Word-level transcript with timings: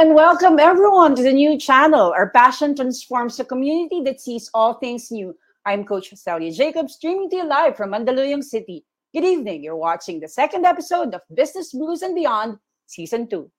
And 0.00 0.14
welcome 0.14 0.58
everyone 0.58 1.14
to 1.14 1.22
the 1.22 1.30
new 1.30 1.58
channel. 1.58 2.10
Our 2.16 2.30
passion 2.30 2.74
transforms 2.74 3.38
a 3.38 3.44
community 3.44 4.00
that 4.04 4.18
sees 4.18 4.48
all 4.54 4.72
things 4.72 5.10
new. 5.10 5.36
I'm 5.66 5.84
Coach 5.84 6.08
Celia 6.16 6.50
Jacobs, 6.52 6.94
streaming 6.94 7.28
to 7.28 7.36
you 7.36 7.46
live 7.46 7.76
from 7.76 7.90
Mandaluyong 7.90 8.42
City. 8.42 8.86
Good 9.12 9.24
evening. 9.24 9.62
You're 9.62 9.76
watching 9.76 10.18
the 10.18 10.26
second 10.26 10.64
episode 10.64 11.12
of 11.14 11.20
Business 11.34 11.74
Brews 11.74 12.00
and 12.00 12.14
Beyond, 12.14 12.56
Season 12.86 13.28
2. 13.28 13.50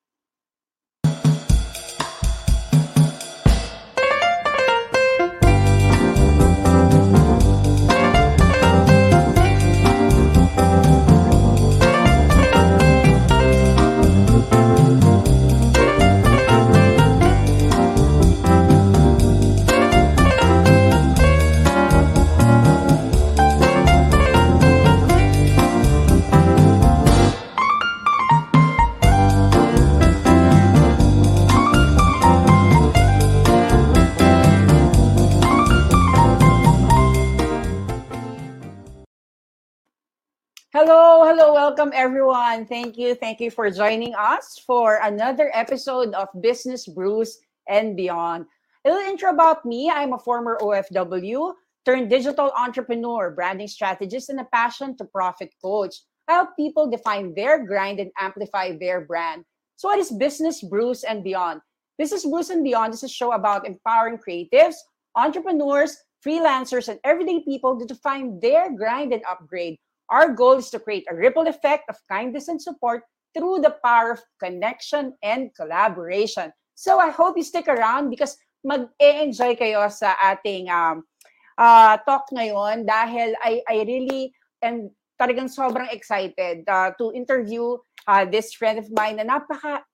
Hello, 40.84 41.24
hello, 41.24 41.54
welcome 41.54 41.92
everyone. 41.94 42.66
Thank 42.66 42.98
you, 42.98 43.14
thank 43.14 43.40
you 43.40 43.52
for 43.52 43.70
joining 43.70 44.16
us 44.16 44.58
for 44.66 44.98
another 45.04 45.52
episode 45.54 46.12
of 46.16 46.28
Business 46.42 46.88
Brews 46.88 47.38
and 47.70 47.96
Beyond. 47.96 48.48
A 48.84 48.90
little 48.90 49.08
intro 49.08 49.30
about 49.30 49.64
me 49.64 49.92
I'm 49.92 50.14
a 50.14 50.18
former 50.18 50.58
OFW 50.60 51.54
turned 51.86 52.10
digital 52.10 52.52
entrepreneur, 52.58 53.30
branding 53.30 53.68
strategist, 53.68 54.30
and 54.30 54.40
a 54.40 54.48
passion 54.52 54.98
to 54.98 55.06
profit 55.06 55.54
coach. 55.64 56.02
I 56.28 56.34
help 56.34 56.56
people 56.58 56.90
define 56.90 57.36
their 57.36 57.64
grind 57.64 58.00
and 58.00 58.10
amplify 58.18 58.76
their 58.76 59.02
brand. 59.02 59.46
So, 59.76 59.88
what 59.88 60.00
is 60.00 60.10
Business 60.10 60.64
Brews 60.64 61.04
and 61.04 61.24
Beyond? 61.24 61.62
Business 62.00 62.26
Brews 62.26 62.50
and 62.50 62.64
Beyond 62.64 62.96
is 62.96 63.04
a 63.04 63.08
show 63.08 63.34
about 63.34 63.68
empowering 63.68 64.18
creatives, 64.18 64.78
entrepreneurs, 65.16 65.96
freelancers, 66.26 66.88
and 66.88 67.00
everyday 67.04 67.44
people 67.44 67.78
to 67.78 67.86
define 67.86 68.40
their 68.40 68.76
grind 68.76 69.14
and 69.14 69.22
upgrade. 69.30 69.78
Our 70.12 70.36
goal 70.36 70.60
is 70.60 70.70
to 70.76 70.80
create 70.80 71.08
a 71.10 71.16
ripple 71.16 71.48
effect 71.48 71.88
of 71.88 71.96
kindness 72.12 72.52
and 72.52 72.60
support 72.62 73.08
through 73.32 73.64
the 73.64 73.80
power 73.80 74.12
of 74.12 74.22
connection 74.44 75.16
and 75.24 75.56
collaboration. 75.56 76.52
So 76.76 77.00
I 77.00 77.10
hope 77.16 77.40
you 77.40 77.48
stick 77.48 77.72
around 77.72 78.12
because 78.12 78.36
mag-enjoy 78.62 79.56
kayo 79.56 79.88
sa 79.88 80.14
ating 80.20 80.68
um, 80.68 81.08
uh, 81.56 81.96
talk 82.04 82.28
ngayon 82.36 82.84
dahil 82.84 83.34
I, 83.40 83.64
I 83.66 83.88
really 83.88 84.36
am 84.60 84.92
talagang 85.16 85.48
sobrang 85.48 85.88
excited 85.96 86.68
uh, 86.68 86.92
to 87.00 87.16
interview 87.16 87.80
uh, 88.06 88.26
this 88.28 88.54
friend 88.54 88.82
of 88.82 88.90
mine 88.92 89.22
na 89.22 89.26
napaka 89.26 89.86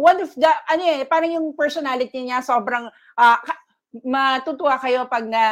one 0.00 0.16
of 0.24 0.32
the 0.32 0.48
ano 0.72 0.82
eh 0.82 1.04
parang 1.04 1.36
yung 1.36 1.52
personality 1.52 2.24
niya 2.24 2.40
sobrang 2.40 2.88
uh, 3.20 3.38
matutuwa 3.90 4.78
kayo 4.78 5.02
pag 5.10 5.26
na 5.26 5.44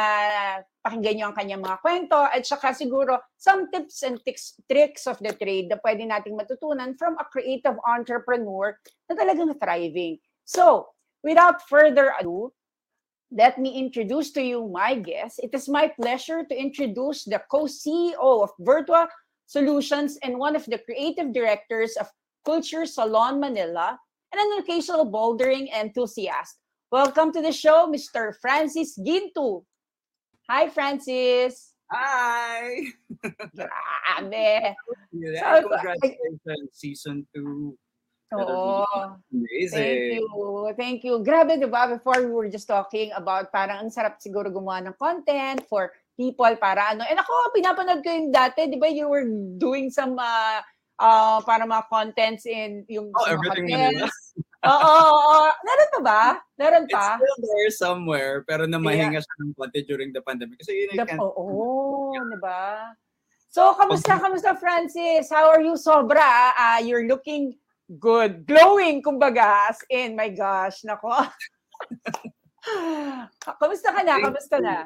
pakinggan 0.79 1.15
nyo 1.19 1.25
ang 1.27 1.37
kanyang 1.37 1.63
mga 1.63 1.81
kwento 1.83 2.15
at 2.15 2.47
saka 2.47 2.71
siguro 2.71 3.19
some 3.35 3.67
tips 3.67 3.99
and 4.07 4.15
tics, 4.23 4.55
tricks 4.71 5.03
of 5.11 5.19
the 5.19 5.35
trade 5.35 5.67
na 5.67 5.75
pwede 5.83 6.07
nating 6.07 6.39
matutunan 6.39 6.95
from 6.95 7.19
a 7.19 7.27
creative 7.27 7.75
entrepreneur 7.83 8.71
na 9.11 9.13
talagang 9.19 9.51
thriving. 9.59 10.15
So, 10.47 10.87
without 11.19 11.67
further 11.67 12.15
ado, 12.15 12.55
let 13.27 13.59
me 13.59 13.75
introduce 13.75 14.31
to 14.39 14.41
you 14.41 14.71
my 14.71 14.95
guest. 14.95 15.43
It 15.43 15.51
is 15.51 15.67
my 15.67 15.91
pleasure 15.99 16.47
to 16.47 16.55
introduce 16.55 17.27
the 17.27 17.43
co-CEO 17.51 18.47
of 18.47 18.55
Virtua 18.63 19.11
Solutions 19.45 20.17
and 20.23 20.39
one 20.39 20.55
of 20.55 20.63
the 20.65 20.79
creative 20.79 21.35
directors 21.35 21.97
of 21.99 22.07
Culture 22.45 22.85
Salon 22.85 23.39
Manila 23.39 23.99
and 24.31 24.39
an 24.39 24.63
occasional 24.63 25.05
bouldering 25.05 25.67
enthusiast. 25.73 26.58
Welcome 26.89 27.29
to 27.37 27.41
the 27.45 27.53
show, 27.53 27.85
Mr. 27.85 28.33
Francis 28.41 28.97
Gintu. 28.97 29.61
Hi, 30.49 30.73
Francis. 30.73 31.77
Hi. 31.85 32.81
Grabe. 33.53 34.73
Yeah, 35.13 35.61
congratulations, 35.61 36.73
season 36.73 37.29
2. 37.37 37.77
Oo. 38.41 38.89
Amazing. 39.29 39.69
Thank 39.69 40.01
you. 40.17 40.73
Thank 40.73 40.99
you. 41.05 41.13
Grabe, 41.21 41.61
di 41.61 41.69
ba? 41.69 41.93
Before 41.93 42.25
we 42.25 42.33
were 42.33 42.49
just 42.49 42.65
talking 42.65 43.13
about 43.13 43.53
parang 43.53 43.85
ang 43.85 43.93
sarap 43.93 44.17
siguro 44.17 44.49
gumawa 44.49 44.89
ng 44.89 44.97
content 44.97 45.61
for 45.69 45.93
people 46.17 46.49
para 46.57 46.97
ano. 46.97 47.05
And 47.05 47.21
ako, 47.21 47.53
pinapanood 47.53 48.01
ko 48.01 48.09
yung 48.09 48.33
dati, 48.33 48.65
di 48.65 48.81
ba? 48.81 48.89
You 48.89 49.13
were 49.13 49.29
doing 49.61 49.93
some 49.93 50.17
uh, 50.17 50.65
uh, 50.97 51.37
para 51.45 51.69
mga 51.69 51.85
contents 51.85 52.49
in 52.49 52.81
yung 52.89 53.13
Oh, 53.13 53.29
everything 53.29 53.77
hotels. 53.77 54.33
Oo, 54.59 54.75
oo. 54.75 55.47
Meron 55.63 55.89
pa 55.95 55.99
ba? 56.03 56.23
Meron 56.59 56.83
It's 56.83 56.91
pa? 56.91 57.15
still 57.15 57.37
there 57.47 57.71
somewhere, 57.71 58.43
pero 58.43 58.67
namahinga 58.67 59.23
siya 59.23 59.35
ng 59.39 59.55
konti 59.55 59.87
during 59.87 60.11
the 60.11 60.19
pandemic. 60.19 60.59
Kasi 60.59 60.83
yun, 60.83 60.99
The, 60.99 61.07
I 61.07 61.15
can't- 61.15 61.23
oo, 61.23 62.11
di 62.11 62.39
ba? 62.43 62.91
So, 63.49 63.71
kamusta, 63.73 64.19
kamusta, 64.19 64.59
Francis? 64.59 65.31
How 65.31 65.47
are 65.49 65.63
you? 65.63 65.73
Sobra, 65.79 66.51
ah, 66.53 66.77
you're 66.83 67.07
looking 67.07 67.55
good. 67.97 68.43
Glowing, 68.45 68.99
kumbaga, 69.01 69.71
as 69.71 69.79
in, 69.89 70.13
my 70.19 70.29
gosh, 70.29 70.83
nako. 70.85 71.09
kamusta 73.59 73.89
ka 73.95 74.01
na? 74.03 74.19
Thank 74.19 74.25
Kamusta 74.27 74.57
you, 74.59 74.65
na? 74.67 74.77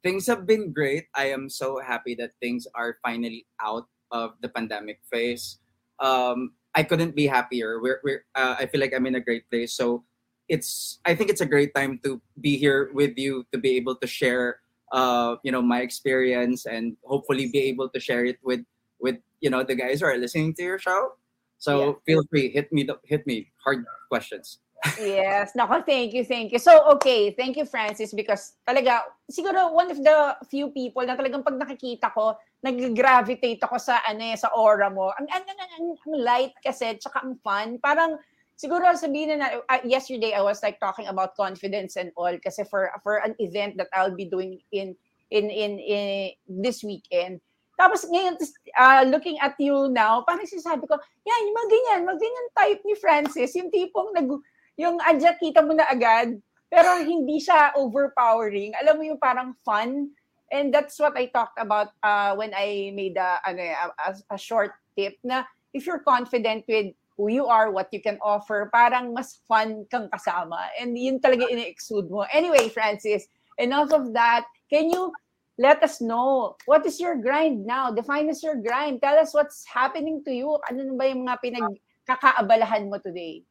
Things 0.00 0.24
have 0.26 0.48
been 0.48 0.72
great. 0.72 1.12
I 1.12 1.28
am 1.36 1.52
so 1.52 1.76
happy 1.76 2.16
that 2.16 2.32
things 2.40 2.64
are 2.72 2.96
finally 3.04 3.44
out 3.60 3.84
of 4.10 4.32
the 4.40 4.48
pandemic 4.48 5.04
phase. 5.12 5.60
Um, 6.00 6.56
I 6.74 6.82
couldn't 6.82 7.16
be 7.16 7.26
happier. 7.26 7.80
We're, 7.80 8.00
we're 8.04 8.24
uh, 8.34 8.56
I 8.58 8.66
feel 8.66 8.80
like 8.80 8.94
I'm 8.94 9.06
in 9.06 9.16
a 9.16 9.20
great 9.20 9.48
place. 9.50 9.72
So 9.72 10.04
it's 10.48 10.98
I 11.04 11.14
think 11.14 11.30
it's 11.30 11.40
a 11.40 11.46
great 11.46 11.74
time 11.74 12.00
to 12.04 12.20
be 12.40 12.56
here 12.56 12.90
with 12.92 13.16
you 13.16 13.46
to 13.52 13.58
be 13.58 13.76
able 13.76 13.96
to 13.96 14.06
share 14.06 14.60
uh, 14.92 15.36
you 15.42 15.52
know 15.52 15.62
my 15.62 15.80
experience 15.80 16.66
and 16.66 16.96
hopefully 17.04 17.48
be 17.50 17.70
able 17.70 17.88
to 17.90 18.00
share 18.00 18.24
it 18.24 18.38
with 18.42 18.60
with 18.98 19.16
you 19.40 19.50
know 19.50 19.62
the 19.62 19.74
guys 19.74 20.00
who 20.00 20.06
are 20.06 20.18
listening 20.18 20.54
to 20.54 20.62
your 20.62 20.78
show. 20.78 21.14
So 21.58 22.00
feel 22.06 22.24
free, 22.30 22.50
hit 22.50 22.72
me 22.72 22.88
hit 23.04 23.26
me 23.26 23.52
hard 23.62 23.84
questions. 24.08 24.58
Yes. 24.98 25.52
Nako, 25.52 25.84
thank 25.84 26.14
you, 26.14 26.24
thank 26.24 26.52
you. 26.52 26.58
So, 26.58 26.80
okay, 26.96 27.32
thank 27.32 27.56
you, 27.56 27.64
Francis, 27.68 28.14
because 28.14 28.56
talaga, 28.64 29.04
siguro 29.28 29.72
one 29.72 29.90
of 29.90 30.00
the 30.00 30.36
few 30.48 30.72
people 30.72 31.04
na 31.04 31.16
talagang 31.16 31.44
pag 31.44 31.60
nakikita 31.60 32.12
ko, 32.16 32.36
nag-gravitate 32.60 33.60
ako 33.64 33.80
sa, 33.80 34.04
ano 34.04 34.20
eh, 34.20 34.36
sa 34.36 34.52
aura 34.52 34.92
mo. 34.92 35.12
Ang, 35.16 35.28
ang, 35.28 35.44
ang, 35.48 35.58
ang, 35.60 35.86
ang 35.96 36.14
light 36.20 36.54
kasi, 36.60 36.96
tsaka 37.00 37.24
ang 37.24 37.36
fun. 37.40 37.80
Parang, 37.80 38.20
siguro 38.60 38.84
sabihin 38.92 39.40
na, 39.40 39.64
uh, 39.64 39.82
yesterday 39.88 40.36
I 40.36 40.44
was 40.44 40.60
like 40.60 40.76
talking 40.76 41.08
about 41.08 41.32
confidence 41.32 41.96
and 41.96 42.12
all 42.12 42.36
kasi 42.44 42.60
for 42.68 42.92
for 43.00 43.24
an 43.24 43.32
event 43.40 43.80
that 43.80 43.88
I'll 43.96 44.12
be 44.12 44.28
doing 44.28 44.60
in 44.68 44.92
in 45.32 45.48
in, 45.48 45.80
in 45.80 46.36
this 46.44 46.84
weekend. 46.84 47.40
Tapos 47.80 48.04
ngayon, 48.04 48.36
uh, 48.76 49.08
looking 49.08 49.40
at 49.40 49.56
you 49.56 49.88
now, 49.88 50.20
parang 50.28 50.44
sinasabi 50.44 50.84
ko, 50.84 51.00
yan, 51.24 51.48
yung 51.48 51.56
mga 51.56 51.70
ganyan, 51.72 52.00
mga 52.04 52.20
ganyan 52.20 52.48
type 52.52 52.80
ni 52.84 52.94
Francis, 53.00 53.56
yung 53.56 53.72
tipong 53.72 54.12
nag, 54.12 54.28
yung 54.76 55.00
adya 55.00 55.32
kita 55.40 55.64
mo 55.64 55.72
na 55.72 55.88
agad, 55.88 56.36
pero 56.68 57.00
hindi 57.00 57.40
siya 57.40 57.72
overpowering. 57.80 58.76
Alam 58.84 58.94
mo 59.00 59.02
yung 59.08 59.16
parang 59.16 59.56
fun. 59.64 60.12
And 60.50 60.74
that's 60.74 60.98
what 60.98 61.16
I 61.16 61.26
talked 61.26 61.58
about 61.58 61.94
uh, 62.02 62.34
when 62.34 62.52
I 62.54 62.92
made 62.94 63.16
a, 63.16 63.38
ano, 63.46 63.62
eh, 63.62 63.74
a, 63.74 64.34
a, 64.34 64.38
short 64.38 64.72
tip 64.98 65.14
na 65.22 65.44
if 65.72 65.86
you're 65.86 66.02
confident 66.02 66.64
with 66.66 66.92
who 67.16 67.30
you 67.30 67.46
are, 67.46 67.70
what 67.70 67.88
you 67.92 68.02
can 68.02 68.18
offer, 68.22 68.68
parang 68.74 69.14
mas 69.14 69.38
fun 69.46 69.86
kang 69.90 70.08
kasama. 70.10 70.66
And 70.80 70.98
yun 70.98 71.20
talaga 71.20 71.46
ine-exude 71.46 72.10
mo. 72.10 72.26
Anyway, 72.32 72.68
Francis, 72.68 73.28
enough 73.58 73.92
of 73.92 74.12
that. 74.14 74.46
Can 74.70 74.90
you 74.90 75.12
let 75.58 75.82
us 75.84 76.00
know 76.00 76.56
what 76.66 76.86
is 76.86 76.98
your 76.98 77.20
grind 77.20 77.66
now? 77.66 77.92
Define 77.92 78.30
us 78.30 78.42
your 78.42 78.56
grind. 78.56 79.02
Tell 79.02 79.18
us 79.20 79.34
what's 79.34 79.62
happening 79.68 80.24
to 80.24 80.32
you. 80.32 80.58
Ano 80.66 80.96
ba 80.96 81.06
yung 81.06 81.28
mga 81.28 81.38
pinagkakaabalahan 81.44 82.88
mo 82.88 82.98
today? 82.98 83.44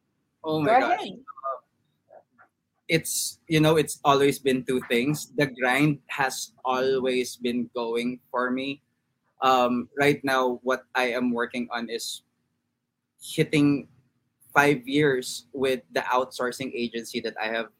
Oh 0.43 0.59
my 0.59 0.67
Go 0.67 0.79
gosh. 0.79 0.99
ahead. 0.99 1.19
It's 2.89 3.39
you 3.47 3.59
know 3.61 3.77
it's 3.77 3.99
always 4.03 4.39
been 4.39 4.65
two 4.65 4.81
things. 4.89 5.31
The 5.37 5.47
grind 5.47 5.99
has 6.09 6.51
always 6.65 7.37
been 7.37 7.69
going 7.75 8.19
for 8.31 8.51
me. 8.51 8.81
Um 9.41 9.87
right 9.95 10.19
now 10.27 10.59
what 10.67 10.83
i 10.99 11.15
am 11.15 11.31
working 11.31 11.71
on 11.71 11.87
is 11.87 12.27
hitting 13.23 13.87
five 14.51 14.83
years 14.83 15.47
with 15.53 15.79
the 15.95 16.03
outsourcing 16.11 16.75
agency 16.75 17.23
that 17.23 17.35
i 17.39 17.47
have 17.47 17.71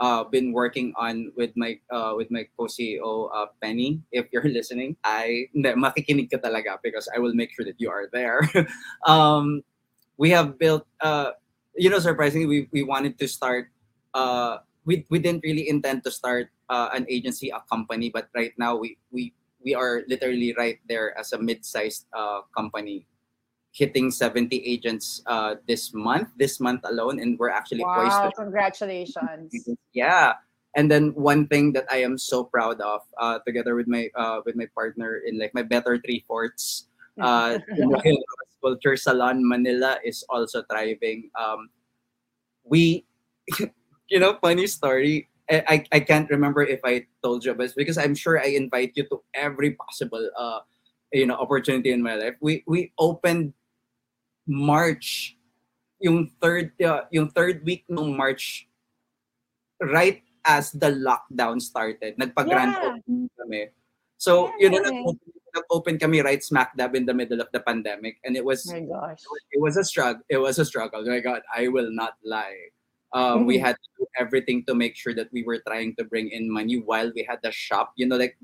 uh, 0.00 0.24
been 0.24 0.52
working 0.52 0.92
on 0.96 1.30
with 1.36 1.52
my 1.56 1.78
uh, 1.90 2.14
with 2.16 2.30
my 2.30 2.46
co-ceo 2.58 3.30
uh, 3.34 3.46
penny 3.62 4.02
if 4.12 4.26
you're 4.32 4.48
listening. 4.50 4.96
I 5.04 5.46
makikinig 5.54 6.30
ka 6.30 6.38
talaga 6.42 6.78
because 6.82 7.08
i 7.14 7.18
will 7.18 7.34
make 7.34 7.54
sure 7.54 7.64
that 7.64 7.78
you 7.78 7.90
are 7.90 8.10
there. 8.12 8.42
Um 9.06 9.62
we 10.16 10.30
have 10.30 10.58
built 10.58 10.86
uh 11.02 11.34
you 11.76 11.90
know 11.90 11.98
surprisingly 11.98 12.46
we, 12.46 12.58
we 12.72 12.82
wanted 12.82 13.18
to 13.18 13.26
start 13.28 13.70
uh, 14.14 14.58
we 14.84 15.04
we 15.10 15.18
didn't 15.18 15.42
really 15.42 15.68
intend 15.68 16.04
to 16.04 16.10
start 16.10 16.48
uh, 16.68 16.90
an 16.94 17.06
agency, 17.08 17.50
a 17.50 17.60
company, 17.70 18.10
but 18.10 18.28
right 18.34 18.52
now 18.56 18.76
we 18.76 18.96
we 19.10 19.32
we 19.64 19.74
are 19.74 20.04
literally 20.08 20.54
right 20.56 20.78
there 20.88 21.16
as 21.18 21.32
a 21.32 21.38
mid-sized 21.40 22.06
uh, 22.12 22.42
company, 22.56 23.06
hitting 23.72 24.10
70 24.10 24.60
agents 24.60 25.22
uh, 25.26 25.56
this 25.66 25.92
month, 25.94 26.28
this 26.36 26.60
month 26.60 26.82
alone, 26.84 27.18
and 27.18 27.38
we're 27.38 27.50
actually 27.50 27.82
poised 27.82 28.12
Wow, 28.12 28.28
to 28.28 28.36
congratulations. 28.36 29.52
yeah. 29.92 30.34
And 30.76 30.90
then 30.90 31.14
one 31.14 31.46
thing 31.46 31.72
that 31.72 31.86
I 31.90 32.02
am 32.02 32.18
so 32.18 32.44
proud 32.44 32.80
of, 32.80 33.02
uh, 33.16 33.38
together 33.46 33.74
with 33.74 33.86
my 33.86 34.10
uh, 34.14 34.42
with 34.44 34.56
my 34.56 34.66
partner 34.74 35.22
in 35.24 35.38
like 35.38 35.54
my 35.54 35.62
better 35.62 35.98
three 35.98 36.24
fourths, 36.26 36.88
uh, 37.20 37.58
in 37.78 37.88
the 37.88 38.00
Hill 38.02 38.18
Rose 38.18 38.54
Culture 38.60 38.96
Salon 38.96 39.46
Manila 39.46 39.98
is 40.04 40.24
also 40.28 40.62
thriving. 40.70 41.30
Um, 41.38 41.70
we, 42.64 43.04
you 44.14 44.20
know, 44.22 44.38
funny 44.38 44.70
story. 44.70 45.26
I, 45.50 45.64
I, 45.68 45.98
I 45.98 46.00
can't 46.00 46.30
remember 46.30 46.62
if 46.62 46.80
I 46.86 47.04
told 47.22 47.44
you, 47.44 47.52
but 47.54 47.74
because 47.76 47.98
I'm 47.98 48.14
sure 48.14 48.38
I 48.40 48.54
invite 48.54 48.92
you 48.94 49.04
to 49.10 49.20
every 49.34 49.74
possible 49.74 50.22
uh, 50.38 50.60
you 51.12 51.26
know 51.26 51.34
opportunity 51.34 51.90
in 51.90 52.00
my 52.00 52.14
life. 52.14 52.38
We 52.40 52.62
we 52.66 52.94
opened 52.96 53.52
March, 54.46 55.36
yung 55.98 56.30
third 56.40 56.72
uh, 56.80 57.10
yung 57.10 57.28
third 57.34 57.66
week 57.66 57.84
ng 57.90 58.16
March, 58.16 58.68
right 59.82 60.22
as 60.46 60.70
the 60.72 60.92
lockdown 60.94 61.60
started. 61.60 62.16
Nagpa-grand 62.20 62.76
Yeah. 62.76 62.84
opening 63.00 63.30
kami. 63.40 63.62
So, 64.20 64.52
you 64.60 64.70
know, 64.70 64.78
nag-open, 64.80 65.28
nag-open 65.56 65.96
kami 65.98 66.20
right 66.20 66.40
smack 66.44 66.76
dab 66.76 66.94
in 66.94 67.04
the 67.04 67.12
middle 67.16 67.40
of 67.40 67.48
the 67.52 67.60
pandemic 67.60 68.20
and 68.24 68.36
it 68.36 68.44
was 68.44 68.64
Oh 68.68 68.76
my 68.76 68.84
gosh. 68.84 69.20
it 69.52 69.60
was 69.60 69.76
a 69.76 69.84
struggle. 69.84 70.22
It 70.28 70.38
was 70.38 70.58
a 70.60 70.64
struggle. 70.64 71.04
My 71.04 71.20
God, 71.20 71.42
I 71.52 71.68
will 71.68 71.90
not 71.92 72.16
lie. 72.24 72.72
Um, 73.14 73.46
We 73.46 73.56
Mhm. 73.56 73.62
had 73.70 73.76
to 73.78 73.88
do 73.98 74.04
everything 74.18 74.66
to 74.66 74.74
make 74.74 74.98
sure 74.98 75.14
that 75.14 75.30
we 75.30 75.46
were 75.46 75.62
trying 75.62 75.94
to 75.96 76.04
bring 76.04 76.34
in 76.34 76.50
money 76.50 76.82
while 76.82 77.14
we 77.14 77.22
had 77.22 77.38
the 77.46 77.54
shop. 77.54 77.94
You 77.94 78.10
know, 78.10 78.18
like 78.18 78.34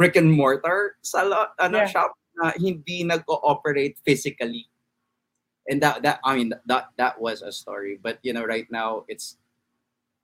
brick 0.00 0.16
and 0.16 0.32
mortar 0.32 0.96
salon, 1.04 1.52
ano, 1.60 1.84
Yeah. 1.84 1.92
shop 1.92 2.16
na 2.40 2.56
hindi 2.56 3.04
nag-ooperate 3.04 4.00
physically. 4.08 4.64
And 5.68 5.84
that 5.84 6.00
that 6.08 6.24
I 6.24 6.40
mean 6.40 6.56
that 6.64 6.96
that 6.96 7.20
was 7.20 7.44
a 7.44 7.52
story. 7.52 8.00
But 8.00 8.16
you 8.24 8.32
know, 8.32 8.48
right 8.48 8.64
now 8.72 9.04
it's 9.12 9.36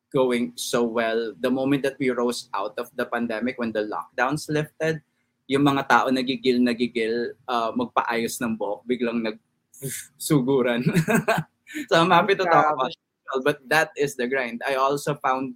going 0.09 0.57
so 0.57 0.87
well. 0.89 1.37
The 1.37 1.53
moment 1.53 1.85
that 1.85 2.01
we 2.01 2.09
rose 2.09 2.49
out 2.57 2.79
of 2.81 2.89
the 2.97 3.05
pandemic, 3.05 3.61
when 3.61 3.75
the 3.75 3.85
lockdowns 3.85 4.49
lifted, 4.49 5.05
yung 5.51 5.69
mga 5.69 5.85
tao 5.91 6.09
nagigil 6.09 6.63
nagigil 6.65 7.37
uh, 7.51 7.77
magpaayos 7.77 8.41
ng 8.41 8.57
buhok, 8.57 8.89
biglang 8.89 9.21
nag 9.21 9.37
suguran. 10.17 10.81
so 11.91 12.01
I'm 12.01 12.15
happy 12.15 12.39
to 12.39 12.47
talk 12.49 12.73
about 12.73 12.95
it. 13.37 13.45
But 13.45 13.61
that 13.69 13.91
is 13.97 14.17
the 14.17 14.27
grind. 14.27 14.63
I 14.67 14.75
also 14.75 15.15
found 15.15 15.55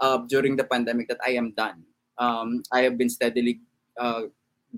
uh, 0.00 0.18
during 0.28 0.56
the 0.56 0.64
pandemic 0.64 1.08
that 1.08 1.18
I 1.24 1.38
am 1.38 1.52
done. 1.56 1.82
Um, 2.18 2.62
I 2.72 2.82
have 2.82 2.98
been 2.98 3.08
steadily 3.08 3.60
uh, 3.98 4.32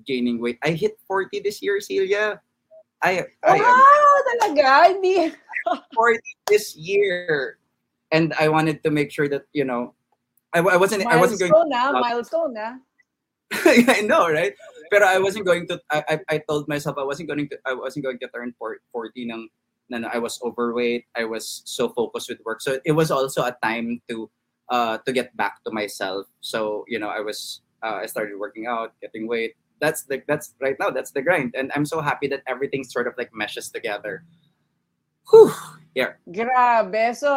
gaining 0.07 0.41
weight. 0.41 0.59
I 0.63 0.71
hit 0.71 0.99
40 1.07 1.41
this 1.41 1.63
year, 1.63 1.81
Celia. 1.81 2.41
I 3.03 3.27
I 3.45 3.57
am 3.59 3.65
Wow, 3.65 4.17
talaga? 4.33 4.69
Hindi. 4.93 5.33
40 5.95 6.21
this 6.49 6.77
year. 6.77 7.59
And 8.13 8.33
I 8.39 8.49
wanted 8.49 8.83
to 8.85 8.91
make 8.91 9.11
sure 9.11 9.29
that, 9.29 9.45
you 9.53 9.65
know, 9.65 9.95
I, 10.55 10.61
I 10.61 10.77
wasn't 10.77 11.05
I 11.07 11.19
wasn't 11.19 11.41
going 11.41 11.51
Milestone 11.51 11.71
na, 11.71 12.01
milestone 12.01 12.53
na. 12.55 12.69
I 13.91 14.07
know, 14.07 14.31
right? 14.31 14.55
Pero 14.91 15.05
I 15.05 15.19
wasn't 15.19 15.47
going 15.47 15.67
to. 15.67 15.81
I, 15.91 16.05
I, 16.09 16.17
I 16.31 16.37
told 16.47 16.69
myself 16.69 16.97
I 16.97 17.03
wasn't 17.03 17.29
going 17.29 17.49
to. 17.49 17.59
I 17.67 17.75
wasn't 17.75 18.05
going 18.05 18.19
to 18.23 18.29
turn 18.29 18.55
40 18.55 18.87
nang, 19.27 19.49
na 19.91 20.09
I 20.13 20.19
was 20.19 20.41
overweight. 20.43 21.07
I 21.17 21.25
was 21.25 21.63
so 21.65 21.89
focused 21.89 22.29
with 22.29 22.41
work. 22.45 22.61
So 22.61 22.79
it 22.85 22.93
was 22.93 23.11
also 23.11 23.43
a 23.43 23.57
time 23.63 24.01
to 24.09 24.31
uh 24.69 24.99
to 25.05 25.13
get 25.13 25.37
back 25.37 25.63
to 25.65 25.71
myself. 25.71 26.27
So 26.41 26.85
you 26.89 26.99
know, 26.99 27.09
I 27.09 27.21
was 27.21 27.61
uh, 27.85 28.01
I 28.01 28.07
started 28.07 28.39
working 28.39 28.67
out, 28.67 28.97
getting 29.01 29.29
weight. 29.29 29.57
That's 29.81 30.05
the 30.05 30.23
that's 30.27 30.55
right 30.61 30.77
now. 30.81 30.89
That's 30.89 31.11
the 31.13 31.21
grind, 31.21 31.55
and 31.57 31.73
I'm 31.75 31.85
so 31.85 32.01
happy 32.01 32.29
that 32.29 32.43
everything 32.49 32.85
sort 32.85 33.07
of 33.07 33.15
like 33.19 33.35
meshes 33.35 33.69
together. 33.69 34.25
Whew. 35.31 35.53
Yeah. 35.95 36.19
Grabe. 36.29 37.17
So, 37.17 37.31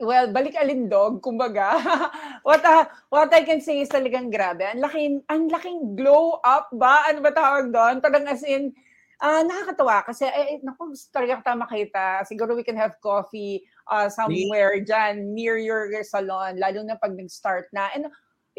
well, 0.00 0.26
balik 0.32 0.56
alindog, 0.56 1.20
kumbaga. 1.20 1.76
what, 2.46 2.64
uh, 2.64 2.86
what 3.10 3.34
I 3.34 3.42
can 3.44 3.60
say 3.60 3.80
is 3.82 3.90
talagang 3.90 4.32
grabe. 4.32 4.64
Ang 4.64 4.80
laking, 4.80 5.14
ang 5.28 5.48
laking 5.48 5.96
glow 5.96 6.40
up 6.44 6.70
ba? 6.72 7.04
Ano 7.10 7.20
ba 7.20 7.34
tawag 7.34 7.74
doon? 7.74 8.00
Talagang 8.00 8.30
as 8.30 8.42
in, 8.46 8.72
ah 9.18 9.42
nakakatawa 9.42 10.06
kasi, 10.06 10.26
eh, 10.26 10.56
eh, 10.56 10.58
naku, 10.62 10.94
talaga 11.10 11.42
kita 11.42 11.54
makita. 11.58 12.06
Siguro 12.26 12.54
we 12.54 12.62
can 12.62 12.78
have 12.78 12.94
coffee 13.02 13.66
uh, 13.90 14.06
somewhere 14.06 14.78
dyan 14.78 15.34
near 15.34 15.58
your 15.58 15.90
salon, 16.06 16.58
lalo 16.58 16.86
na 16.86 16.94
pag 16.94 17.14
nag-start 17.18 17.66
na. 17.74 17.90
And 17.94 18.06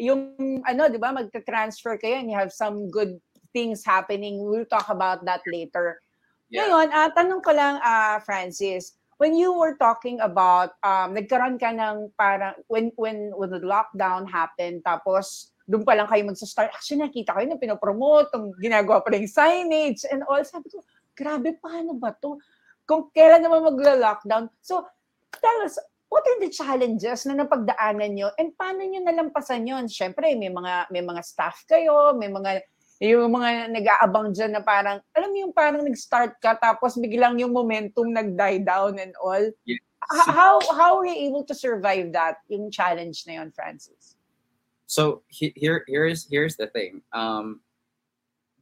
yung, 0.00 0.36
ano, 0.64 0.88
di 0.88 1.00
ba, 1.00 1.12
magta-transfer 1.12 2.00
kayo 2.00 2.20
and 2.20 2.28
you 2.28 2.36
have 2.36 2.52
some 2.52 2.88
good 2.88 3.20
things 3.52 3.84
happening. 3.84 4.40
We'll 4.40 4.68
talk 4.68 4.88
about 4.88 5.24
that 5.24 5.44
later. 5.48 6.00
Yeah. 6.48 6.68
Ngayon, 6.68 6.88
ah, 6.92 7.10
tanong 7.12 7.40
ko 7.44 7.52
lang, 7.52 7.80
ah, 7.84 8.20
Francis, 8.24 8.96
when 9.20 9.36
you 9.36 9.52
were 9.52 9.76
talking 9.76 10.20
about, 10.24 10.76
um, 10.80 11.12
nagkaroon 11.12 11.60
ka 11.60 11.72
ng 11.72 12.08
parang, 12.16 12.56
when, 12.72 12.92
when, 12.96 13.32
when 13.36 13.52
the 13.52 13.60
lockdown 13.60 14.24
happened, 14.24 14.80
tapos 14.84 15.52
doon 15.70 15.86
pa 15.86 15.94
lang 15.94 16.10
kayo 16.10 16.26
magsa-start. 16.26 16.74
Actually, 16.74 17.06
nakita 17.06 17.30
kayo 17.30 17.46
na 17.46 17.62
pinopromote, 17.62 18.34
ang 18.34 18.50
ginagawa 18.58 18.98
pa 19.06 19.14
rin 19.14 19.30
signage 19.30 20.02
and 20.10 20.26
all. 20.26 20.42
Sabi 20.42 20.66
ko, 20.66 20.82
grabe, 21.14 21.54
paano 21.62 21.94
ba 21.94 22.10
to? 22.10 22.42
Kung 22.82 23.06
kailan 23.14 23.46
naman 23.46 23.70
magla-lockdown. 23.70 24.50
So, 24.58 24.82
tell 25.38 25.58
us, 25.62 25.78
what 26.10 26.26
are 26.26 26.42
the 26.42 26.50
challenges 26.50 27.22
na 27.30 27.38
napagdaanan 27.38 28.18
nyo 28.18 28.34
and 28.34 28.50
paano 28.58 28.82
nyo 28.82 28.98
nalampasan 28.98 29.62
yon? 29.62 29.86
Siyempre, 29.86 30.34
may 30.34 30.50
mga, 30.50 30.90
may 30.90 31.06
mga 31.06 31.22
staff 31.22 31.62
kayo, 31.70 32.18
may 32.18 32.26
mga 32.26 32.66
yung 33.00 33.32
mga 33.32 33.72
nag-aabang 33.72 34.36
dyan 34.36 34.52
na 34.52 34.60
parang, 34.60 35.00
alam 35.16 35.32
mo 35.32 35.36
yung 35.40 35.54
parang 35.56 35.80
nag-start 35.80 36.36
ka 36.36 36.52
tapos 36.60 37.00
biglang 37.00 37.40
yung 37.40 37.48
momentum 37.48 38.12
nag-die 38.12 38.60
down 38.60 39.00
and 39.00 39.16
all. 39.16 39.40
Yes. 39.64 39.80
How 40.28 40.58
how 40.74 40.98
were 40.98 41.08
you 41.08 41.30
able 41.30 41.46
to 41.46 41.54
survive 41.56 42.12
that, 42.12 42.42
yung 42.50 42.68
challenge 42.68 43.24
na 43.24 43.40
yun, 43.40 43.48
Francis? 43.54 44.19
So 44.90 45.22
he- 45.30 45.54
here 45.54 45.86
here's 45.86 46.26
here's 46.26 46.58
the 46.58 46.66
thing. 46.66 46.98
Um 47.14 47.62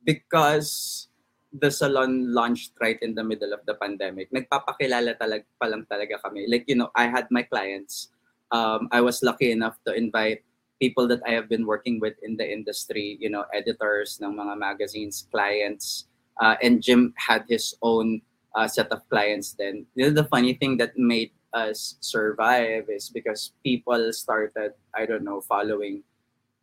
because 0.04 1.08
the 1.48 1.72
salon 1.72 2.28
launched 2.36 2.76
right 2.84 3.00
in 3.00 3.16
the 3.16 3.24
middle 3.24 3.56
of 3.56 3.64
the 3.64 3.72
pandemic 3.80 4.28
nagpapakilala 4.28 5.16
talag 5.16 5.48
pa 5.56 5.72
lang 5.72 5.88
talaga 5.88 6.20
kami. 6.20 6.44
Like 6.44 6.68
you 6.68 6.76
know 6.76 6.92
i 6.92 7.08
had 7.08 7.32
my 7.32 7.40
clients. 7.40 8.12
Um 8.52 8.92
i 8.92 9.00
was 9.00 9.24
lucky 9.24 9.56
enough 9.56 9.80
to 9.88 9.96
invite 9.96 10.44
people 10.76 11.08
that 11.08 11.24
i 11.24 11.32
have 11.32 11.48
been 11.48 11.64
working 11.64 11.96
with 11.96 12.20
in 12.20 12.36
the 12.36 12.44
industry 12.44 13.16
you 13.18 13.32
know 13.32 13.48
editors 13.56 14.20
ng 14.20 14.36
mga 14.36 14.52
magazines 14.60 15.24
clients. 15.32 16.12
Uh, 16.38 16.54
and 16.62 16.78
jim 16.84 17.10
had 17.18 17.42
his 17.50 17.74
own 17.82 18.22
uh, 18.54 18.68
set 18.68 18.86
of 18.94 19.02
clients 19.10 19.58
then. 19.58 19.82
You 19.98 20.06
know, 20.06 20.14
the 20.14 20.30
funny 20.30 20.54
thing 20.54 20.78
that 20.78 20.94
made 20.94 21.34
us 21.50 21.96
survive 21.98 22.86
is 22.92 23.08
because 23.08 23.56
people 23.64 24.12
started 24.12 24.76
i 24.92 25.08
don't 25.08 25.24
know 25.24 25.40
following 25.40 26.04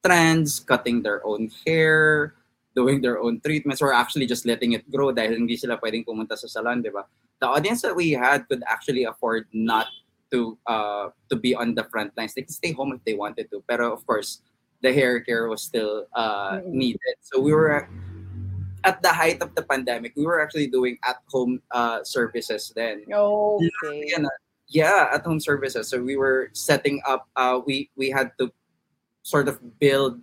trends, 0.06 0.62
cutting 0.62 1.02
their 1.02 1.26
own 1.26 1.50
hair, 1.66 2.38
doing 2.76 3.02
their 3.02 3.18
own 3.18 3.42
treatments, 3.42 3.82
or 3.82 3.90
actually 3.90 4.30
just 4.30 4.46
letting 4.46 4.78
it 4.78 4.86
grow 4.94 5.10
dahil 5.10 5.34
hindi 5.34 5.58
sila 5.58 5.82
pwedeng 5.82 6.06
pumunta 6.06 6.38
sa 6.38 6.46
salon, 6.46 6.86
di 6.86 6.94
ba? 6.94 7.10
The 7.42 7.50
audience 7.50 7.82
that 7.82 7.98
we 7.98 8.14
had 8.14 8.46
could 8.46 8.62
actually 8.70 9.10
afford 9.10 9.50
not 9.50 9.90
to 10.30 10.58
uh 10.70 11.10
to 11.30 11.36
be 11.36 11.56
on 11.56 11.74
the 11.74 11.84
front 11.90 12.14
lines. 12.18 12.34
They 12.38 12.46
could 12.46 12.54
stay 12.54 12.72
home 12.72 12.94
if 12.94 13.02
they 13.02 13.18
wanted 13.18 13.50
to, 13.52 13.64
pero 13.66 13.92
of 13.94 14.06
course, 14.06 14.46
the 14.82 14.94
hair 14.94 15.20
care 15.20 15.50
was 15.50 15.66
still 15.66 16.06
uh 16.14 16.62
needed. 16.66 17.18
So 17.22 17.42
we 17.42 17.54
were 17.54 17.90
at 18.86 19.02
the 19.02 19.10
height 19.10 19.42
of 19.42 19.54
the 19.56 19.64
pandemic. 19.66 20.14
We 20.16 20.26
were 20.26 20.42
actually 20.42 20.68
doing 20.68 20.98
at 21.04 21.18
home 21.30 21.62
uh 21.72 22.04
services 22.04 22.72
then. 22.76 23.04
Okay. 23.10 24.22
Yeah 24.68 25.14
at 25.14 25.22
home 25.22 25.40
services 25.40 25.94
so 25.94 26.02
we 26.02 26.18
were 26.18 26.50
setting 26.58 26.98
up 27.06 27.30
uh 27.38 27.62
we 27.62 27.94
we 27.94 28.10
had 28.10 28.34
to 28.42 28.50
sort 29.26 29.50
of 29.50 29.58
build 29.82 30.22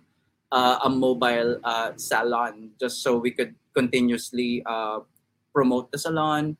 uh, 0.55 0.79
a 0.87 0.89
mobile 0.89 1.59
uh, 1.67 1.91
salon 1.99 2.71
just 2.79 3.03
so 3.03 3.19
we 3.19 3.31
could 3.35 3.53
continuously 3.75 4.63
uh, 4.65 5.03
promote 5.51 5.91
the 5.91 5.99
salon 5.99 6.55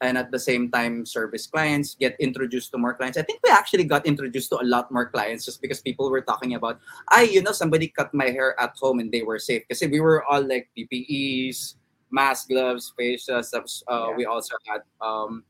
and 0.00 0.16
at 0.16 0.32
the 0.32 0.38
same 0.38 0.72
time 0.72 1.04
service 1.04 1.46
clients 1.46 1.94
get 1.94 2.16
introduced 2.18 2.72
to 2.72 2.78
more 2.78 2.94
clients. 2.96 3.18
I 3.18 3.22
think 3.22 3.38
we 3.44 3.50
actually 3.52 3.84
got 3.84 4.06
introduced 4.06 4.48
to 4.50 4.58
a 4.58 4.66
lot 4.66 4.90
more 4.90 5.06
clients 5.06 5.44
just 5.44 5.60
because 5.60 5.80
people 5.80 6.10
were 6.10 6.24
talking 6.24 6.54
about 6.56 6.80
i 7.12 7.22
you 7.22 7.38
know 7.44 7.52
somebody 7.52 7.86
cut 7.86 8.10
my 8.12 8.26
hair 8.32 8.58
at 8.58 8.74
home 8.80 8.98
and 8.98 9.12
they 9.12 9.22
were 9.22 9.38
safe. 9.38 9.62
Because 9.68 9.84
we 9.84 10.00
were 10.00 10.24
all 10.24 10.42
like 10.42 10.72
ppes 10.74 11.76
mask 12.10 12.48
gloves 12.48 12.92
face 12.96 13.28
uh, 13.28 13.44
Yeah. 13.52 14.16
we 14.16 14.24
also 14.24 14.56
had 14.66 14.80
um, 15.04 15.44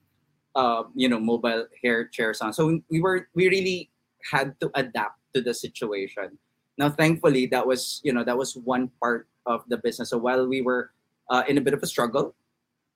uh, 0.59 0.85
you 0.95 1.09
know 1.09 1.21
mobile 1.23 1.67
hair 1.83 2.11
chairs 2.11 2.43
on. 2.43 2.53
So 2.53 2.83
we 2.91 3.01
were 3.01 3.31
we 3.35 3.49
really 3.49 3.91
had 4.31 4.59
to 4.61 4.71
adapt 4.75 5.22
to 5.35 5.41
the 5.41 5.55
situation 5.55 6.37
now 6.79 6.89
thankfully 6.89 7.47
that 7.47 7.67
was 7.67 8.01
you 8.05 8.13
know 8.13 8.25
that 8.25 8.37
was 8.37 8.57
one 8.57 8.91
part 9.01 9.29
of 9.47 9.65
the 9.69 9.77
business 9.77 10.11
so 10.11 10.19
while 10.19 10.47
we 10.47 10.61
were 10.63 10.91
uh, 11.31 11.43
in 11.49 11.59
a 11.59 11.61
bit 11.61 11.75
of 11.75 11.83
a 11.83 11.87
struggle 11.87 12.35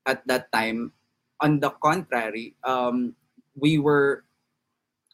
at 0.07 0.27
that 0.27 0.51
time 0.53 0.93
on 1.41 1.61
the 1.61 1.71
contrary 1.83 2.55
um, 2.65 3.15
we 3.57 3.79
were 3.79 4.25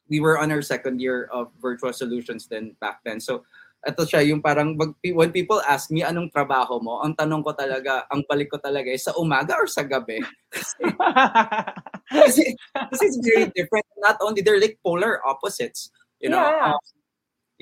we 0.09 0.21
were 0.21 0.39
on 0.39 0.53
our 0.53 0.63
second 0.63 1.01
year 1.01 1.31
of 1.33 1.49
Virtua 1.63 1.95
Solutions 1.95 2.47
then 2.47 2.77
back 2.81 3.01
then 3.05 3.21
so 3.21 3.43
ito 3.83 4.07
siya 4.07 4.23
yung 4.23 4.39
parang 4.39 4.79
when 4.79 5.35
people 5.35 5.59
ask 5.67 5.91
me 5.91 6.07
anong 6.07 6.31
trabaho 6.31 6.79
mo 6.79 7.03
ang 7.03 7.19
tanong 7.19 7.43
ko 7.43 7.51
talaga 7.51 8.07
ang 8.15 8.23
balik 8.31 8.47
ko 8.47 8.59
talaga 8.63 8.95
is 8.95 9.03
sa 9.03 9.11
umaga 9.19 9.59
or 9.59 9.67
sa 9.67 9.83
gabi 9.83 10.23
kasi 12.13 12.55
it's 13.01 13.19
very 13.23 13.47
different. 13.55 13.85
Not 13.99 14.19
only 14.21 14.43
they're 14.43 14.61
like 14.61 14.79
polar 14.85 15.25
opposites, 15.27 15.91
you 16.21 16.29
know. 16.29 16.43
Yeah. 16.43 16.73
Um, 16.75 16.81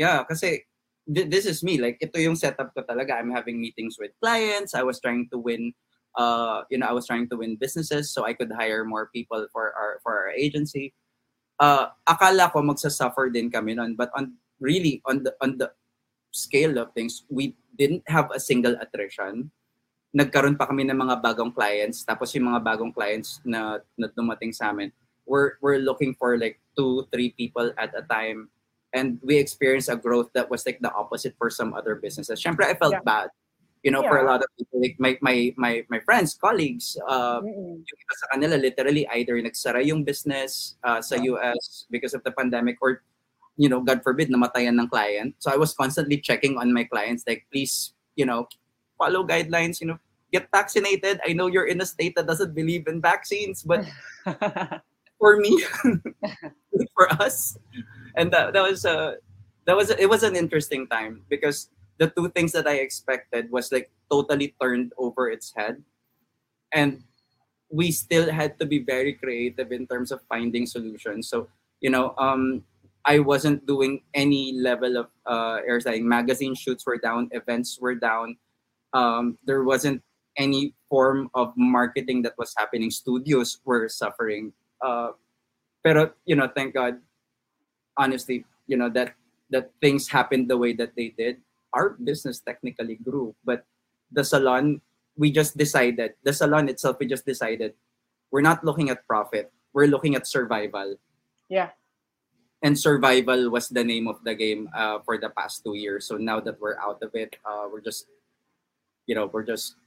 yeah, 0.01 0.25
kasi 0.25 0.65
thi- 1.05 1.29
this 1.29 1.45
is 1.45 1.61
me. 1.61 1.77
Like 1.77 2.01
ito 2.01 2.17
yung 2.17 2.41
setup 2.41 2.73
ko 2.73 2.81
talaga. 2.81 3.21
I'm 3.21 3.29
having 3.29 3.61
meetings 3.61 4.01
with 4.01 4.17
clients. 4.25 4.73
I 4.73 4.81
was 4.81 4.97
trying 4.97 5.29
to 5.29 5.37
win 5.37 5.77
uh 6.17 6.65
you 6.73 6.81
know, 6.81 6.89
I 6.89 6.97
was 6.97 7.05
trying 7.05 7.29
to 7.29 7.37
win 7.37 7.61
businesses 7.61 8.09
so 8.09 8.25
I 8.25 8.33
could 8.33 8.51
hire 8.57 8.89
more 8.89 9.13
people 9.13 9.45
for 9.53 9.77
our 9.77 10.01
for 10.01 10.17
our 10.17 10.33
agency. 10.33 10.97
Uh 11.61 11.93
akala 12.09 12.49
ko 12.49 12.65
magsasuffer 12.65 13.29
din 13.29 13.53
kami 13.53 13.77
nun, 13.77 13.93
but 13.93 14.09
on 14.17 14.41
really 14.57 15.05
on 15.05 15.21
the 15.29 15.37
on 15.45 15.61
the 15.61 15.69
scale 16.33 16.81
of 16.81 16.97
things, 16.97 17.29
we 17.29 17.53
didn't 17.77 18.09
have 18.09 18.33
a 18.33 18.41
single 18.41 18.75
attrition 18.81 19.53
nagkaroon 20.11 20.59
pa 20.59 20.67
kami 20.67 20.83
ng 20.83 20.99
mga 20.99 21.23
bagong 21.23 21.55
clients 21.55 22.03
tapos 22.03 22.35
yung 22.35 22.51
mga 22.51 22.67
bagong 22.67 22.91
clients 22.91 23.39
na, 23.47 23.79
na 23.95 24.11
dumating 24.11 24.51
sa 24.51 24.75
amin 24.75 24.91
we're, 25.23 25.55
we're 25.63 25.79
looking 25.79 26.11
for 26.19 26.35
like 26.35 26.59
two 26.75 27.07
three 27.15 27.31
people 27.39 27.71
at 27.79 27.95
a 27.95 28.03
time 28.11 28.51
and 28.93 29.19
we 29.23 29.39
experienced 29.39 29.89
a 29.89 29.97
growth 29.97 30.31
that 30.35 30.51
was 30.51 30.67
like 30.67 30.79
the 30.81 30.93
opposite 30.93 31.35
for 31.39 31.51
some 31.51 31.75
other 31.75 31.95
businesses. 31.95 32.43
Syempre, 32.43 32.65
I 32.67 32.75
felt 32.75 32.93
Yeah. 32.93 33.07
bad 33.07 33.29
you 33.83 33.91
know 33.91 34.03
for 34.03 34.19
a 34.19 34.27
lot 34.27 34.41
of 34.41 34.49
people 34.59 34.81
like 34.81 34.97
my 34.99 35.17
my 35.21 35.53
my, 35.57 35.85
my 35.89 36.01
friends 36.01 36.37
colleagues 36.37 36.97
uh, 37.09 37.41
Mm-mm. 37.41 37.81
yung 37.81 37.99
iba 38.05 38.15
sa 38.17 38.27
kanila 38.37 38.55
literally 38.61 39.09
either 39.17 39.41
nagsara 39.41 39.81
yung 39.81 40.05
business 40.05 40.77
uh, 40.85 41.01
sa 41.01 41.17
US 41.17 41.87
because 41.89 42.13
of 42.13 42.23
the 42.25 42.33
pandemic 42.33 42.77
or 42.85 43.01
you 43.57 43.69
know 43.69 43.81
god 43.81 44.05
forbid 44.05 44.29
namatayan 44.29 44.77
ng 44.77 44.89
client. 44.89 45.35
So 45.41 45.51
I 45.51 45.57
was 45.57 45.73
constantly 45.73 46.21
checking 46.21 46.57
on 46.61 46.73
my 46.73 46.85
clients 46.85 47.25
like 47.25 47.49
please 47.49 47.93
you 48.17 48.29
know 48.29 48.49
follow 49.01 49.25
guidelines 49.25 49.81
you 49.81 49.89
know 49.89 49.99
get 50.33 50.47
vaccinated. 50.53 51.19
I 51.27 51.33
know 51.33 51.49
you're 51.49 51.67
in 51.67 51.81
a 51.81 51.89
state 51.89 52.15
that 52.15 52.29
doesn't 52.29 52.55
believe 52.55 52.87
in 52.87 53.01
vaccines 53.01 53.65
but 53.65 53.89
for 55.21 55.37
me 55.37 55.63
for 56.97 57.13
us. 57.21 57.57
And 58.17 58.33
that, 58.33 58.55
that 58.55 58.65
was 58.65 58.85
a 58.85 59.21
that 59.69 59.77
was 59.77 59.91
it 59.93 60.09
was 60.09 60.25
an 60.25 60.35
interesting 60.35 60.89
time 60.89 61.23
because 61.29 61.69
the 61.99 62.09
two 62.11 62.33
things 62.33 62.51
that 62.57 62.67
I 62.67 62.81
expected 62.81 63.53
was 63.53 63.71
like 63.71 63.93
totally 64.11 64.57
turned 64.61 64.93
over 64.99 65.29
its 65.31 65.53
head. 65.55 65.85
And 66.73 67.05
we 67.71 67.93
still 67.93 68.33
had 68.33 68.59
to 68.59 68.67
be 68.67 68.81
very 68.81 69.13
creative 69.13 69.71
in 69.71 69.87
terms 69.87 70.11
of 70.11 70.25
finding 70.27 70.67
solutions. 70.67 71.29
So 71.29 71.47
you 71.81 71.91
know 71.91 72.17
um 72.19 72.65
I 73.05 73.21
wasn't 73.21 73.67
doing 73.67 74.03
any 74.15 74.59
level 74.59 74.97
of 74.97 75.07
uh 75.29 75.61
air 75.63 75.79
styling 75.79 76.09
magazine 76.09 76.57
shoots 76.57 76.85
were 76.87 76.99
down 76.99 77.29
events 77.33 77.79
were 77.79 77.95
down. 77.95 78.37
Um 78.93 79.39
there 79.45 79.63
wasn't 79.63 80.03
any 80.37 80.75
form 80.89 81.29
of 81.35 81.53
marketing 81.57 82.23
that 82.23 82.39
was 82.39 82.55
happening. 82.57 82.91
Studios 82.91 83.61
were 83.65 83.89
suffering 83.89 84.53
uh 84.83 85.13
pero 85.83 86.13
you 86.25 86.37
know 86.37 86.49
thank 86.55 86.75
god 86.75 86.99
honestly 87.97 88.45
you 88.67 88.77
know 88.77 88.89
that 88.89 89.15
that 89.51 89.75
things 89.83 90.07
happened 90.09 90.47
the 90.47 90.57
way 90.57 90.73
that 90.73 90.95
they 90.95 91.11
did. 91.19 91.43
Our 91.75 91.99
business 91.99 92.41
technically 92.41 92.99
grew 93.03 93.35
but 93.45 93.67
the 94.11 94.25
salon 94.25 94.81
we 95.17 95.31
just 95.31 95.57
decided 95.57 96.15
the 96.23 96.33
salon 96.33 96.69
itself 96.69 96.99
we 96.99 97.07
just 97.07 97.27
decided 97.27 97.75
we're 98.31 98.43
not 98.47 98.65
looking 98.65 98.91
at 98.91 99.07
profit 99.07 99.53
we're 99.73 99.87
looking 99.87 100.15
at 100.15 100.27
survival. 100.27 100.99
Yeah. 101.49 101.71
and 102.63 102.79
survival 102.79 103.51
was 103.51 103.71
the 103.71 103.83
name 103.83 104.07
of 104.07 104.23
the 104.23 104.35
game 104.35 104.69
uh, 104.77 105.01
for 105.01 105.17
the 105.17 105.31
past 105.33 105.65
two 105.65 105.75
years. 105.75 106.05
So 106.07 106.21
now 106.21 106.39
that 106.45 106.61
we're 106.61 106.79
out 106.79 107.03
of 107.03 107.15
it 107.15 107.37
uh, 107.43 107.67
we're 107.71 107.83
just 107.83 108.07
you 109.07 109.15
know 109.15 109.27
we're 109.27 109.47
just 109.47 109.80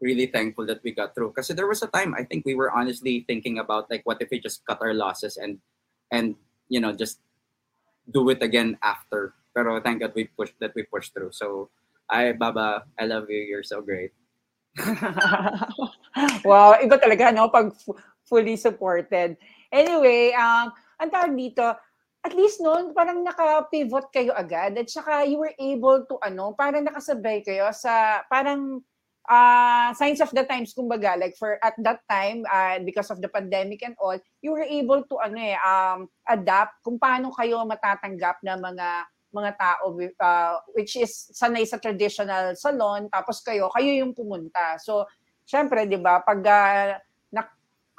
really 0.00 0.26
thankful 0.26 0.66
that 0.66 0.80
we 0.82 0.92
got 0.92 1.14
through. 1.14 1.30
Because 1.30 1.48
there 1.48 1.68
was 1.68 1.82
a 1.82 1.92
time 1.92 2.14
i 2.16 2.24
think 2.24 2.44
we 2.44 2.54
were 2.54 2.72
honestly 2.72 3.24
thinking 3.28 3.58
about 3.58 3.90
like 3.90 4.02
what 4.04 4.20
if 4.20 4.28
we 4.30 4.40
just 4.40 4.64
cut 4.64 4.80
our 4.80 4.94
losses 4.94 5.36
and 5.36 5.60
and 6.10 6.34
you 6.68 6.80
know 6.80 6.92
just 6.92 7.20
do 8.10 8.28
it 8.30 8.42
again 8.42 8.76
after. 8.82 9.34
Pero 9.54 9.80
thank 9.80 10.00
god 10.00 10.12
we 10.14 10.30
pushed 10.36 10.58
that 10.60 10.72
we 10.74 10.82
pushed 10.84 11.14
through. 11.14 11.32
So 11.32 11.70
i 12.10 12.32
baba 12.32 12.84
i 12.98 13.06
love 13.06 13.30
you. 13.30 13.38
You're 13.38 13.66
so 13.66 13.80
great. 13.80 14.10
Wow, 16.42 16.74
iba 16.82 16.98
talaga, 16.98 17.30
no? 17.30 17.50
Pag 17.50 17.70
fu- 17.74 17.98
fully 18.26 18.58
supported. 18.58 19.38
Anyway, 19.70 20.34
um, 20.34 20.74
ang 20.98 21.10
tawag 21.10 21.34
dito, 21.38 21.62
at 22.20 22.34
least 22.34 22.60
noon, 22.60 22.92
parang 22.92 23.22
naka-pivot 23.22 24.10
kayo 24.12 24.34
agad. 24.34 24.76
At 24.76 24.90
saka 24.90 25.24
you 25.24 25.38
were 25.38 25.54
able 25.56 26.04
to, 26.10 26.18
ano, 26.20 26.52
parang 26.52 26.84
nakasabay 26.84 27.46
kayo 27.46 27.70
sa, 27.72 28.26
parang 28.26 28.82
uh, 29.28 29.92
signs 29.94 30.20
of 30.20 30.30
the 30.30 30.44
times, 30.44 30.72
kumbaga, 30.72 31.18
like 31.18 31.36
for 31.36 31.58
at 31.60 31.74
that 31.82 32.00
time, 32.08 32.46
uh, 32.48 32.78
because 32.84 33.10
of 33.10 33.20
the 33.20 33.28
pandemic 33.28 33.82
and 33.82 33.96
all, 34.00 34.16
you 34.40 34.52
were 34.52 34.64
able 34.64 35.02
to, 35.04 35.18
ano 35.20 35.36
eh, 35.36 35.58
um, 35.60 36.08
adapt 36.28 36.80
kung 36.80 36.96
paano 36.96 37.34
kayo 37.34 37.60
matatanggap 37.66 38.40
na 38.40 38.56
mga 38.56 38.88
mga 39.30 39.50
tao 39.62 39.94
uh, 39.94 40.58
which 40.74 40.98
is 40.98 41.30
sanay 41.30 41.62
sa 41.62 41.78
traditional 41.78 42.50
salon 42.58 43.06
tapos 43.14 43.38
kayo 43.46 43.70
kayo 43.70 44.02
yung 44.02 44.10
pumunta. 44.10 44.74
So 44.82 45.06
syempre 45.46 45.86
'di 45.86 46.02
ba 46.02 46.18
pag 46.22 46.42
uh, 46.42 46.98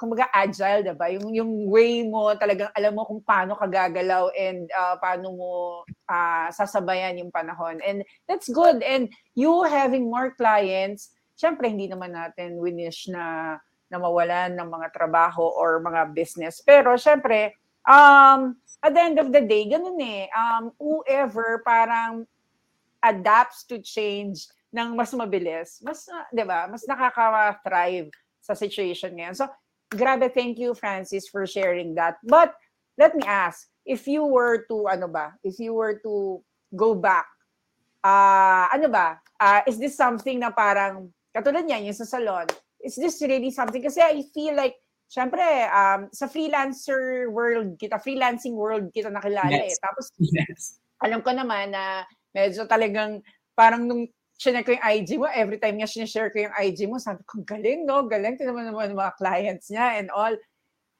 kumbaga 0.02 0.26
agile 0.34 0.82
'di 0.82 0.94
ba? 0.98 1.06
Yung 1.14 1.30
yung 1.30 1.52
way 1.70 2.02
mo 2.02 2.34
talagang 2.34 2.74
alam 2.74 2.98
mo 2.98 3.06
kung 3.06 3.22
paano 3.22 3.54
ka 3.54 3.70
gagalaw 3.70 4.34
and 4.34 4.66
uh, 4.74 4.98
paano 4.98 5.30
mo 5.30 5.52
uh, 6.10 6.50
sasabayan 6.50 7.22
yung 7.22 7.30
panahon. 7.30 7.78
And 7.86 8.02
that's 8.26 8.50
good. 8.50 8.82
And 8.82 9.06
you 9.38 9.62
having 9.62 10.10
more 10.10 10.34
clients 10.34 11.14
syempre 11.38 11.70
hindi 11.70 11.86
naman 11.86 12.18
natin 12.18 12.58
winish 12.58 13.06
na 13.06 13.56
na 13.86 13.96
mawalan 14.02 14.58
ng 14.58 14.68
mga 14.68 14.88
trabaho 14.90 15.46
or 15.46 15.78
mga 15.78 16.10
business. 16.10 16.58
Pero 16.66 16.98
syempre 16.98 17.54
um 17.86 18.58
at 18.82 18.92
the 18.94 19.00
end 19.00 19.18
of 19.22 19.30
the 19.30 19.40
day, 19.46 19.70
ganun 19.70 19.96
eh. 20.02 20.26
Um, 20.34 20.74
whoever 20.76 21.62
parang 21.62 22.26
adapts 22.98 23.62
to 23.70 23.78
change 23.78 24.50
ng 24.74 24.98
mas 24.98 25.14
mabilis, 25.14 25.78
mas, 25.84 26.08
uh, 26.10 26.26
di 26.34 26.42
ba, 26.42 26.66
mas 26.66 26.82
nakaka-thrive 26.88 28.10
sa 28.42 28.58
situation 28.58 29.14
ngayon. 29.14 29.38
So, 29.38 29.46
grabe, 29.94 30.32
thank 30.32 30.58
you, 30.58 30.74
Francis, 30.74 31.28
for 31.28 31.46
sharing 31.46 31.94
that. 31.96 32.16
But, 32.24 32.54
let 32.98 33.16
me 33.16 33.22
ask, 33.24 33.68
if 33.86 34.06
you 34.06 34.24
were 34.24 34.64
to, 34.68 34.88
ano 34.88 35.08
ba, 35.08 35.32
if 35.42 35.58
you 35.58 35.72
were 35.74 36.00
to 36.04 36.42
go 36.76 36.94
back, 36.94 37.26
uh, 38.04 38.68
ano 38.68 38.88
ba, 38.88 39.16
uh, 39.40 39.60
is 39.66 39.78
this 39.78 39.96
something 39.96 40.40
na 40.40 40.50
parang, 40.52 41.08
katulad 41.32 41.64
niyan, 41.64 41.88
yung 41.88 41.96
sa 41.96 42.04
salon, 42.04 42.46
is 42.84 42.96
this 42.96 43.22
really 43.24 43.50
something? 43.50 43.80
Kasi 43.80 44.00
I 44.04 44.20
feel 44.34 44.56
like, 44.56 44.76
syempre, 45.08 45.40
um, 45.72 46.08
sa 46.12 46.28
freelancer 46.28 47.32
world 47.32 47.80
kita, 47.80 47.96
freelancing 48.00 48.56
world 48.56 48.92
kita 48.92 49.08
nakilala 49.08 49.56
Yes. 49.56 49.76
eh. 49.76 49.78
Tapos, 49.80 50.06
yes 50.36 50.82
alam 51.02 51.20
ko 51.20 51.34
naman 51.34 51.74
na 51.74 52.06
medyo 52.30 52.64
talagang 52.70 53.18
parang 53.58 53.84
nung 53.84 54.06
sinek 54.42 54.66
ko 54.66 54.74
yung 54.74 54.82
IG 54.82 55.08
mo, 55.22 55.30
every 55.30 55.62
time 55.62 55.78
nga 55.78 55.86
sinishare 55.86 56.34
ko 56.34 56.42
yung 56.42 56.56
IG 56.58 56.90
mo, 56.90 56.98
sabi 56.98 57.22
ko, 57.22 57.46
galing, 57.46 57.86
no? 57.86 58.02
Galing. 58.10 58.34
Ito 58.34 58.50
naman 58.50 58.74
yung 58.74 58.98
mga 58.98 59.14
clients 59.14 59.70
niya 59.70 60.02
and 60.02 60.10
all. 60.10 60.34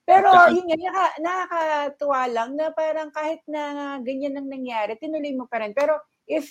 Pero 0.06 0.30
yun 0.50 0.66
nga, 0.66 0.78
naka, 0.78 1.06
nakakatuwa 1.18 2.22
lang 2.30 2.50
na 2.54 2.70
parang 2.70 3.10
kahit 3.10 3.42
na 3.50 3.98
ganyan 4.02 4.38
ang 4.38 4.46
nangyari, 4.46 4.94
tinuloy 4.98 5.34
mo 5.34 5.50
pa 5.50 5.62
rin. 5.62 5.74
Pero 5.74 5.98
if, 6.26 6.46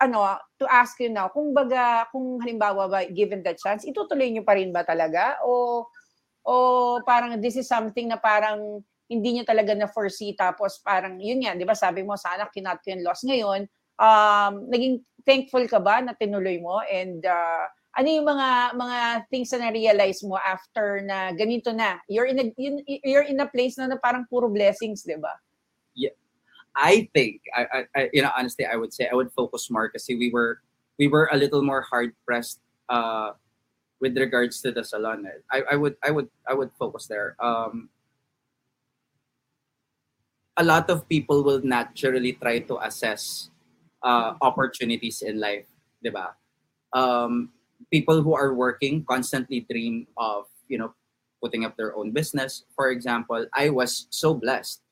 ano, 0.00 0.24
to 0.56 0.64
ask 0.68 0.96
you 1.00 1.12
now, 1.12 1.28
kung 1.28 1.52
baga, 1.52 2.08
kung 2.08 2.40
halimbawa 2.40 2.88
ba, 2.88 3.00
given 3.08 3.44
the 3.44 3.52
chance, 3.56 3.84
itutuloy 3.84 4.32
nyo 4.32 4.44
pa 4.44 4.56
rin 4.56 4.72
ba 4.72 4.84
talaga? 4.84 5.40
O, 5.44 5.84
o 6.44 6.54
parang 7.04 7.36
this 7.40 7.60
is 7.60 7.68
something 7.68 8.08
na 8.08 8.16
parang 8.16 8.80
hindi 9.10 9.28
nyo 9.34 9.44
talaga 9.44 9.74
na 9.74 9.90
foresee 9.90 10.38
tapos 10.38 10.78
parang 10.80 11.18
yun 11.18 11.42
nga, 11.42 11.58
di 11.58 11.66
ba 11.66 11.74
sabi 11.74 12.06
mo 12.06 12.14
sana 12.14 12.46
kinat 12.46 12.78
ko 12.78 12.94
yung 12.94 13.04
loss 13.04 13.26
ngayon, 13.26 13.66
um, 14.00 14.66
naging 14.72 15.04
thankful 15.28 15.62
ka 15.68 15.76
ba 15.76 16.00
na 16.00 16.16
tinuloy 16.16 16.56
mo 16.56 16.80
and 16.88 17.28
uh, 17.28 17.68
ano 17.92 18.08
yung 18.08 18.24
mga 18.24 18.48
mga 18.72 18.98
things 19.28 19.52
na 19.52 19.68
na-realize 19.68 20.24
mo 20.24 20.40
after 20.40 21.04
na 21.04 21.36
ganito 21.36 21.68
na 21.76 22.00
you're 22.08 22.26
in 22.26 22.40
a 22.40 22.46
you're 23.04 23.28
in 23.28 23.38
a 23.38 23.50
place 23.52 23.76
na, 23.76 23.84
na 23.84 24.00
parang 24.00 24.24
puro 24.32 24.48
blessings, 24.48 25.04
'di 25.04 25.20
ba? 25.20 25.36
I 26.76 27.08
think, 27.14 27.42
I, 27.54 27.86
I, 27.96 28.10
you 28.12 28.22
know, 28.22 28.30
honestly, 28.36 28.66
I 28.66 28.76
would 28.76 28.92
say 28.92 29.08
I 29.10 29.14
would 29.14 29.32
focus 29.32 29.70
more 29.70 29.88
because 29.88 30.06
we 30.08 30.30
were, 30.30 30.60
we 30.98 31.08
were 31.08 31.28
a 31.32 31.36
little 31.36 31.62
more 31.62 31.82
hard 31.82 32.14
pressed 32.24 32.60
uh, 32.88 33.32
with 34.00 34.16
regards 34.16 34.60
to 34.62 34.72
the 34.72 34.84
salon. 34.84 35.26
I, 35.50 35.62
I 35.72 35.76
would, 35.76 35.96
I 36.02 36.10
would, 36.10 36.28
I 36.46 36.54
would 36.54 36.70
focus 36.78 37.06
there. 37.06 37.36
Um, 37.40 37.88
a 40.56 40.64
lot 40.64 40.90
of 40.90 41.08
people 41.08 41.42
will 41.42 41.60
naturally 41.62 42.34
try 42.34 42.60
to 42.60 42.78
assess 42.78 43.50
uh, 44.02 44.34
opportunities 44.40 45.22
in 45.22 45.40
life, 45.40 45.66
diba? 46.04 46.34
Um, 46.92 47.50
people 47.92 48.22
who 48.22 48.34
are 48.34 48.54
working 48.54 49.04
constantly 49.04 49.66
dream 49.70 50.06
of, 50.16 50.46
you 50.68 50.78
know, 50.78 50.94
putting 51.42 51.64
up 51.64 51.76
their 51.76 51.96
own 51.96 52.12
business. 52.12 52.64
For 52.76 52.90
example, 52.90 53.46
I 53.54 53.70
was 53.70 54.06
so 54.10 54.34
blessed 54.34 54.82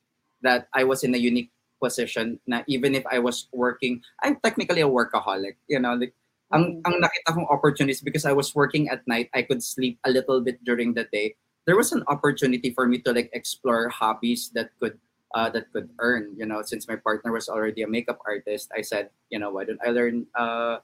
that 0.42 0.68
I 0.74 0.84
was 0.84 1.04
in 1.04 1.14
a 1.14 1.18
unique 1.18 1.50
position 1.82 2.40
na 2.46 2.62
even 2.66 2.94
if 2.94 3.04
I 3.06 3.18
was 3.18 3.48
working, 3.52 4.02
I'm 4.22 4.36
technically 4.42 4.80
a 4.80 4.88
workaholic. 4.88 5.56
You 5.68 5.80
know, 5.80 5.94
like, 5.94 6.14
ang, 6.52 6.80
ang 6.86 7.00
nakita 7.02 7.34
kong 7.34 7.46
opportunities 7.50 8.00
because 8.00 8.24
I 8.24 8.32
was 8.32 8.54
working 8.54 8.88
at 8.88 9.06
night, 9.06 9.28
I 9.34 9.42
could 9.42 9.62
sleep 9.62 9.98
a 10.04 10.10
little 10.10 10.40
bit 10.40 10.64
during 10.64 10.94
the 10.94 11.04
day. 11.12 11.36
There 11.66 11.76
was 11.76 11.92
an 11.92 12.02
opportunity 12.08 12.72
for 12.72 12.88
me 12.88 12.98
to 13.04 13.12
like 13.12 13.28
explore 13.34 13.88
hobbies 13.90 14.50
that 14.54 14.70
could 14.80 14.98
uh, 15.34 15.48
that 15.50 15.72
could 15.72 15.90
earn. 15.98 16.34
You 16.36 16.46
know, 16.46 16.62
since 16.62 16.88
my 16.88 16.96
partner 16.96 17.32
was 17.32 17.48
already 17.48 17.82
a 17.82 17.88
makeup 17.88 18.18
artist, 18.26 18.70
I 18.74 18.82
said, 18.82 19.10
you 19.30 19.38
know, 19.38 19.50
why 19.50 19.64
don't 19.64 19.80
I 19.84 19.90
learn 19.90 20.26
uh, 20.34 20.78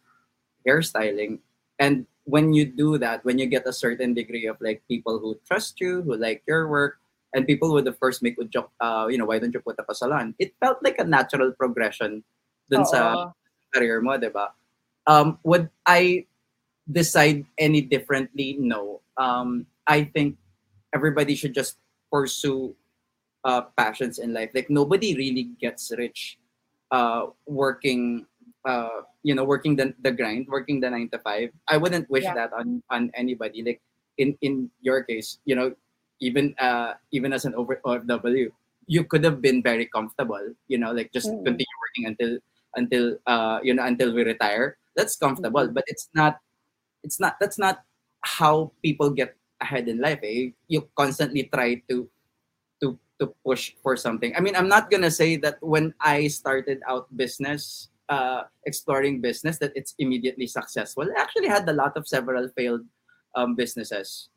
hairstyling? 0.66 1.38
And 1.78 2.06
when 2.24 2.52
you 2.52 2.64
do 2.64 2.98
that, 2.98 3.24
when 3.24 3.38
you 3.38 3.46
get 3.46 3.66
a 3.66 3.72
certain 3.72 4.14
degree 4.14 4.46
of 4.46 4.56
like 4.60 4.82
people 4.88 5.18
who 5.18 5.38
trust 5.46 5.80
you, 5.80 6.02
who 6.02 6.16
like 6.16 6.42
your 6.46 6.68
work, 6.68 6.98
and 7.34 7.46
people 7.46 7.72
would 7.72 7.86
of 7.88 7.98
course 7.98 8.22
make 8.22 8.38
a 8.38 8.44
joke, 8.44 8.70
uh, 8.80 9.06
you 9.10 9.18
know, 9.18 9.26
why 9.26 9.38
don't 9.38 9.52
you 9.52 9.60
put 9.60 9.78
up 9.78 9.86
a 9.88 9.94
salon? 9.94 10.34
It 10.38 10.54
felt 10.60 10.78
like 10.82 10.98
a 10.98 11.04
natural 11.04 11.52
progression 11.52 12.22
dun 12.70 12.86
sa 12.86 13.32
career 13.74 14.00
mo, 14.00 14.16
di 14.16 14.30
ba? 14.30 14.54
Um, 15.06 15.38
would 15.42 15.68
I 15.84 16.24
decide 16.90 17.44
any 17.58 17.82
differently? 17.82 18.56
No. 18.58 19.00
Um, 19.16 19.66
I 19.86 20.04
think 20.04 20.38
everybody 20.94 21.34
should 21.34 21.52
just 21.52 21.76
pursue 22.10 22.74
uh, 23.44 23.62
passions 23.76 24.18
in 24.18 24.32
life. 24.32 24.50
Like 24.54 24.70
nobody 24.70 25.14
really 25.16 25.50
gets 25.60 25.92
rich 25.96 26.38
uh, 26.90 27.26
working, 27.46 28.26
uh, 28.64 29.02
you 29.22 29.34
know, 29.34 29.44
working 29.44 29.76
the, 29.76 29.94
the 30.02 30.10
grind, 30.12 30.46
working 30.48 30.80
the 30.80 30.90
nine 30.90 31.08
to 31.10 31.18
five. 31.20 31.50
I 31.68 31.76
wouldn't 31.76 32.08
wish 32.10 32.24
Yeah. 32.24 32.34
that 32.34 32.52
on 32.52 32.82
on 32.90 33.10
anybody. 33.14 33.62
Like 33.62 33.80
in 34.18 34.36
in 34.42 34.70
your 34.80 35.02
case, 35.04 35.38
you 35.44 35.54
know, 35.56 35.74
even 36.20 36.54
uh, 36.58 36.94
even 37.12 37.32
as 37.32 37.44
an 37.44 37.54
over 37.54 37.80
OFW, 37.84 38.50
you 38.86 39.04
could 39.04 39.24
have 39.24 39.40
been 39.42 39.62
very 39.62 39.86
comfortable. 39.86 40.42
You 40.68 40.78
know, 40.78 40.92
like 40.92 41.12
just 41.12 41.28
Mm. 41.28 41.44
continue 41.44 41.76
working 41.84 42.04
until 42.10 42.32
until 42.76 43.04
uh, 43.26 43.58
you 43.62 43.74
know 43.74 43.84
until 43.84 44.14
we 44.14 44.24
retire. 44.24 44.76
That's 44.96 45.16
comfortable, 45.18 45.66
Mhm. 45.66 45.74
but 45.74 45.84
it's 45.90 46.08
not. 46.14 46.38
It's 47.02 47.18
not. 47.18 47.36
That's 47.40 47.58
not 47.58 47.82
how 48.22 48.72
people 48.80 49.10
get 49.10 49.36
ahead 49.60 49.88
in 49.90 49.98
life. 50.00 50.20
Eh? 50.22 50.54
You 50.68 50.88
constantly 50.96 51.50
try 51.52 51.82
to 51.90 52.08
to 53.20 53.32
push 53.44 53.72
for 53.82 53.96
something. 53.96 54.34
I 54.36 54.40
mean, 54.40 54.56
I'm 54.56 54.68
not 54.68 54.90
gonna 54.90 55.10
say 55.10 55.36
that 55.38 55.58
when 55.62 55.94
I 56.00 56.26
started 56.28 56.82
out 56.88 57.06
business, 57.16 57.90
uh, 58.08 58.44
exploring 58.66 59.20
business, 59.20 59.58
that 59.58 59.72
it's 59.74 59.94
immediately 59.98 60.46
successful. 60.46 61.04
I 61.04 61.20
actually 61.20 61.48
had 61.48 61.68
a 61.68 61.72
lot 61.72 61.96
of 61.96 62.08
several 62.08 62.48
failed 62.56 62.84
um, 63.34 63.54
businesses. 63.54 64.28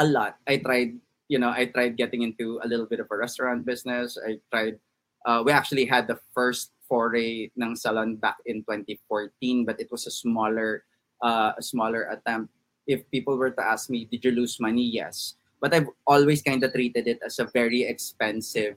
A 0.00 0.06
lot. 0.06 0.36
I 0.46 0.58
tried. 0.58 0.98
You 1.28 1.38
know, 1.38 1.50
I 1.50 1.66
tried 1.66 1.96
getting 1.96 2.22
into 2.22 2.60
a 2.62 2.68
little 2.68 2.84
bit 2.84 3.00
of 3.00 3.08
a 3.10 3.16
restaurant 3.16 3.64
business. 3.64 4.18
I 4.20 4.38
tried. 4.50 4.78
Uh, 5.24 5.42
we 5.46 5.52
actually 5.52 5.86
had 5.86 6.06
the 6.06 6.18
first 6.34 6.72
foray 6.86 7.48
ng 7.56 7.76
salon 7.76 8.16
back 8.16 8.36
in 8.44 8.60
2014, 8.68 9.64
but 9.64 9.80
it 9.80 9.88
was 9.90 10.06
a 10.06 10.10
smaller, 10.10 10.84
uh, 11.22 11.52
a 11.56 11.62
smaller 11.62 12.12
attempt. 12.12 12.52
If 12.86 13.08
people 13.10 13.38
were 13.38 13.50
to 13.50 13.64
ask 13.64 13.88
me, 13.88 14.04
did 14.04 14.22
you 14.22 14.32
lose 14.32 14.60
money? 14.60 14.84
Yes 14.84 15.36
but 15.64 15.72
I've 15.72 15.88
always 16.04 16.44
kind 16.44 16.60
of 16.60 16.76
treated 16.76 17.08
it 17.08 17.24
as 17.24 17.40
a 17.40 17.48
very 17.48 17.88
expensive. 17.88 18.76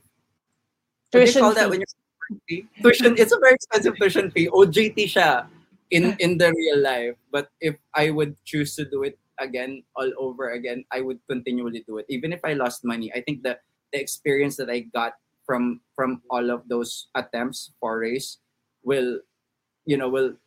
What 1.12 1.20
do 1.20 1.28
you 1.28 1.36
Tuition 1.36 1.42
call 1.44 1.52
that 1.52 1.68
fee. 1.68 1.72
when 1.76 1.84
you're 1.84 2.64
tuition? 2.82 3.12
It's 3.20 3.36
a 3.36 3.40
very 3.44 3.60
expensive 3.60 4.00
tuition 4.00 4.32
fee. 4.32 4.48
OJT 4.48 4.96
siya 5.12 5.52
in 5.92 6.16
in 6.24 6.40
the 6.40 6.48
real 6.56 6.80
life. 6.80 7.20
But 7.28 7.52
if 7.60 7.76
I 7.92 8.16
would 8.16 8.40
choose 8.48 8.72
to 8.80 8.88
do 8.88 9.04
it 9.04 9.20
again, 9.36 9.84
all 10.00 10.08
over 10.16 10.56
again, 10.56 10.88
I 10.96 11.04
would 11.04 11.20
continually 11.28 11.84
do 11.84 12.00
it, 12.00 12.08
even 12.08 12.32
if 12.32 12.40
I 12.48 12.56
lost 12.56 12.88
money. 12.88 13.12
I 13.12 13.20
think 13.20 13.44
the 13.44 13.60
the 13.92 14.00
experience 14.00 14.56
that 14.56 14.72
I 14.72 14.88
got 14.88 15.20
from 15.44 15.84
from 15.92 16.24
all 16.32 16.48
of 16.56 16.72
those 16.72 17.12
attempts 17.20 17.76
forays 17.84 18.40
will, 18.88 19.20
you 19.84 20.00
know, 20.00 20.08
will. 20.08 20.40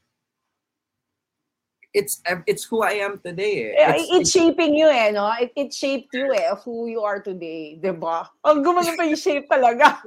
It's 1.90 2.22
it's 2.46 2.62
who 2.64 2.82
I 2.86 3.02
am 3.02 3.18
today. 3.18 3.74
eh. 3.74 3.74
Eh, 3.74 3.88
It's- 3.98 4.08
It's, 4.22 4.30
shaping 4.30 4.78
you 4.78 4.86
eh, 4.86 5.10
no? 5.10 5.26
It, 5.34 5.50
it 5.58 5.70
shaped 5.74 6.14
you 6.14 6.30
eh, 6.30 6.46
of 6.50 6.62
who 6.62 6.86
you 6.86 7.02
are 7.02 7.18
today, 7.18 7.74
di 7.82 7.90
ba? 7.90 8.30
Ang 8.46 8.62
gumano 8.62 8.94
pa 8.94 9.02
yung 9.02 9.18
shape 9.18 9.50
talaga. 9.50 9.98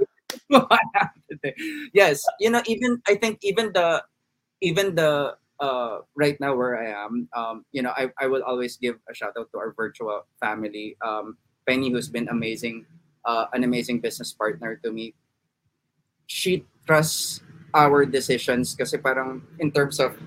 yes 1.93 2.25
you 2.39 2.49
know 2.49 2.61
even 2.65 2.97
i 3.07 3.13
think 3.13 3.37
even 3.45 3.69
the 3.73 4.01
even 4.61 4.95
the 4.95 5.35
uh 5.61 6.01
right 6.17 6.39
now 6.41 6.55
where 6.55 6.73
i 6.81 6.89
am 6.89 7.29
um 7.37 7.65
you 7.71 7.81
know 7.85 7.93
i, 7.93 8.09
I 8.19 8.25
will 8.27 8.41
always 8.43 8.77
give 8.77 8.97
a 9.09 9.13
shout 9.13 9.33
out 9.37 9.49
to 9.53 9.57
our 9.61 9.73
virtual 9.77 10.25
family 10.41 10.97
um 11.05 11.37
penny 11.69 11.91
who's 11.91 12.09
been 12.09 12.27
amazing 12.29 12.85
uh 13.25 13.45
an 13.53 13.63
amazing 13.63 13.99
business 14.01 14.33
partner 14.33 14.79
to 14.83 14.91
me 14.91 15.13
she 16.25 16.65
trusts 16.87 17.41
our 17.73 18.05
decisions 18.05 18.73
kasi 18.73 18.97
parang 18.97 19.41
in 19.59 19.69
terms 19.69 19.99
of 19.99 20.17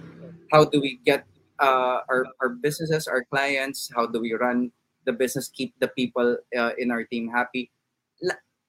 how 0.53 0.65
do 0.65 0.81
we 0.81 1.03
get 1.03 1.27
uh 1.59 2.01
our, 2.09 2.27
our 2.41 2.51
businesses 2.51 3.07
our 3.09 3.25
clients 3.25 3.91
how 3.95 4.07
do 4.07 4.21
we 4.21 4.33
run 4.35 4.71
the 5.05 5.13
business 5.13 5.49
keep 5.49 5.75
the 5.81 5.89
people 5.89 6.37
uh, 6.59 6.73
in 6.79 6.91
our 6.91 7.05
team 7.05 7.29
happy 7.31 7.71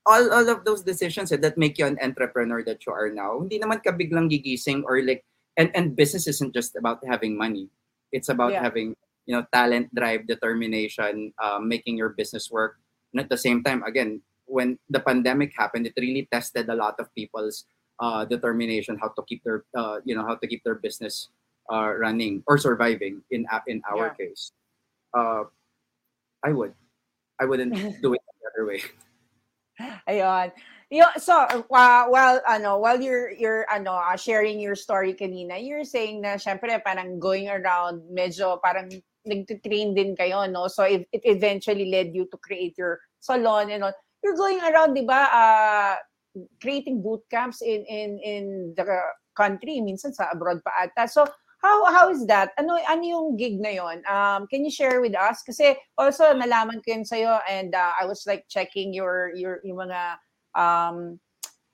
all 0.07 0.31
all 0.31 0.47
of 0.47 0.63
those 0.63 0.81
decisions 0.81 1.31
eh, 1.31 1.37
that 1.43 1.59
make 1.59 1.77
you 1.77 1.85
an 1.85 1.99
entrepreneur 2.01 2.63
that 2.63 2.87
you 2.87 2.91
are 2.95 3.11
now, 3.11 3.43
hindi 3.43 3.59
naman 3.59 3.83
ka 3.83 3.91
biglang 3.91 4.31
gigising 4.31 4.81
or 4.87 5.03
like 5.03 5.27
and 5.59 5.69
and 5.75 5.93
business 5.99 6.25
isn't 6.31 6.55
just 6.55 6.79
about 6.79 7.03
having 7.03 7.35
money. 7.35 7.67
It's 8.15 8.31
about 8.31 8.55
Yeah. 8.55 8.63
having 8.63 8.95
you 9.27 9.35
know 9.35 9.43
talent, 9.51 9.91
drive, 9.91 10.25
determination, 10.25 11.35
uh, 11.43 11.59
making 11.59 11.99
your 11.99 12.15
business 12.15 12.47
work. 12.47 12.79
And 13.11 13.19
at 13.19 13.27
the 13.27 13.37
same 13.39 13.61
time, 13.67 13.83
again, 13.83 14.23
when 14.47 14.79
the 14.87 15.03
pandemic 15.03 15.51
happened, 15.59 15.91
it 15.91 15.97
really 15.99 16.27
tested 16.31 16.71
a 16.71 16.77
lot 16.77 16.95
of 17.03 17.11
people's 17.11 17.67
uh, 17.99 18.23
determination, 18.23 18.95
how 18.95 19.11
to 19.11 19.21
keep 19.27 19.43
their 19.43 19.67
uh, 19.75 19.99
you 20.07 20.15
know 20.15 20.23
how 20.23 20.39
to 20.39 20.47
keep 20.47 20.63
their 20.63 20.79
business 20.79 21.27
uh, 21.71 21.93
running 21.97 22.43
or 22.47 22.57
surviving. 22.57 23.21
In 23.31 23.45
in 23.67 23.81
our 23.89 24.11
case, 24.15 24.51
uh, 25.13 25.43
I 26.43 26.51
would, 26.51 26.73
I 27.39 27.45
wouldn't 27.45 27.73
do 28.03 28.13
it 28.13 28.21
the 28.23 28.45
other 28.51 28.65
way. 28.65 28.81
Ayun. 30.09 30.51
Yo, 30.87 31.03
so 31.19 31.35
uh, 31.35 32.07
while 32.07 32.39
ano 32.47 32.79
while 32.79 32.95
you're 32.95 33.35
you're 33.35 33.67
ano 33.67 33.99
uh, 33.99 34.15
sharing 34.15 34.55
your 34.55 34.71
story 34.71 35.11
kanina 35.11 35.59
you're 35.59 35.83
saying 35.83 36.23
na 36.23 36.39
syempre 36.39 36.71
parang 36.79 37.19
going 37.19 37.51
around 37.51 37.99
medyo 38.07 38.55
parang 38.63 38.87
nagtitrain 39.27 39.91
din 39.91 40.15
kayo 40.15 40.47
no 40.47 40.71
so 40.71 40.87
it, 40.87 41.03
it 41.11 41.19
eventually 41.27 41.91
led 41.91 42.15
you 42.15 42.23
to 42.31 42.39
create 42.39 42.71
your 42.79 43.03
salon 43.19 43.67
and 43.67 43.83
all 43.83 43.91
you're 44.23 44.39
going 44.39 44.63
around 44.63 44.95
di 44.95 45.03
ba 45.03 45.27
uh, 45.27 45.93
creating 46.63 47.03
boot 47.03 47.19
camps 47.27 47.59
in 47.59 47.83
in 47.91 48.15
in 48.23 48.43
the 48.79 48.87
country 49.35 49.83
minsan 49.83 50.15
sa 50.15 50.31
abroad 50.31 50.63
pa 50.63 50.87
ata 50.87 51.03
so 51.03 51.27
how 51.57 51.85
how 51.89 52.09
is 52.09 52.25
that 52.29 52.53
ano 52.57 52.77
ano 52.85 53.03
yung 53.03 53.27
gig 53.37 53.57
na 53.57 53.73
yon 53.73 54.01
um 54.05 54.45
can 54.47 54.61
you 54.61 54.71
share 54.71 55.01
with 55.01 55.17
us 55.17 55.41
kasi 55.41 55.73
also 55.97 56.29
nalaman 56.37 56.81
ko 56.85 56.93
yun 56.93 57.05
sa'yo 57.05 57.41
and 57.49 57.73
uh, 57.73 57.93
I 57.97 58.05
was 58.05 58.23
like 58.29 58.45
checking 58.45 58.93
your 58.93 59.33
your 59.33 59.59
yung 59.65 59.89
mga 59.89 60.21
um 60.53 61.17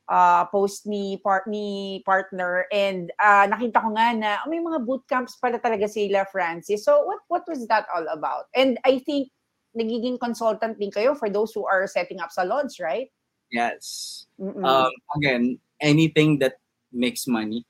uh, 0.07 0.43
post 0.51 0.87
ni 0.87 1.19
part 1.19 1.47
ni 1.47 1.99
partner 2.07 2.67
and 2.71 3.11
uh, 3.19 3.47
nakita 3.47 3.83
ko 3.83 3.91
nga 3.95 4.11
na 4.15 4.29
oh, 4.43 4.49
may 4.51 4.59
mga 4.59 4.83
boot 4.87 5.03
camps 5.07 5.35
pala 5.39 5.59
talaga 5.59 5.87
sila 5.87 6.23
Francis 6.31 6.87
so 6.87 7.03
what 7.03 7.19
what 7.27 7.43
was 7.47 7.67
that 7.67 7.83
all 7.91 8.07
about 8.11 8.47
and 8.55 8.79
I 8.87 9.03
think 9.03 9.31
nagiging 9.73 10.21
consultant 10.21 10.77
din 10.79 10.93
kayo 10.93 11.17
for 11.17 11.29
those 11.29 11.51
who 11.53 11.65
are 11.65 11.85
setting 11.89 12.21
up 12.21 12.31
salons, 12.31 12.77
right? 12.79 13.09
Yes. 13.51 14.25
Mm-mm. 14.39 14.61
Um, 14.61 14.93
again, 15.17 15.57
anything 15.81 16.39
that 16.39 16.61
makes 16.93 17.27
money. 17.27 17.65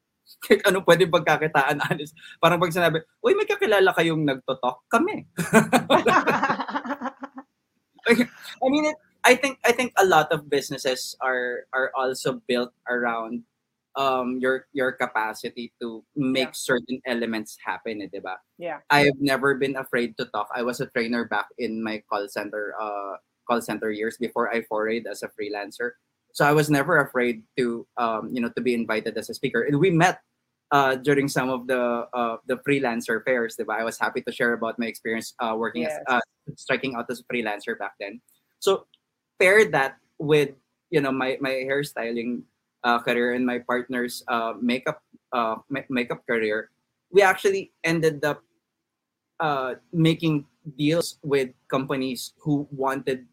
Kahit 0.42 0.66
ano 0.66 0.82
pwede 0.82 1.06
pagkakitaan, 1.06 1.78
honest. 1.86 2.18
Parang 2.42 2.58
pag 2.58 2.74
sinabi, 2.74 2.98
uy, 3.22 3.38
may 3.38 3.46
kakilala 3.46 3.94
kayong 3.94 4.26
nagtotok? 4.26 4.82
Kami. 4.90 5.22
I 8.08 8.68
mean, 8.68 8.86
it, 8.86 8.96
I 9.24 9.34
think 9.38 9.58
I 9.64 9.70
think 9.72 9.92
a 9.96 10.04
lot 10.04 10.32
of 10.32 10.50
businesses 10.50 11.14
are 11.22 11.66
are 11.72 11.92
also 11.94 12.42
built 12.50 12.74
around 12.90 13.44
um 13.94 14.38
your 14.42 14.66
your 14.72 14.90
capacity 14.92 15.72
to 15.80 16.02
make 16.16 16.50
Yeah. 16.50 16.58
certain 16.58 16.98
elements 17.06 17.54
happen, 17.62 18.02
eh, 18.02 18.10
'di 18.10 18.18
ba? 18.18 18.40
yeah. 18.58 18.82
I've 18.90 19.20
never 19.22 19.54
been 19.54 19.76
afraid 19.78 20.18
to 20.18 20.26
talk. 20.34 20.50
I 20.50 20.66
was 20.66 20.80
a 20.82 20.90
trainer 20.90 21.22
back 21.28 21.46
in 21.58 21.78
my 21.84 22.02
call 22.10 22.26
center 22.26 22.74
uh 22.80 23.22
call 23.46 23.62
center 23.62 23.92
years 23.94 24.18
before 24.18 24.50
I 24.50 24.66
forayed 24.66 25.06
as 25.06 25.22
a 25.22 25.30
freelancer. 25.30 25.94
So 26.34 26.42
I 26.48 26.56
was 26.56 26.66
never 26.72 26.98
afraid 26.98 27.44
to 27.62 27.86
um 28.00 28.32
you 28.34 28.42
know 28.42 28.50
to 28.58 28.62
be 28.64 28.74
invited 28.74 29.14
as 29.14 29.30
a 29.30 29.36
speaker. 29.38 29.62
And 29.62 29.78
we 29.78 29.92
met 29.94 30.18
uh 30.72 30.96
during 30.96 31.28
some 31.28 31.48
of 31.52 31.66
the 31.68 32.08
uh 32.16 32.36
the 32.48 32.56
freelancer 32.64 33.22
fairs, 33.24 33.56
diba? 33.56 33.76
I 33.78 33.84
was 33.84 33.98
happy 34.00 34.22
to 34.22 34.32
share 34.32 34.52
about 34.56 34.78
my 34.78 34.86
experience 34.86 35.34
uh 35.38 35.54
working 35.56 35.82
Yes. 35.82 36.00
as 36.08 36.18
uh 36.18 36.20
striking 36.56 36.96
out 36.96 37.06
as 37.10 37.20
a 37.20 37.26
freelancer 37.28 37.78
back 37.78 37.94
then. 38.00 38.20
So 38.58 38.86
pair 39.38 39.64
that 39.70 39.98
with 40.18 40.56
you 40.90 41.00
know 41.00 41.12
my 41.12 41.38
my 41.40 41.62
hairstyling 41.68 42.42
uh, 42.84 42.98
career 42.98 43.34
and 43.34 43.46
my 43.46 43.58
partner's 43.58 44.24
uh, 44.28 44.54
makeup 44.60 45.02
uh, 45.32 45.56
ma- 45.68 45.86
makeup 45.88 46.26
career, 46.26 46.70
we 47.10 47.22
actually 47.22 47.72
ended 47.84 48.24
up 48.24 48.42
uh, 49.40 49.74
making 49.92 50.46
deals 50.78 51.18
with 51.22 51.50
companies 51.68 52.32
who 52.38 52.66
wanted 52.70 53.26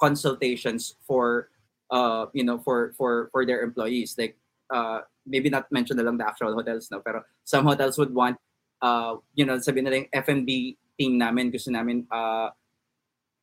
consultations 0.00 0.94
for 1.06 1.50
uh, 1.90 2.26
you 2.32 2.44
know 2.44 2.58
for 2.58 2.92
for 2.98 3.28
for 3.32 3.46
their 3.46 3.62
employees 3.62 4.14
like 4.18 4.36
uh, 4.70 5.04
maybe 5.26 5.48
not 5.48 5.68
mention 5.72 5.96
na 5.96 6.04
lang 6.04 6.16
the 6.16 6.26
actual 6.26 6.54
hotels 6.54 6.88
no 6.92 7.00
pero 7.00 7.24
some 7.44 7.64
hotels 7.64 7.98
would 7.98 8.12
want 8.12 8.36
uh, 8.84 9.16
you 9.34 9.44
know 9.44 9.56
sabihin 9.60 9.88
na 9.88 9.92
lang 9.92 10.06
F&B 10.12 10.76
team 10.94 11.18
namin 11.18 11.50
gusto 11.50 11.72
namin 11.72 12.06
uh, 12.12 12.48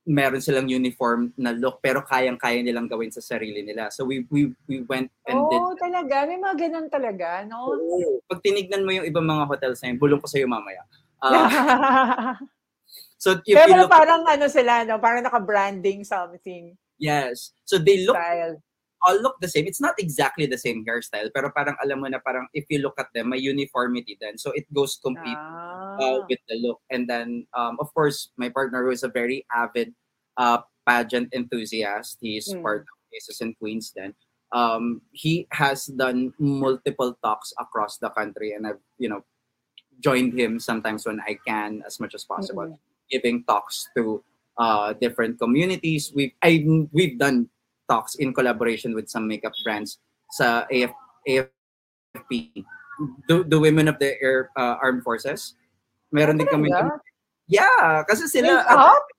meron 0.02 0.42
silang 0.42 0.66
uniform 0.66 1.30
na 1.38 1.54
look 1.54 1.78
pero 1.78 2.02
kayang-kaya 2.02 2.66
nilang 2.66 2.90
gawin 2.90 3.14
sa 3.14 3.22
sarili 3.22 3.62
nila 3.62 3.94
so 3.94 4.02
we 4.02 4.26
we 4.34 4.50
we 4.66 4.82
went 4.90 5.14
and 5.30 5.38
did 5.50 5.62
oh, 5.62 5.72
talaga. 5.82 6.16
May 6.30 6.40
mga 6.40 6.56
ganun 6.68 6.88
talaga, 6.88 7.28
no? 7.46 7.76
pag 8.30 8.42
tinignan 8.42 8.86
mo 8.86 8.92
yung 8.94 9.08
ibang 9.08 9.26
mga 9.26 9.46
hotels 9.50 9.80
na 9.82 9.92
yun, 9.92 10.00
bulong 10.00 10.22
ko 10.22 10.28
sa'yo 10.30 10.46
mamaya. 10.46 10.82
Uh, 11.22 11.34
so 13.24 13.38
if 13.46 13.54
you 13.54 13.58
Pero 13.58 13.86
look, 13.86 13.92
parang 13.92 14.24
ano 14.26 14.46
sila, 14.48 14.86
no? 14.86 14.98
Parang 14.98 15.26
naka-branding 15.26 16.06
something. 16.06 16.78
yes. 17.02 17.54
So 17.66 17.78
they 17.78 18.06
look, 18.06 18.16
Style. 18.16 18.62
All 19.04 19.18
look 19.22 19.36
the 19.42 19.48
same. 19.50 19.66
It's 19.68 19.82
not 19.82 19.96
exactly 20.00 20.46
the 20.46 20.58
same 20.58 20.86
hairstyle, 20.86 21.30
pero 21.34 21.50
parang 21.50 21.76
alam 21.84 22.02
mo 22.02 22.08
na 22.08 22.20
parang 22.20 22.48
if 22.54 22.66
you 22.70 22.80
look 22.80 22.96
at 23.00 23.10
them, 23.14 23.30
may 23.30 23.38
uniformity 23.42 24.18
then. 24.22 24.38
So 24.38 24.52
it 24.52 24.66
goes 24.74 25.00
complete 25.02 25.38
Ah. 25.38 25.98
uh, 26.00 26.20
with 26.30 26.40
the 26.50 26.56
look. 26.62 26.80
And 26.90 27.10
then, 27.10 27.46
um, 27.54 27.78
of 27.80 27.94
course, 27.94 28.30
my 28.38 28.50
partner 28.50 28.84
who 28.86 28.92
is 28.92 29.04
a 29.04 29.10
very 29.12 29.46
avid 29.54 29.94
uh, 30.38 30.64
pageant 30.88 31.30
enthusiast. 31.34 32.18
He's 32.22 32.48
Mm. 32.50 32.62
part 32.64 32.82
of 32.88 32.96
Aces 33.14 33.42
and 33.42 33.54
Queens 33.60 33.92
then. 33.96 34.16
Um, 34.52 35.02
he 35.12 35.48
has 35.52 35.86
done 35.88 36.34
multiple 36.40 37.16
talks 37.24 37.54
across 37.60 37.98
the 38.00 38.10
country 38.12 38.52
and 38.54 38.68
I've, 38.68 38.84
you 39.00 39.08
know, 39.08 39.24
joined 40.00 40.34
him 40.34 40.60
sometimes 40.60 41.06
when 41.06 41.22
I 41.28 41.38
can 41.46 41.84
as 41.86 42.00
much 42.00 42.16
as 42.16 42.26
possible, 42.26 42.64
Mm-mm. 42.76 42.80
giving 43.12 43.44
talks 43.46 43.88
to 43.96 44.24
uh, 44.58 44.94
different 45.00 45.40
communities. 45.40 46.12
We've, 46.16 46.34
I, 46.42 46.66
we've 46.92 47.18
done 47.20 47.48
talks 47.92 48.16
in 48.16 48.32
collaboration 48.32 48.96
with 48.96 49.12
some 49.12 49.28
makeup 49.28 49.52
brands 49.68 50.00
sa 50.32 50.64
AF, 50.72 50.96
AFP. 51.28 52.64
The, 53.28 53.44
the 53.44 53.60
women 53.60 53.92
of 53.92 54.00
the 54.00 54.16
air 54.24 54.48
uh, 54.56 54.80
armed 54.80 55.04
forces. 55.04 55.60
Meron 56.16 56.40
din 56.40 56.48
kami. 56.48 56.72
Yeah, 57.52 58.08
kasi 58.08 58.32
sila 58.32 58.64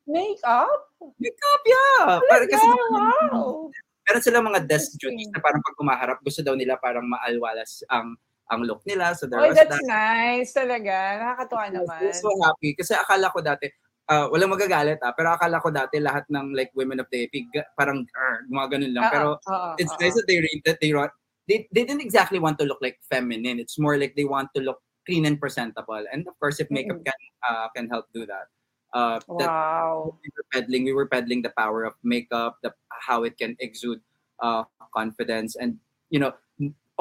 Make 0.08 0.40
up? 0.40 0.88
Make 1.20 1.36
up? 1.52 1.60
yeah. 1.68 2.16
Para 2.32 2.44
kasi 2.48 2.64
wow. 2.64 3.68
meron 4.08 4.22
sila 4.24 4.38
mga 4.40 4.64
desk 4.64 4.96
duties 4.96 5.28
na 5.36 5.42
parang 5.44 5.60
pag 5.60 5.76
kumaharap, 5.76 6.18
gusto 6.24 6.40
daw 6.40 6.56
nila 6.56 6.80
parang 6.80 7.04
maalwalas 7.04 7.84
ang 7.92 8.16
ang 8.48 8.64
look 8.64 8.80
nila. 8.88 9.12
So 9.16 9.28
there 9.28 9.40
Oh, 9.40 9.48
was 9.52 9.56
that's 9.56 9.72
that. 9.72 9.84
nice 9.84 10.52
talaga. 10.56 10.94
Nakakatuwa 11.20 11.64
I 11.64 11.70
naman. 11.76 12.00
so 12.16 12.28
happy 12.40 12.72
kasi 12.72 12.92
akala 12.96 13.28
ko 13.32 13.40
dati 13.44 13.68
ah, 14.08 14.26
walang 14.30 14.50
magagalit 14.50 14.98
ah, 15.02 15.12
pero 15.14 15.34
akala 15.34 15.62
ko 15.62 15.70
dati 15.70 15.98
lahat 16.02 16.24
ng 16.30 16.54
like 16.56 16.70
women 16.74 16.98
of 17.00 17.06
the 17.12 17.28
ga- 17.54 17.68
parang 17.78 18.06
grr, 18.06 18.46
mga 18.50 18.66
ganun 18.78 18.92
lang. 18.94 19.06
Pero 19.10 19.28
oo, 19.38 19.74
it's 19.78 19.92
oo. 19.92 20.00
nice 20.00 20.14
that 20.14 20.26
they 20.26 20.38
read 20.40 20.60
that 20.64 20.78
they 20.80 20.92
wrote 20.92 21.12
they, 21.48 21.66
they 21.74 21.82
didn't 21.84 22.00
exactly 22.02 22.38
want 22.38 22.58
to 22.58 22.64
look 22.64 22.78
like 22.80 22.98
feminine. 23.10 23.58
It's 23.58 23.78
more 23.78 23.98
like 23.98 24.14
they 24.14 24.24
want 24.24 24.50
to 24.54 24.62
look 24.62 24.78
clean 25.06 25.26
and 25.26 25.40
presentable. 25.40 25.98
And 26.12 26.26
of 26.28 26.38
course, 26.38 26.60
if 26.60 26.70
makeup 26.70 27.02
can 27.04 27.18
uh, 27.42 27.66
can 27.74 27.88
help 27.90 28.06
do 28.14 28.26
that. 28.26 28.46
Uh, 28.92 29.18
that 29.40 29.48
Wow. 29.48 30.14
we 30.20 30.28
were 30.36 30.44
peddling 30.52 30.84
we 30.84 30.92
were 30.92 31.08
peddling 31.08 31.40
the 31.40 31.48
power 31.56 31.82
of 31.88 31.94
makeup 32.04 32.60
the 32.62 32.68
how 32.92 33.24
it 33.24 33.38
can 33.40 33.56
exude 33.58 34.04
uh 34.44 34.64
confidence 34.92 35.56
and 35.56 35.80
you 36.12 36.20
know 36.20 36.28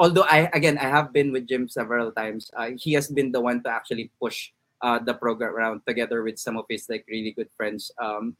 although 0.00 0.24
i 0.24 0.48
again 0.56 0.80
i 0.80 0.88
have 0.88 1.12
been 1.12 1.28
with 1.36 1.44
jim 1.44 1.68
several 1.68 2.08
times 2.10 2.48
uh, 2.56 2.72
he 2.80 2.96
has 2.96 3.12
been 3.12 3.28
the 3.30 3.40
one 3.40 3.60
to 3.62 3.68
actually 3.68 4.08
push 4.16 4.56
uh 4.82 4.98
the 4.98 5.14
program 5.14 5.54
around 5.54 5.80
together 5.86 6.22
with 6.22 6.38
some 6.38 6.58
of 6.58 6.66
his 6.68 6.86
like 6.90 7.04
really 7.08 7.32
good 7.32 7.48
friends 7.56 7.90
um 8.02 8.36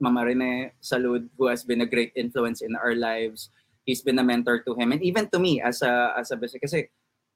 mama 0.00 0.24
Renee 0.24 0.72
Salud 0.82 1.28
who 1.38 1.46
has 1.46 1.64
been 1.64 1.80
a 1.82 1.88
great 1.88 2.12
influence 2.16 2.62
in 2.62 2.76
our 2.76 2.94
lives 2.94 3.50
he's 3.84 4.02
been 4.02 4.18
a 4.18 4.24
mentor 4.24 4.62
to 4.62 4.74
him 4.74 4.92
and 4.92 5.02
even 5.02 5.28
to 5.30 5.38
me 5.38 5.60
as 5.60 5.82
a 5.82 6.14
as 6.16 6.30
a 6.30 6.36
business 6.36 6.62
kasi 6.62 6.88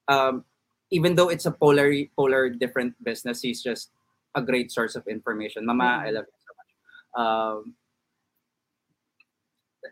um 0.09 0.45
even 0.95 1.19
though 1.19 1.29
it's 1.29 1.47
a 1.47 1.51
polar 1.51 1.91
polar 2.15 2.49
different 2.49 2.95
business 3.03 3.43
he's 3.43 3.63
just 3.63 3.91
a 4.37 4.43
great 4.45 4.71
source 4.71 4.95
of 4.95 5.09
information. 5.09 5.65
Mama, 5.65 6.05
I 6.05 6.11
love 6.13 6.29
you 6.29 6.41
so 6.45 6.53
much. 6.55 6.73
Um, 7.17 7.75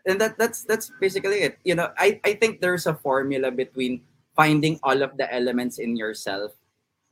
and 0.05 0.21
that 0.21 0.37
that's 0.37 0.63
that's 0.63 0.93
basically 1.01 1.41
it. 1.41 1.57
You 1.65 1.73
know, 1.73 1.89
I, 1.97 2.21
I 2.23 2.37
think 2.37 2.61
there's 2.61 2.85
a 2.85 2.93
formula 2.93 3.49
between 3.49 4.05
finding 4.37 4.79
all 4.83 5.01
of 5.01 5.17
the 5.17 5.25
elements 5.33 5.79
in 5.79 5.97
yourself 5.97 6.53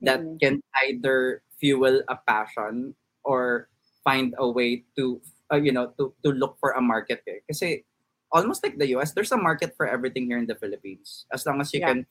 that 0.04 0.28
Mhm. 0.28 0.40
can 0.42 0.62
either 0.88 1.44
fuel 1.60 2.04
a 2.08 2.18
passion 2.28 2.96
or 3.24 3.70
find 4.04 4.36
a 4.38 4.48
way 4.50 4.84
to 4.98 5.22
uh, 5.52 5.58
you 5.60 5.72
know 5.72 5.92
to 6.00 6.14
to 6.24 6.32
look 6.36 6.58
for 6.60 6.72
a 6.76 6.82
market 6.84 7.24
eh. 7.28 7.40
Kasi 7.50 7.86
almost 8.32 8.64
like 8.64 8.78
the 8.78 8.90
US, 8.98 9.14
there's 9.14 9.32
a 9.32 9.40
market 9.40 9.74
for 9.78 9.88
everything 9.88 10.28
here 10.28 10.38
in 10.40 10.48
the 10.48 10.58
Philippines. 10.58 11.26
As 11.34 11.46
long 11.46 11.62
as 11.62 11.74
you 11.74 11.82
Yeah. 11.82 11.88
can 11.88 12.06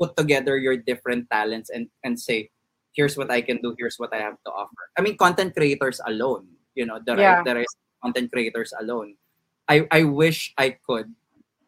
put 0.00 0.16
together 0.16 0.56
your 0.58 0.76
different 0.76 1.28
talents 1.30 1.70
and 1.70 1.88
and 2.04 2.18
say, 2.20 2.50
here's 2.96 3.16
what 3.16 3.30
I 3.30 3.40
can 3.42 3.60
do, 3.62 3.74
here's 3.78 3.98
what 3.98 4.12
I 4.14 4.20
have 4.20 4.38
to 4.46 4.50
offer. 4.52 4.90
I 4.98 5.02
mean, 5.02 5.16
content 5.16 5.54
creators 5.56 6.00
alone, 6.06 6.48
you 6.74 6.86
know, 6.86 6.98
the 7.00 7.16
Yeah. 7.16 7.42
rest 7.44 7.76
content 8.02 8.32
creators 8.32 8.72
alone. 8.80 9.16
I 9.68 9.86
I 9.90 10.04
wish 10.04 10.52
I 10.58 10.78
could, 10.82 11.14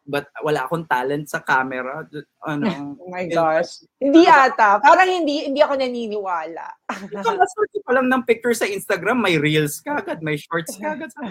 but 0.09 0.25
wala 0.41 0.65
akong 0.65 0.89
talent 0.89 1.29
sa 1.29 1.39
camera. 1.45 2.01
Ano, 2.41 2.65
Oh 3.05 3.09
my 3.13 3.29
gosh. 3.29 3.85
Hindi 4.01 4.25
ata. 4.25 4.81
Parang 4.81 5.05
hindi 5.05 5.45
hindi 5.45 5.61
ako 5.61 5.77
naniniwala. 5.77 6.65
ikaw 6.89 7.37
na-search 7.37 7.77
pa 7.85 7.93
lang 7.93 8.09
ng 8.09 8.25
picture 8.25 8.57
sa 8.57 8.65
Instagram, 8.65 9.21
may 9.21 9.37
reels 9.37 9.77
ka 9.85 10.01
agad, 10.01 10.25
may 10.25 10.35
shorts 10.35 10.73
ka 10.81 10.97
agad. 10.97 11.13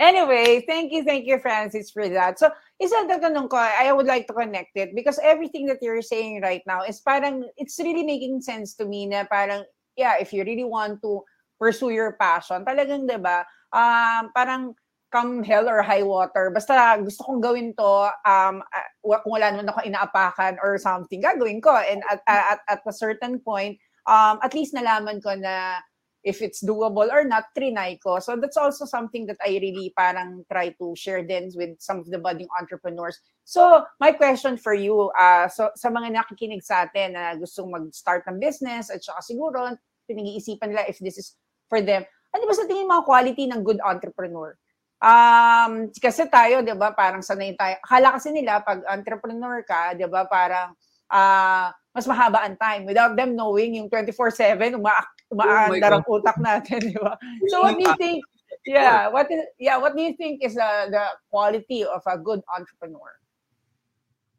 Anyway, 0.00 0.64
thank 0.66 0.90
you, 0.90 1.04
thank 1.04 1.28
you, 1.28 1.38
Francis, 1.38 1.92
for 1.92 2.08
that. 2.08 2.40
So, 2.40 2.50
isa 2.80 3.04
na 3.04 3.20
tanong 3.20 3.52
ko, 3.52 3.60
I 3.60 3.92
would 3.92 4.08
like 4.08 4.26
to 4.26 4.34
connect 4.34 4.74
it 4.74 4.96
because 4.96 5.20
everything 5.22 5.68
that 5.68 5.78
you're 5.84 6.02
saying 6.02 6.40
right 6.40 6.64
now 6.66 6.82
is 6.82 7.04
parang, 7.04 7.46
it's 7.60 7.78
really 7.78 8.02
making 8.02 8.40
sense 8.40 8.74
to 8.80 8.88
me 8.88 9.06
na 9.06 9.28
parang, 9.28 9.62
yeah, 9.94 10.16
if 10.18 10.32
you 10.32 10.42
really 10.42 10.64
want 10.64 11.04
to 11.04 11.22
pursue 11.60 11.92
your 11.92 12.16
passion, 12.16 12.64
talagang, 12.64 13.06
di 13.06 13.20
ba, 13.20 13.44
um, 13.76 14.32
parang 14.32 14.74
come 15.10 15.42
hell 15.42 15.66
or 15.68 15.82
high 15.82 16.06
water, 16.06 16.50
basta 16.54 16.98
gusto 17.02 17.26
kong 17.26 17.42
gawin 17.42 17.74
to, 17.74 18.10
um, 18.24 18.62
kung 19.02 19.34
wala 19.34 19.50
naman 19.50 19.66
ako 19.66 19.82
inaapakan 19.82 20.56
or 20.62 20.78
something, 20.78 21.18
gagawin 21.18 21.58
ko. 21.58 21.74
And 21.74 22.02
at, 22.06 22.22
at, 22.26 22.62
at 22.70 22.80
a 22.86 22.94
certain 22.94 23.42
point, 23.42 23.78
um, 24.06 24.38
at 24.42 24.54
least 24.54 24.74
nalaman 24.74 25.18
ko 25.18 25.34
na 25.34 25.82
if 26.22 26.42
it's 26.42 26.62
doable 26.62 27.08
or 27.08 27.24
not, 27.24 27.48
trinay 27.56 27.98
ko. 28.00 28.20
So 28.20 28.36
that's 28.36 28.56
also 28.56 28.84
something 28.84 29.26
that 29.26 29.40
I 29.40 29.56
really 29.56 29.92
parang 29.96 30.44
try 30.52 30.70
to 30.76 30.94
share 30.96 31.24
then 31.26 31.50
with 31.56 31.80
some 31.80 31.98
of 31.98 32.10
the 32.10 32.18
budding 32.18 32.48
entrepreneurs. 32.60 33.18
So 33.44 33.84
my 33.98 34.12
question 34.12 34.56
for 34.56 34.74
you, 34.74 35.10
uh, 35.18 35.48
so 35.48 35.70
sa 35.76 35.88
mga 35.88 36.12
nakikinig 36.14 36.62
sa 36.62 36.86
atin 36.86 37.16
na 37.16 37.34
gustong 37.34 37.72
mag-start 37.72 38.28
ng 38.28 38.38
business 38.38 38.92
at 38.92 39.00
saka 39.00 39.24
siguro 39.24 39.74
pinag-iisipan 40.06 40.70
nila 40.70 40.84
if 40.86 41.00
this 41.00 41.16
is 41.16 41.34
for 41.72 41.80
them, 41.80 42.04
ano 42.36 42.44
ba 42.46 42.54
sa 42.54 42.68
tingin 42.68 42.86
mga 42.86 43.06
quality 43.08 43.44
ng 43.48 43.64
good 43.64 43.80
entrepreneur? 43.82 44.54
Um, 45.00 45.88
kasi 45.96 46.28
tayo, 46.28 46.60
'di 46.60 46.76
ba, 46.76 46.92
parang 46.92 47.24
sanay 47.24 47.56
tayo. 47.56 47.80
Akala 47.80 48.20
kasi 48.20 48.30
nila 48.36 48.60
pag 48.60 48.84
entrepreneur 48.84 49.64
ka, 49.64 49.96
'di 49.96 50.06
ba, 50.06 50.28
parang 50.28 50.76
ah 51.10 51.72
mas 51.90 52.06
mahaba 52.06 52.46
ang 52.46 52.54
time 52.54 52.86
without 52.86 53.18
them 53.18 53.34
knowing 53.34 53.74
yung 53.74 53.90
24/7 53.90 54.78
uma 54.78 54.94
umaandar 55.32 55.98
ang 55.98 56.06
utak 56.06 56.38
natin, 56.38 56.78
di 56.84 56.98
ba? 57.00 57.18
So 57.50 57.64
what 57.64 57.74
do 57.80 57.82
you 57.82 57.96
think? 57.98 58.22
Yeah, 58.68 59.08
what 59.08 59.26
is 59.32 59.42
yeah, 59.56 59.80
what 59.80 59.96
do 59.96 60.02
you 60.04 60.14
think 60.14 60.44
is 60.44 60.54
the 60.54 60.92
the 60.92 61.04
quality 61.32 61.82
of 61.82 62.04
a 62.06 62.20
good 62.20 62.44
entrepreneur? 62.52 63.20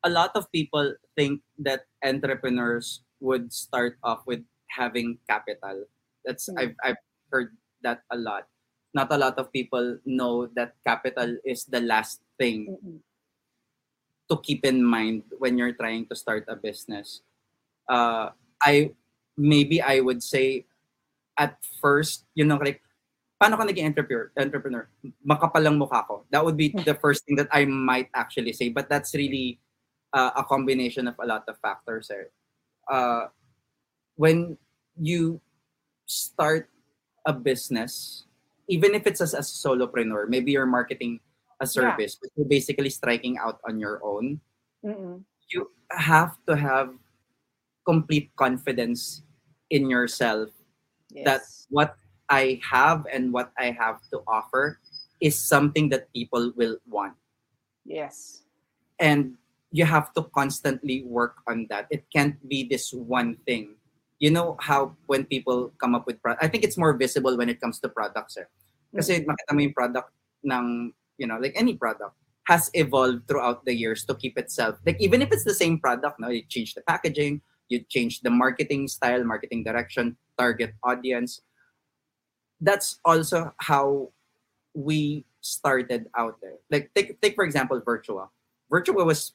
a 0.03 0.09
lot 0.09 0.31
of 0.35 0.51
people 0.51 0.93
think 1.15 1.41
that 1.59 1.85
entrepreneurs 2.03 3.03
would 3.21 3.53
start 3.53 3.97
off 4.03 4.25
with 4.25 4.41
having 4.73 5.17
capital. 5.29 5.85
That's 6.25 6.49
Mm. 6.49 6.57
I've 6.57 6.75
I've 6.83 7.01
heard 7.29 7.57
that 7.85 8.01
a 8.09 8.17
lot. 8.17 8.49
Not 8.93 9.11
a 9.11 9.17
lot 9.17 9.39
of 9.39 9.51
people 9.51 9.97
know 10.05 10.47
that 10.55 10.75
capital 10.85 11.37
is 11.45 11.65
the 11.65 11.79
last 11.79 12.21
thing 12.37 12.75
Mm-mm. 12.75 12.99
to 14.29 14.35
keep 14.43 14.65
in 14.65 14.83
mind 14.83 15.23
when 15.39 15.57
you're 15.57 15.73
trying 15.73 16.05
to 16.07 16.15
start 16.15 16.45
a 16.47 16.55
business. 16.55 17.21
Uh, 17.87 18.35
I 18.61 18.91
maybe 19.37 19.81
I 19.81 19.99
would 19.99 20.21
say 20.21 20.65
at 21.39 21.57
first, 21.79 22.25
you 22.35 22.43
know, 22.43 22.59
like 22.59 22.83
paano 23.41 23.57
ka 23.57 23.65
naging 23.65 23.89
entrepreneur? 23.89 24.29
Entrepreneur, 24.37 24.85
makapalang 25.25 25.81
mukha 25.81 26.05
ko. 26.05 26.29
That 26.29 26.45
would 26.45 26.57
be 26.57 26.69
the 26.85 26.93
first 26.93 27.25
thing 27.25 27.35
that 27.41 27.49
I 27.49 27.65
might 27.65 28.13
actually 28.13 28.53
say. 28.53 28.69
But 28.69 28.85
that's 28.85 29.15
really 29.17 29.57
uh, 30.13 30.31
a 30.37 30.43
combination 30.43 31.07
of 31.07 31.15
a 31.17 31.25
lot 31.25 31.49
of 31.49 31.57
factors. 31.57 32.11
Eh. 32.13 32.29
Uh, 32.85 33.33
when 34.15 34.57
you 34.93 35.41
start 36.05 36.69
a 37.25 37.33
business, 37.33 38.25
even 38.71 38.95
if 38.95 39.03
it's 39.05 39.19
as 39.19 39.35
a 39.35 39.43
solopreneur, 39.43 40.31
maybe 40.31 40.55
you're 40.55 40.65
marketing 40.65 41.19
a 41.59 41.67
service, 41.67 42.15
but 42.15 42.31
you're 42.39 42.47
basically 42.47 42.89
striking 42.89 43.35
out 43.37 43.59
on 43.67 43.77
your 43.77 43.99
own. 44.01 44.39
Mm-mm. 44.79 45.21
You 45.51 45.69
have 45.91 46.39
to 46.47 46.55
have 46.55 46.95
complete 47.85 48.31
confidence 48.39 49.21
in 49.69 49.89
yourself 49.91 50.49
Yes. 51.11 51.25
that 51.27 51.41
what 51.67 51.99
I 52.31 52.63
have 52.63 53.03
and 53.11 53.35
what 53.35 53.51
I 53.59 53.75
have 53.75 53.99
to 54.15 54.23
offer 54.31 54.79
is 55.19 55.35
something 55.35 55.91
that 55.91 56.07
people 56.15 56.55
will 56.55 56.79
want. 56.87 57.19
yes. 57.83 58.47
And 58.95 59.35
you 59.75 59.83
have 59.83 60.13
to 60.15 60.23
constantly 60.31 61.03
work 61.03 61.43
on 61.51 61.67
that. 61.67 61.87
It 61.91 62.05
can't 62.15 62.37
be 62.47 62.63
this 62.63 62.93
one 62.95 63.35
thing. 63.43 63.75
You 64.19 64.29
know 64.31 64.55
how 64.61 64.95
when 65.07 65.25
people 65.25 65.73
come 65.81 65.95
up 65.95 66.05
with 66.07 66.21
product, 66.21 66.43
I 66.43 66.47
think 66.47 66.63
it's 66.63 66.77
more 66.77 66.93
visible 66.95 67.35
when 67.35 67.49
it 67.49 67.59
comes 67.59 67.79
to 67.83 67.89
products. 67.89 68.37
Eh. 68.37 68.45
Kasi 68.95 69.21
mm. 69.21 69.27
makita 69.27 69.51
mo 69.53 69.59
yung 69.61 69.73
product 69.73 70.09
ng, 70.43 70.93
you 71.17 71.27
know, 71.27 71.37
like 71.37 71.53
any 71.55 71.75
product 71.75 72.15
has 72.45 72.69
evolved 72.73 73.27
throughout 73.27 73.63
the 73.65 73.73
years 73.73 74.03
to 74.05 74.15
keep 74.15 74.37
itself. 74.37 74.77
Like 74.85 74.99
even 74.99 75.21
if 75.21 75.31
it's 75.31 75.43
the 75.43 75.53
same 75.53 75.79
product, 75.79 76.19
no, 76.19 76.29
you 76.29 76.43
change 76.47 76.73
the 76.73 76.81
packaging, 76.81 77.41
you 77.69 77.85
change 77.87 78.21
the 78.21 78.29
marketing 78.29 78.87
style, 78.87 79.23
marketing 79.23 79.63
direction, 79.63 80.17
target 80.37 80.73
audience. 80.83 81.41
That's 82.59 82.99
also 83.05 83.53
how 83.57 84.11
we 84.73 85.25
started 85.41 86.07
out 86.17 86.37
there. 86.41 86.57
Like 86.69 86.91
take 86.93 87.21
take 87.21 87.35
for 87.35 87.43
example 87.43 87.81
Virtua. 87.81 88.29
Virtua 88.71 89.05
was 89.05 89.33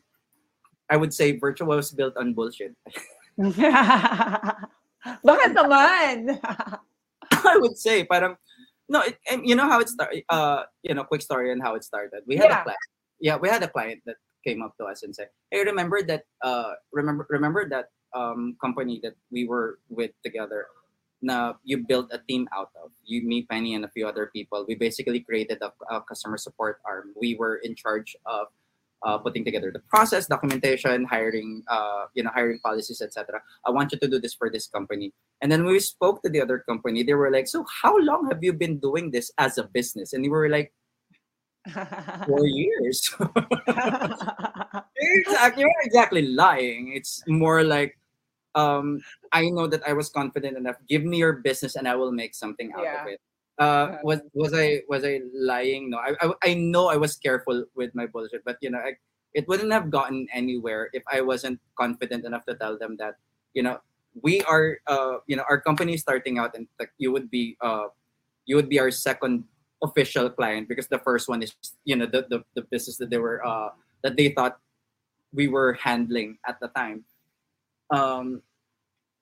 I 0.91 0.97
would 0.97 1.15
say 1.15 1.39
Virtua 1.39 1.67
was 1.67 1.91
built 1.91 2.17
on 2.17 2.35
bullshit. 2.35 2.75
Bakit 5.27 5.51
naman? 5.55 6.41
I 7.47 7.55
would 7.59 7.79
say 7.79 8.05
parang 8.05 8.37
no, 8.89 9.01
it, 9.03 9.19
and 9.31 9.47
you 9.49 9.55
know 9.55 9.69
how 9.69 9.81
it 9.81 9.89
started. 9.89 10.25
Uh, 10.29 10.65
you 10.83 10.95
know, 10.95 11.05
quick 11.05 11.23
story 11.23 11.51
on 11.51 11.61
how 11.61 11.75
it 11.75 11.85
started. 11.85 12.23
We 12.27 12.37
had 12.37 12.51
Yeah. 12.51 12.61
a 12.61 12.65
client. 12.65 12.87
Yeah, 13.21 13.37
we 13.37 13.49
had 13.49 13.63
a 13.63 13.69
client 13.69 14.03
that 14.07 14.17
came 14.45 14.63
up 14.63 14.77
to 14.79 14.85
us 14.85 15.03
and 15.03 15.15
said, 15.15 15.31
"Hey, 15.51 15.65
remember 15.65 16.03
that? 16.03 16.25
Uh, 16.43 16.75
remember 16.93 17.27
remember 17.31 17.69
that 17.69 17.91
um 18.15 18.57
company 18.61 19.01
that 19.03 19.15
we 19.31 19.47
were 19.47 19.79
with 19.89 20.13
together? 20.23 20.67
Now 21.23 21.59
you 21.65 21.79
built 21.83 22.13
a 22.13 22.21
team 22.29 22.47
out 22.55 22.71
of 22.77 22.93
you, 23.05 23.23
me, 23.27 23.43
Penny, 23.49 23.75
and 23.75 23.85
a 23.85 23.91
few 23.91 24.07
other 24.07 24.29
people. 24.29 24.65
We 24.69 24.77
basically 24.77 25.21
created 25.21 25.59
a, 25.63 25.73
a 25.91 26.03
customer 26.03 26.37
support 26.37 26.79
arm. 26.85 27.13
We 27.17 27.35
were 27.37 27.57
in 27.57 27.75
charge 27.75 28.17
of." 28.27 28.49
Uh, 29.05 29.19
putting 29.19 29.45
together 29.45 29.71
the 29.71 29.79
process, 29.93 30.27
documentation, 30.27 31.05
hiring, 31.05 31.63
uh, 31.69 32.07
you 32.15 32.25
know, 32.25 32.31
hiring 32.33 32.59
policies, 32.65 33.03
etc. 33.05 33.41
I 33.65 33.71
want 33.71 33.93
you 33.93 33.99
to 34.01 34.09
do 34.09 34.19
this 34.19 34.33
for 34.35 34.49
this 34.51 34.67
company. 34.67 35.13
And 35.43 35.53
then 35.53 35.65
we 35.69 35.79
spoke 35.81 36.23
to 36.25 36.31
the 36.31 36.41
other 36.41 36.65
company. 36.65 37.05
They 37.05 37.13
were 37.15 37.31
like, 37.31 37.47
"So 37.47 37.65
how 37.69 37.93
long 37.99 38.27
have 38.33 38.43
you 38.43 38.55
been 38.57 38.81
doing 38.81 39.13
this 39.13 39.31
as 39.37 39.59
a 39.59 39.65
business?" 39.69 40.15
And 40.17 40.25
we 40.25 40.31
were 40.33 40.49
like, 40.49 40.73
four 42.27 42.47
years." 42.47 43.13
You're 43.21 43.31
exactly, 45.21 45.63
you're 45.63 45.83
exactly 45.85 46.23
lying. 46.33 46.93
It's 46.97 47.23
more 47.29 47.63
like, 47.63 47.99
um, 48.57 49.01
I 49.33 49.51
know 49.51 49.67
that 49.69 49.87
I 49.87 49.93
was 49.93 50.09
confident 50.09 50.57
enough. 50.57 50.77
Give 50.89 51.05
me 51.05 51.19
your 51.19 51.45
business, 51.45 51.77
and 51.77 51.87
I 51.87 51.95
will 51.97 52.13
make 52.13 52.35
something 52.35 52.73
out 52.73 52.83
Yeah. 52.83 53.03
of 53.03 53.09
it. 53.13 53.21
Uh, 53.59 53.97
was 54.05 54.21
was 54.35 54.53
I 54.53 54.83
was 54.89 55.05
I 55.05 55.21
lying? 55.33 55.89
No, 55.89 55.99
I, 55.99 56.13
I 56.21 56.27
I 56.45 56.55
know 56.55 56.89
I 56.89 56.97
was 56.97 57.17
careful 57.17 57.65
with 57.75 57.95
my 57.95 58.05
bullshit, 58.05 58.45
but 58.45 58.59
you 58.61 58.69
know, 58.69 58.79
I, 58.79 59.01
it 59.33 59.49
wouldn't 59.49 59.73
have 59.73 59.91
gotten 59.91 60.29
anywhere 60.33 60.91
if 60.93 61.03
I 61.11 61.21
wasn't 61.23 61.61
confident 61.77 62.25
enough 62.25 62.45
to 62.47 62.55
tell 62.55 62.77
them 62.77 62.97
that 63.01 63.17
you 63.55 63.63
know 63.63 63.81
we 64.23 64.41
are 64.43 64.79
uh 64.87 65.21
you 65.27 65.37
know 65.37 65.45
our 65.49 65.61
company 65.61 65.95
is 65.95 66.01
starting 66.01 66.39
out 66.39 66.57
and 66.57 66.69
like 66.79 66.93
you 66.99 67.13
would 67.13 67.31
be 67.31 67.57
uh 67.61 67.89
you 68.45 68.57
would 68.57 68.69
be 68.69 68.79
our 68.81 68.91
second 68.91 69.45
official 69.85 70.31
client 70.31 70.69
because 70.69 70.89
the 70.89 70.99
first 71.01 71.29
one 71.29 71.43
is 71.43 71.53
you 71.85 71.97
know 71.97 72.07
the 72.07 72.25
the, 72.29 72.45
the 72.55 72.63
business 72.73 72.97
that 72.97 73.11
they 73.11 73.19
were 73.19 73.45
uh 73.45 73.69
that 74.03 74.17
they 74.17 74.31
thought 74.31 74.59
we 75.33 75.49
were 75.49 75.75
handling 75.75 76.39
at 76.49 76.61
the 76.61 76.69
time 76.69 77.05
um 77.91 78.41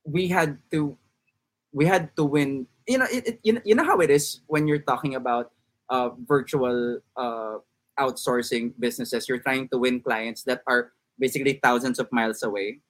we 0.06 0.28
had 0.28 0.58
to 0.70 0.96
we 1.72 1.86
had 1.86 2.14
to 2.14 2.24
win 2.24 2.66
you 2.86 2.98
know 2.98 3.06
it, 3.10 3.26
it 3.26 3.40
you, 3.42 3.52
know, 3.52 3.62
you 3.64 3.74
know 3.74 3.84
how 3.84 4.00
it 4.00 4.10
is 4.10 4.40
when 4.46 4.68
you're 4.68 4.82
talking 4.82 5.14
about 5.14 5.52
uh 5.90 6.10
virtual 6.26 7.00
uh 7.16 7.56
outsourcing 7.98 8.72
businesses 8.78 9.28
you're 9.28 9.40
trying 9.40 9.68
to 9.68 9.78
win 9.78 10.00
clients 10.00 10.42
that 10.44 10.62
are 10.66 10.92
basically 11.18 11.60
thousands 11.62 11.98
of 11.98 12.10
miles 12.10 12.42
away 12.42 12.80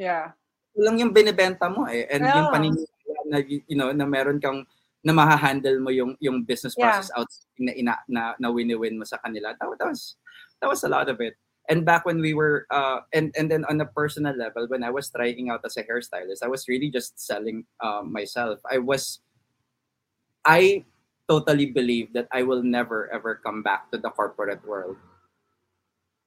yeah. 0.00 0.32
Lang 0.76 0.96
yung 0.96 1.12
binebenta 1.12 1.68
mo 1.68 1.84
eh 1.90 2.06
and 2.08 2.24
yung 2.24 2.48
Yeah. 2.48 2.54
paniniwala 2.54 3.20
na 3.28 3.38
you 3.44 3.76
know 3.76 3.90
na 3.92 4.06
meron 4.06 4.40
kang 4.40 4.64
na 5.04 5.12
mahahandle 5.12 5.80
mo 5.80 5.90
yung 5.90 6.14
yung 6.20 6.44
business 6.44 6.76
Yeah. 6.76 6.94
process 6.94 7.10
outsourcing 7.16 7.64
na 7.68 7.72
ina, 7.76 7.94
na 8.08 8.22
na 8.38 8.48
wini-win 8.48 8.96
mo 8.96 9.04
sa 9.04 9.18
kanila 9.20 9.52
that, 9.56 9.68
that 9.80 9.88
was 9.88 10.16
that 10.60 10.68
was 10.68 10.84
a 10.84 10.92
lot 10.92 11.08
of 11.08 11.20
it 11.20 11.34
and 11.68 11.84
back 11.84 12.04
when 12.04 12.20
we 12.20 12.32
were 12.36 12.68
uh 12.70 13.00
and 13.12 13.32
and 13.36 13.48
then 13.50 13.64
on 13.68 13.80
a 13.80 13.88
personal 13.88 14.36
level 14.36 14.68
when 14.68 14.84
I 14.84 14.92
was 14.92 15.08
trying 15.08 15.48
out 15.48 15.64
as 15.64 15.76
a 15.76 15.84
hairstylist 15.84 16.44
I 16.44 16.52
was 16.52 16.68
really 16.68 16.92
just 16.92 17.16
selling 17.18 17.64
um, 17.80 18.12
myself 18.12 18.60
I 18.68 18.78
was 18.78 19.20
I 20.44 20.84
totally 21.28 21.66
believe 21.70 22.12
that 22.12 22.26
I 22.32 22.42
will 22.42 22.62
never 22.62 23.06
ever 23.12 23.38
come 23.38 23.62
back 23.62 23.90
to 23.92 23.98
the 23.98 24.10
corporate 24.10 24.66
world. 24.66 24.96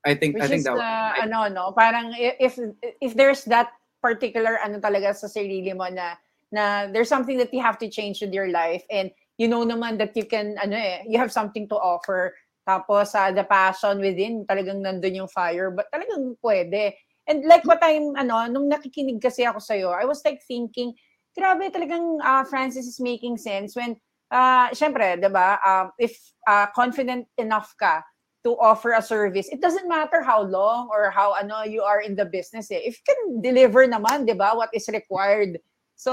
I 0.05 0.15
think 0.15 0.35
Which 0.35 0.43
I 0.43 0.47
think 0.47 0.59
is, 0.59 0.65
that 0.67 0.77
uh, 0.77 1.11
I- 1.15 1.27
ano, 1.27 1.47
no, 1.47 1.71
parang 1.71 2.11
if 2.15 2.59
if 2.99 3.15
there's 3.15 3.43
that 3.47 3.71
particular 4.03 4.59
ano 4.59 4.79
talaga 4.83 5.15
sa 5.15 5.31
sarili 5.31 5.71
mo 5.71 5.87
na 5.87 6.19
na 6.51 6.91
there's 6.91 7.07
something 7.07 7.39
that 7.39 7.55
you 7.55 7.63
have 7.63 7.79
to 7.79 7.87
change 7.87 8.19
with 8.19 8.35
your 8.35 8.51
life 8.51 8.83
and 8.91 9.09
you 9.39 9.47
know 9.47 9.63
naman 9.63 9.95
that 9.97 10.11
you 10.13 10.27
can 10.27 10.59
ano 10.59 10.75
eh 10.75 11.07
you 11.07 11.15
have 11.15 11.31
something 11.31 11.67
to 11.71 11.79
offer. 11.79 12.35
Tapos 12.67 13.15
uh, 13.15 13.31
the 13.31 13.43
passion 13.47 13.99
within 13.99 14.43
talagang 14.47 14.83
nandun 14.83 15.23
yung 15.23 15.31
fire 15.31 15.71
but 15.71 15.87
talagang 15.91 16.35
pwede. 16.43 16.95
And 17.23 17.47
like 17.47 17.63
what 17.63 17.79
I'm 17.79 18.11
ano 18.19 18.43
nung 18.51 18.67
nakikinig 18.67 19.23
kasi 19.23 19.47
ako 19.47 19.63
sa 19.63 19.79
I 19.79 20.03
was 20.03 20.19
like 20.27 20.43
thinking 20.43 20.91
grabe 21.33 21.69
talagang 21.73 22.21
uh, 22.21 22.43
Francis 22.45 22.87
is 22.87 23.01
making 23.01 23.37
sense 23.37 23.75
when 23.75 23.97
uh, 24.29 24.69
syempre 24.71 25.17
'di 25.17 25.29
ba 25.29 25.57
um, 25.65 25.85
if 25.97 26.13
uh, 26.47 26.69
confident 26.73 27.25
enough 27.37 27.73
ka 27.77 28.01
to 28.43 28.59
offer 28.59 28.91
a 28.91 29.01
service, 29.01 29.47
it 29.47 29.61
doesn't 29.61 29.87
matter 29.87 30.21
how 30.21 30.43
long 30.43 30.89
or 30.91 31.09
how 31.09 31.33
ano 31.33 31.63
you 31.63 31.81
are 31.81 32.01
in 32.01 32.15
the 32.15 32.25
business. 32.25 32.69
Eh. 32.71 32.79
If 32.83 32.99
you 32.99 33.05
can 33.07 33.41
deliver 33.41 33.87
naman, 33.87 34.27
di 34.27 34.35
ba, 34.35 34.51
what 34.53 34.69
is 34.75 34.87
required. 34.91 35.57
So, 35.95 36.11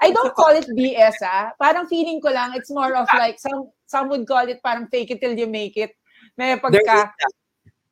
I 0.00 0.10
don't 0.14 0.34
call 0.38 0.54
it 0.54 0.70
BS, 0.70 1.18
ah. 1.26 1.50
Parang 1.58 1.90
feeling 1.90 2.22
ko 2.22 2.30
lang, 2.30 2.54
it's 2.54 2.70
more 2.70 2.94
of 2.94 3.10
like, 3.18 3.42
some 3.42 3.70
some 3.86 4.08
would 4.08 4.26
call 4.26 4.46
it 4.46 4.62
parang 4.62 4.86
fake 4.86 5.10
it 5.10 5.20
till 5.20 5.34
you 5.34 5.50
make 5.50 5.76
it. 5.76 5.90
May 6.38 6.54
pagka. 6.56 7.10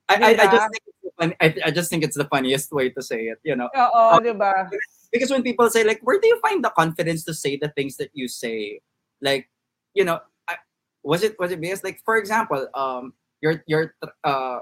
I, 0.09 0.14
I, 0.14 0.29
I 0.31 0.35
Diba? 0.35 0.51
just 0.51 0.71
think 0.71 0.85
it's 0.87 1.03
the 1.03 1.12
funny, 1.18 1.35
I, 1.40 1.47
I 1.66 1.71
just 1.71 1.90
think 1.90 2.03
it's 2.05 2.18
the 2.18 2.29
funniest 2.31 2.73
way 2.73 2.90
to 2.90 3.03
say 3.03 3.27
it, 3.27 3.38
you 3.42 3.57
know. 3.57 3.71
oo, 3.75 4.21
di 4.23 4.35
ba? 4.35 4.71
Because 5.12 5.31
when 5.31 5.42
people 5.42 5.68
say 5.68 5.85
like, 5.85 6.01
where 6.03 6.18
do 6.18 6.27
you 6.27 6.40
find 6.40 6.64
the 6.64 6.70
confidence 6.70 7.25
to 7.25 7.35
say 7.35 7.57
the 7.57 7.68
things 7.68 7.96
that 7.98 8.11
you 8.14 8.29
say? 8.29 8.81
Like, 9.20 9.48
you 9.94 10.05
know, 10.05 10.20
I, 10.48 10.57
was 11.03 11.22
it 11.22 11.38
was 11.38 11.53
it 11.53 11.61
because 11.61 11.85
like 11.85 12.01
for 12.05 12.16
example, 12.16 12.66
um, 12.75 13.12
you're 13.40 13.62
you're 13.66 13.94
uh, 14.25 14.61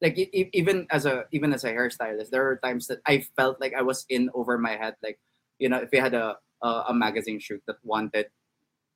like 0.00 0.16
even 0.32 0.86
as 0.90 1.06
a 1.06 1.24
even 1.32 1.52
as 1.52 1.64
a 1.64 1.72
hairstylist, 1.72 2.30
there 2.30 2.46
are 2.46 2.56
times 2.62 2.86
that 2.86 3.00
I 3.06 3.26
felt 3.36 3.60
like 3.60 3.74
I 3.74 3.82
was 3.82 4.06
in 4.08 4.30
over 4.34 4.58
my 4.58 4.76
head. 4.76 4.94
Like, 5.02 5.18
you 5.58 5.68
know, 5.68 5.78
if 5.78 5.90
you 5.92 6.00
had 6.00 6.14
a 6.14 6.36
a, 6.62 6.84
a 6.88 6.94
magazine 6.94 7.40
shoot 7.40 7.62
that 7.66 7.76
wanted 7.82 8.26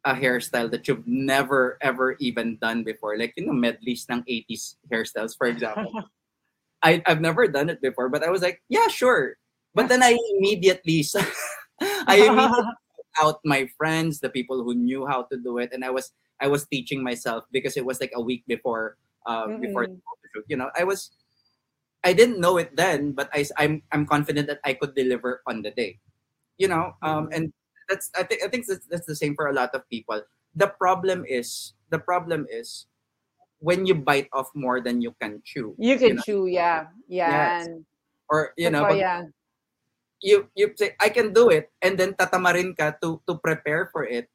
a 0.04 0.14
hairstyle 0.14 0.70
that 0.70 0.86
you've 0.86 1.06
never 1.06 1.76
ever 1.80 2.14
even 2.20 2.56
done 2.60 2.84
before, 2.84 3.18
like 3.18 3.34
you 3.36 3.46
know, 3.46 3.52
medleys 3.52 4.06
ng 4.08 4.22
80s 4.22 4.76
hairstyles, 4.92 5.36
for 5.36 5.48
example. 5.48 5.90
I 6.82 7.02
I've 7.06 7.20
never 7.20 7.48
done 7.48 7.70
it 7.70 7.82
before, 7.82 8.08
but 8.08 8.22
I 8.22 8.30
was 8.30 8.42
like, 8.42 8.62
yeah, 8.68 8.86
sure. 8.86 9.36
But 9.78 9.86
then 9.86 10.02
I 10.02 10.18
immediately 10.34 11.06
I 12.10 12.18
immediately 12.26 12.74
out 13.22 13.38
my 13.46 13.70
friends, 13.78 14.18
the 14.18 14.30
people 14.30 14.62
who 14.66 14.74
knew 14.74 15.06
how 15.06 15.30
to 15.30 15.36
do 15.38 15.58
it, 15.62 15.70
and 15.70 15.86
I 15.86 15.90
was 15.94 16.10
I 16.42 16.50
was 16.50 16.66
teaching 16.66 17.02
myself 17.02 17.46
because 17.54 17.78
it 17.78 17.86
was 17.86 18.02
like 18.02 18.10
a 18.14 18.22
week 18.22 18.42
before 18.50 18.98
uh, 19.26 19.54
before 19.62 19.86
the 19.86 19.94
Mhm. 19.94 20.02
photo 20.02 20.26
shoot. 20.34 20.46
You 20.50 20.58
know, 20.58 20.70
I 20.74 20.82
was 20.82 21.14
I 22.02 22.12
didn't 22.14 22.40
know 22.42 22.58
it 22.58 22.74
then, 22.74 23.12
but 23.14 23.30
I 23.34 23.46
I'm 23.58 23.82
I'm 23.94 24.06
confident 24.06 24.46
that 24.48 24.60
I 24.64 24.74
could 24.74 24.94
deliver 24.98 25.42
on 25.46 25.62
the 25.62 25.70
day. 25.70 25.98
You 26.58 26.68
know, 26.68 26.94
um, 27.02 27.30
Mhm. 27.30 27.34
and 27.34 27.44
that's 27.88 28.10
I 28.18 28.22
think 28.26 28.42
I 28.42 28.48
think 28.50 28.66
that's, 28.66 28.86
that's 28.90 29.06
the 29.06 29.16
same 29.18 29.34
for 29.38 29.46
a 29.46 29.54
lot 29.54 29.74
of 29.74 29.86
people. 29.90 30.22
The 30.54 30.68
problem 30.74 31.22
is 31.26 31.74
the 31.90 31.98
problem 32.02 32.46
is 32.50 32.86
when 33.60 33.86
you 33.86 33.94
bite 33.94 34.28
off 34.32 34.50
more 34.54 34.80
than 34.80 35.02
you 35.02 35.14
can 35.20 35.42
chew. 35.44 35.74
You 35.78 35.98
can 35.98 36.16
know? 36.16 36.22
chew, 36.22 36.46
yeah. 36.46 36.90
Yes. 37.08 37.66
Yan. 37.66 37.86
or 38.30 38.54
you 38.56 38.70
know, 38.70 38.86
but, 38.86 38.98
yan. 38.98 39.34
You 40.20 40.48
you 40.54 40.72
say 40.76 40.94
I 41.00 41.08
can 41.08 41.32
do 41.32 41.50
it 41.50 41.70
and 41.82 41.98
then 41.98 42.14
tatamarin 42.14 42.74
ka 42.76 42.94
to 43.02 43.22
to 43.26 43.38
prepare 43.38 43.88
for 43.92 44.04
it. 44.06 44.26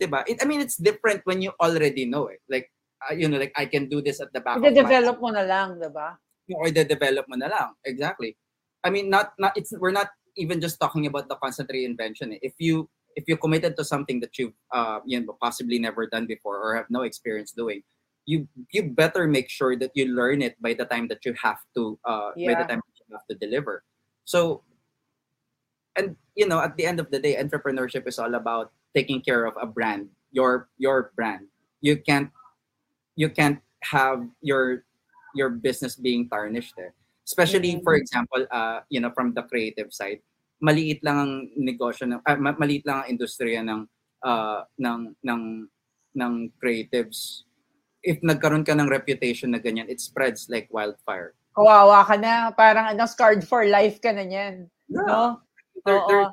'Di 0.00 0.06
ba? 0.08 0.24
It, 0.28 0.40
I 0.42 0.46
mean 0.48 0.60
it's 0.60 0.76
different 0.76 1.22
when 1.24 1.40
you 1.40 1.52
already 1.60 2.04
know 2.04 2.28
it. 2.28 2.40
Like 2.48 2.68
uh, 3.04 3.14
you 3.14 3.28
know 3.28 3.38
like 3.38 3.52
I 3.56 3.66
can 3.66 3.88
do 3.88 4.00
this 4.02 4.20
at 4.20 4.32
the 4.32 4.40
back 4.40 4.60
of 4.60 4.62
my 4.62 4.68
I-develop 4.68 5.20
mo 5.20 5.30
na 5.32 5.44
lang, 5.44 5.78
diba? 5.80 6.16
or 6.52 6.68
the 6.68 6.84
develop 6.84 7.24
mo 7.28 7.36
na 7.40 7.48
lang. 7.48 7.72
Exactly. 7.84 8.36
I 8.84 8.90
mean 8.90 9.08
not 9.08 9.32
not 9.38 9.56
it's 9.56 9.72
we're 9.72 9.94
not 9.94 10.10
even 10.36 10.60
just 10.60 10.80
talking 10.80 11.06
about 11.06 11.28
the 11.28 11.36
constant 11.36 11.68
reinvention. 11.70 12.34
eh. 12.36 12.40
If 12.42 12.56
you 12.58 12.88
if 13.16 13.24
you 13.28 13.36
committed 13.36 13.76
to 13.76 13.84
something 13.84 14.20
that 14.20 14.36
you've 14.40 14.56
uh 14.72 15.00
you 15.04 15.20
know 15.20 15.36
possibly 15.40 15.78
never 15.78 16.08
done 16.08 16.26
before 16.26 16.60
or 16.60 16.76
have 16.76 16.88
no 16.92 17.02
experience 17.08 17.52
doing, 17.52 17.80
you 18.26 18.48
you 18.72 18.90
better 18.90 19.28
make 19.28 19.48
sure 19.48 19.76
that 19.76 19.92
you 19.94 20.12
learn 20.12 20.42
it 20.42 20.60
by 20.60 20.74
the 20.74 20.84
time 20.84 21.08
that 21.08 21.24
you 21.24 21.32
have 21.40 21.60
to 21.76 21.96
uh 22.04 22.32
by 22.44 22.52
the 22.58 22.64
Yeah. 22.66 22.76
time 22.76 22.80
you 22.84 23.16
have 23.16 23.26
to 23.28 23.36
deliver. 23.38 23.84
So 24.24 24.64
and 25.96 26.16
you 26.34 26.46
know 26.48 26.60
at 26.60 26.76
the 26.76 26.84
end 26.86 27.00
of 27.00 27.10
the 27.10 27.18
day 27.18 27.36
entrepreneurship 27.36 28.06
is 28.08 28.18
all 28.18 28.34
about 28.34 28.72
taking 28.94 29.20
care 29.20 29.44
of 29.44 29.54
a 29.60 29.66
brand 29.66 30.08
your 30.32 30.68
your 30.78 31.12
brand 31.16 31.46
you 31.80 31.96
can't 31.96 32.30
you 33.16 33.28
can't 33.28 33.60
have 33.84 34.24
your 34.40 34.84
your 35.34 35.48
business 35.50 35.96
being 35.96 36.28
tarnished 36.28 36.76
eh. 36.80 36.92
especially 37.28 37.78
for 37.84 37.94
Mhm. 37.94 38.02
example 38.02 38.42
uh 38.50 38.80
you 38.88 39.00
know 39.00 39.12
from 39.12 39.32
the 39.36 39.44
creative 39.46 39.92
side 39.92 40.20
maliit 40.62 41.02
lang 41.02 41.18
ang 41.18 41.32
negosyo 41.58 42.06
ng 42.08 42.20
ma- 42.38 42.56
maliit 42.56 42.86
lang 42.86 43.02
ang 43.04 43.08
industriya 43.10 43.60
ng 43.62 43.84
uh 44.22 44.62
ng 44.78 45.12
ng 45.22 45.42
ng 46.14 46.32
creatives 46.60 47.44
if 48.02 48.18
nagkaroon 48.22 48.64
ka 48.66 48.74
ng 48.74 48.86
reputation 48.90 49.50
na 49.54 49.60
ganyan 49.60 49.88
it 49.90 50.00
spreads 50.00 50.48
like 50.48 50.66
wildfire 50.72 51.34
Kawawa 51.52 52.00
ka 52.08 52.16
na. 52.16 52.48
Parang 52.48 52.96
ano, 52.96 53.04
scarred 53.04 53.44
for 53.44 53.68
life 53.68 54.00
ka 54.00 54.08
na 54.08 54.24
yan. 54.24 54.72
No? 54.88 55.36
They're- 55.84 55.98
Oo. 55.98 56.08
they're- 56.08 56.32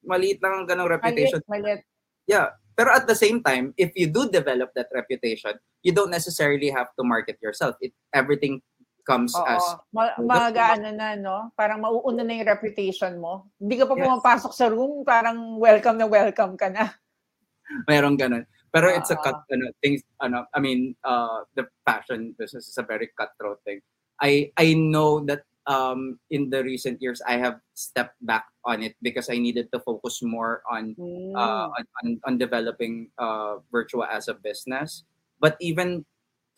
maliit 0.00 0.40
lang 0.40 0.64
ang 0.64 0.66
ganong 0.66 0.88
reputation 0.88 1.44
Malit, 1.44 1.60
malit. 1.76 1.80
Yeah. 2.24 2.56
Pero 2.72 2.88
at 2.88 3.04
the 3.04 3.12
same 3.12 3.44
time, 3.44 3.76
if 3.76 3.92
you 3.92 4.08
do 4.08 4.32
develop 4.32 4.72
that 4.72 4.88
reputation, 4.96 5.52
you 5.84 5.92
don't 5.92 6.08
necessarily 6.08 6.72
have 6.72 6.88
to 6.96 7.04
market 7.04 7.36
yourself. 7.44 7.76
It 7.84 7.92
everything 8.16 8.64
comes 9.04 9.36
Oo. 9.36 9.44
as 9.44 9.60
Ma- 9.92 10.16
Oh, 10.16 10.24
Mag-ano 10.24 10.88
na, 10.88 11.16
no? 11.16 11.52
Parang 11.52 11.84
mauuna 11.84 12.24
na 12.24 12.32
yung 12.32 12.48
reputation 12.48 13.20
mo. 13.20 13.52
Hindi 13.60 13.76
ka 13.76 13.84
pa 13.84 13.92
Yes. 13.96 14.04
pumapasok 14.08 14.52
sa 14.56 14.66
room, 14.72 15.04
parang 15.04 15.60
welcome 15.60 16.00
na 16.00 16.08
welcome 16.08 16.56
ka 16.56 16.72
na. 16.72 16.88
merong 17.90 18.16
ganun. 18.16 18.44
Pero 18.70 18.86
it's 18.88 19.10
a 19.10 19.18
cut 19.18 19.42
ano 19.50 19.66
things 19.82 20.00
ano 20.22 20.46
I 20.54 20.58
mean 20.62 20.94
uh 21.02 21.42
the 21.58 21.66
fashion 21.82 22.32
business 22.38 22.70
is 22.70 22.78
a 22.78 22.86
very 22.86 23.10
cutthroat 23.12 23.58
thing. 23.66 23.82
I 24.16 24.54
I 24.54 24.72
know 24.72 25.20
that 25.26 25.42
um 25.70 26.18
in 26.34 26.50
the 26.50 26.66
recent 26.66 26.98
years 26.98 27.22
I 27.22 27.38
have 27.38 27.62
stepped 27.78 28.18
back 28.26 28.50
on 28.66 28.82
it 28.82 28.98
because 28.98 29.30
I 29.30 29.38
needed 29.38 29.70
to 29.70 29.78
focus 29.78 30.18
more 30.20 30.66
on 30.66 30.98
uh, 31.38 31.70
on, 31.70 31.84
on, 32.02 32.06
on 32.26 32.34
developing 32.38 33.14
uh, 33.16 33.62
Virtua 33.70 34.10
as 34.10 34.26
a 34.26 34.34
business. 34.34 35.06
But 35.38 35.54
even 35.62 36.04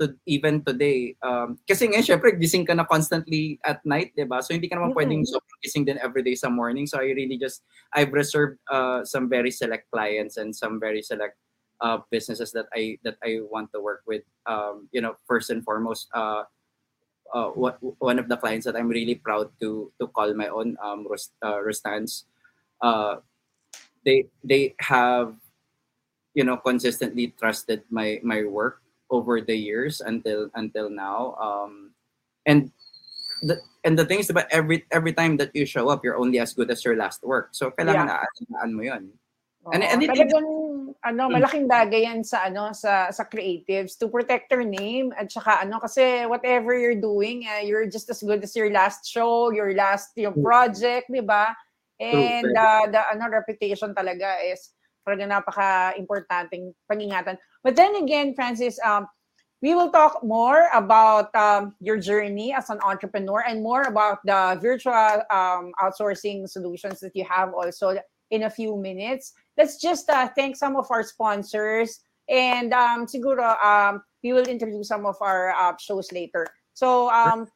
to 0.00 0.16
even 0.26 0.64
today, 0.64 1.14
um, 1.22 1.60
kasi 1.68 1.86
nga 1.86 2.00
syempre 2.00 2.34
gising 2.34 2.66
ka 2.66 2.74
na 2.74 2.88
constantly 2.88 3.60
at 3.62 3.84
night, 3.84 4.16
'di 4.16 4.26
ba? 4.26 4.40
So 4.40 4.56
hindi 4.56 4.66
ka 4.66 4.80
naman 4.80 4.96
Mm-mm. 4.96 4.98
pwedeng 4.98 5.22
sobrang 5.28 5.60
gising 5.62 5.84
din 5.86 6.00
every 6.00 6.24
day 6.24 6.34
sa 6.34 6.48
morning. 6.48 6.88
So 6.88 6.98
I 6.98 7.12
really 7.12 7.36
just 7.36 7.62
I've 7.94 8.10
reserved 8.10 8.58
uh, 8.72 9.04
some 9.04 9.28
very 9.28 9.52
select 9.52 9.92
clients 9.92 10.40
and 10.40 10.50
some 10.50 10.80
very 10.80 11.04
select 11.04 11.36
uh, 11.78 12.02
businesses 12.10 12.50
that 12.56 12.66
I 12.74 12.98
that 13.06 13.20
I 13.22 13.44
want 13.46 13.70
to 13.76 13.80
work 13.84 14.02
with. 14.08 14.26
Um, 14.48 14.88
you 14.90 14.98
know, 15.04 15.14
first 15.28 15.54
and 15.54 15.62
foremost, 15.62 16.08
uh, 16.16 16.48
uh, 17.32 17.48
what, 17.56 17.78
one 17.98 18.18
of 18.18 18.28
the 18.28 18.36
clients 18.36 18.64
that 18.66 18.76
I'm 18.76 18.88
really 18.88 19.16
proud 19.16 19.50
to 19.60 19.90
to 20.00 20.06
call 20.08 20.32
my 20.34 20.48
own, 20.48 20.76
um, 20.82 21.06
uh. 21.42 21.60
Uh, 22.82 23.16
they 24.04 24.26
they 24.42 24.74
have 24.80 25.34
you 26.34 26.44
know 26.44 26.56
consistently 26.56 27.34
trusted 27.38 27.82
my 27.90 28.18
my 28.22 28.42
work 28.44 28.82
over 29.10 29.40
the 29.40 29.54
years 29.54 30.00
until 30.00 30.50
until 30.54 30.90
now 30.90 31.36
um 31.38 31.92
and 32.46 32.72
the 33.42 33.60
and 33.84 33.98
the 33.98 34.04
thing 34.04 34.18
is 34.18 34.30
about 34.30 34.46
every 34.50 34.84
every 34.90 35.12
time 35.12 35.36
that 35.36 35.54
you 35.54 35.66
show 35.66 35.88
up 35.88 36.02
you're 36.02 36.18
only 36.18 36.40
as 36.40 36.54
good 36.54 36.70
as 36.70 36.84
your 36.84 36.96
last 36.96 37.22
work 37.22 37.50
so 37.52 37.70
kailangan 37.70 38.08
Yeah. 38.08 38.26
na 38.50 38.66
mo 38.66 38.82
yun 38.82 39.12
Oo. 39.62 39.70
And- 39.70 39.84
and 39.86 40.02
it- 40.02 40.10
Talagang, 40.10 40.71
ano, 41.00 41.28
Mm. 41.28 41.32
malaking 41.40 41.66
bagay 41.66 42.04
yan 42.04 42.20
sa, 42.20 42.44
ano, 42.46 42.76
sa, 42.76 43.08
sa 43.08 43.24
creatives 43.24 43.96
to 43.96 44.06
protect 44.12 44.52
their 44.52 44.64
name 44.64 45.10
at 45.16 45.32
saka, 45.32 45.64
ano, 45.64 45.80
kasi 45.80 46.28
whatever 46.28 46.76
you're 46.76 46.98
doing, 46.98 47.48
uh, 47.48 47.64
you're 47.64 47.88
just 47.88 48.10
as 48.12 48.20
good 48.20 48.44
as 48.44 48.52
your 48.52 48.68
last 48.68 49.08
show, 49.08 49.48
your 49.50 49.72
last, 49.72 50.12
yung 50.16 50.36
True. 50.36 50.44
project, 50.44 51.08
di 51.08 51.24
ba? 51.24 51.56
And 52.02 52.50
uh, 52.52 52.90
the, 52.90 53.00
ano, 53.14 53.30
reputation 53.30 53.94
talaga 53.94 54.42
is 54.42 54.74
talaga 55.06 55.26
napaka-importanting 55.26 56.74
pag-ingatan. 56.86 57.38
But 57.62 57.74
then 57.74 57.94
again, 57.98 58.34
Francis, 58.34 58.78
um, 58.86 59.06
we 59.62 59.74
will 59.74 59.90
talk 59.90 60.22
more 60.22 60.66
about 60.74 61.34
um, 61.34 61.74
your 61.78 61.98
journey 61.98 62.54
as 62.54 62.70
an 62.70 62.78
entrepreneur 62.82 63.46
and 63.46 63.62
more 63.62 63.82
about 63.82 64.18
the 64.26 64.58
virtual 64.58 65.22
um, 65.30 65.70
outsourcing 65.78 66.50
solutions 66.50 66.98
that 66.98 67.14
you 67.14 67.22
have 67.22 67.54
also 67.54 67.98
in 68.30 68.42
a 68.44 68.50
few 68.50 68.74
minutes. 68.74 69.34
Let's 69.56 69.80
just 69.80 70.08
uh, 70.08 70.28
thank 70.34 70.56
some 70.56 70.76
of 70.76 70.88
our 70.90 71.02
sponsors 71.02 72.00
and 72.28 72.72
um, 72.72 73.06
siguro 73.06 73.56
um, 73.60 74.02
we 74.22 74.32
will 74.32 74.46
introduce 74.46 74.88
some 74.88 75.06
of 75.06 75.16
our 75.20 75.52
uh, 75.52 75.74
shows 75.78 76.12
later. 76.12 76.46
So, 76.72 77.10
um, 77.10 77.48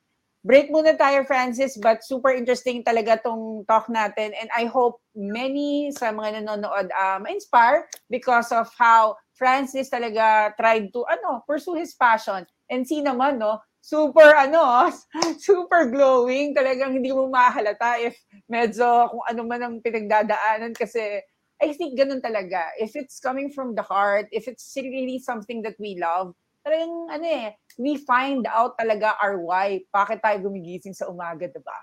break 0.47 0.71
muna 0.71 0.95
tayo, 0.95 1.27
Francis, 1.27 1.75
but 1.75 2.05
super 2.07 2.31
interesting 2.31 2.85
talaga 2.87 3.19
tong 3.19 3.67
talk 3.67 3.91
natin 3.91 4.31
and 4.37 4.47
I 4.55 4.71
hope 4.71 5.03
many 5.17 5.91
sa 5.91 6.15
mga 6.15 6.45
nanonood 6.45 6.93
um, 6.95 7.27
inspire 7.27 7.91
because 8.13 8.53
of 8.53 8.71
how 8.79 9.19
Francis 9.35 9.91
talaga 9.91 10.55
tried 10.55 10.95
to 10.95 11.03
ano 11.11 11.45
pursue 11.45 11.77
his 11.77 11.93
passion 11.99 12.47
and 12.71 12.89
see 12.89 13.05
naman 13.05 13.37
no 13.37 13.61
super 13.85 14.33
ano 14.33 14.91
super 15.47 15.93
glowing 15.93 16.57
talagang 16.57 16.97
hindi 16.97 17.13
mo 17.13 17.29
mahalata 17.29 18.01
if 18.01 18.17
medyo 18.49 19.13
kung 19.13 19.25
ano 19.29 19.41
man 19.45 19.61
ang 19.63 19.77
pinagdadaanan 19.85 20.73
kasi 20.73 21.21
I 21.63 21.73
think 21.73 21.97
ganun 21.97 22.21
talaga 22.21 22.69
if 22.77 22.93
it's 22.97 23.17
coming 23.19 23.49
from 23.49 23.73
the 23.73 23.85
heart 23.85 24.29
if 24.31 24.49
it's 24.49 24.77
really 24.77 25.19
something 25.19 25.65
that 25.65 25.77
we 25.81 25.97
love 25.97 26.37
talagang 26.67 26.95
ano 27.09 27.27
eh 27.27 27.49
we 27.81 27.97
find 28.05 28.45
out 28.51 28.77
talaga 28.77 29.17
our 29.25 29.41
why 29.41 29.81
bakit 29.95 30.21
tayo 30.21 30.45
gumigising 30.45 30.93
sa 30.93 31.09
umaga 31.09 31.49
diba 31.49 31.79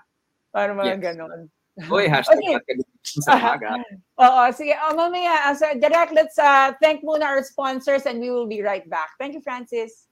para 0.54 0.70
mga 0.70 0.98
Yes. 0.98 1.02
ganun 1.02 1.50
Oy, 1.90 2.06
hashtag 2.12 2.38
okay. 2.38 2.78
sa 3.02 3.34
umaga. 3.34 3.74
Oo, 4.22 4.42
sige. 4.54 4.78
Oh, 4.78 4.94
mamaya, 4.94 5.50
uh, 5.50 5.54
so, 5.58 5.66
direct, 5.74 6.14
let's 6.14 6.38
uh, 6.38 6.70
thank 6.78 7.02
muna 7.02 7.26
our 7.26 7.42
sponsors 7.42 8.06
and 8.06 8.22
we 8.22 8.30
will 8.30 8.46
be 8.46 8.62
right 8.62 8.86
back. 8.86 9.10
Thank 9.18 9.34
you, 9.34 9.42
Francis. 9.42 10.06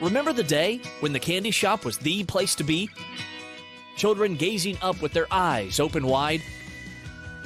Remember 0.00 0.32
the 0.32 0.42
day 0.42 0.80
when 1.00 1.12
the 1.12 1.20
candy 1.20 1.50
shop 1.50 1.84
was 1.84 1.98
the 1.98 2.24
place 2.24 2.54
to 2.54 2.64
be? 2.64 2.88
Children 3.96 4.34
gazing 4.34 4.78
up 4.80 5.02
with 5.02 5.12
their 5.12 5.26
eyes 5.30 5.78
open 5.78 6.06
wide, 6.06 6.40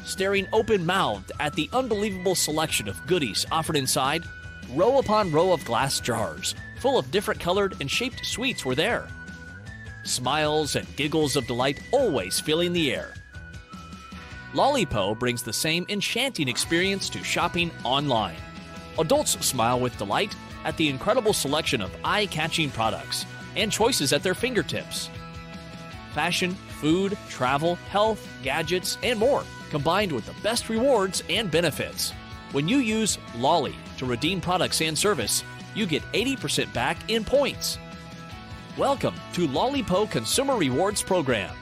staring 0.04 0.46
open 0.52 0.86
mouthed 0.86 1.32
at 1.40 1.54
the 1.54 1.68
unbelievable 1.72 2.36
selection 2.36 2.88
of 2.88 3.04
goodies 3.08 3.44
offered 3.50 3.76
inside. 3.76 4.24
Row 4.72 4.98
upon 4.98 5.32
row 5.32 5.52
of 5.52 5.64
glass 5.64 5.98
jars, 5.98 6.54
full 6.78 6.96
of 6.96 7.10
different 7.10 7.40
colored 7.40 7.74
and 7.80 7.90
shaped 7.90 8.24
sweets, 8.24 8.64
were 8.64 8.76
there. 8.76 9.08
Smiles 10.04 10.76
and 10.76 10.86
giggles 10.96 11.34
of 11.34 11.46
delight 11.46 11.80
always 11.90 12.38
filling 12.38 12.72
the 12.72 12.94
air. 12.94 13.14
Lollipo 14.54 15.18
brings 15.18 15.42
the 15.42 15.52
same 15.52 15.84
enchanting 15.88 16.46
experience 16.46 17.08
to 17.08 17.24
shopping 17.24 17.72
online. 17.82 18.36
Adults 18.98 19.32
smile 19.44 19.80
with 19.80 19.98
delight 19.98 20.36
at 20.64 20.76
the 20.76 20.88
incredible 20.88 21.32
selection 21.32 21.80
of 21.80 21.94
eye 22.04 22.26
catching 22.26 22.70
products 22.70 23.26
and 23.56 23.70
choices 23.70 24.12
at 24.12 24.22
their 24.22 24.34
fingertips. 24.34 25.10
Fashion, 26.12 26.54
food, 26.80 27.16
travel, 27.28 27.76
health, 27.90 28.26
gadgets, 28.42 28.98
and 29.02 29.18
more 29.18 29.44
combined 29.70 30.12
with 30.12 30.24
the 30.26 30.34
best 30.42 30.68
rewards 30.68 31.24
and 31.28 31.50
benefits. 31.50 32.12
When 32.52 32.68
you 32.68 32.78
use 32.78 33.18
Lolly 33.36 33.74
to 33.96 34.06
redeem 34.06 34.40
products 34.40 34.80
and 34.80 34.96
service, 34.96 35.42
you 35.74 35.86
get 35.86 36.02
80% 36.12 36.72
back 36.72 37.10
in 37.10 37.24
points. 37.24 37.78
Welcome 38.78 39.14
to 39.32 39.48
Lollipo 39.48 40.08
Consumer 40.08 40.56
Rewards 40.56 41.02
Program. 41.02 41.54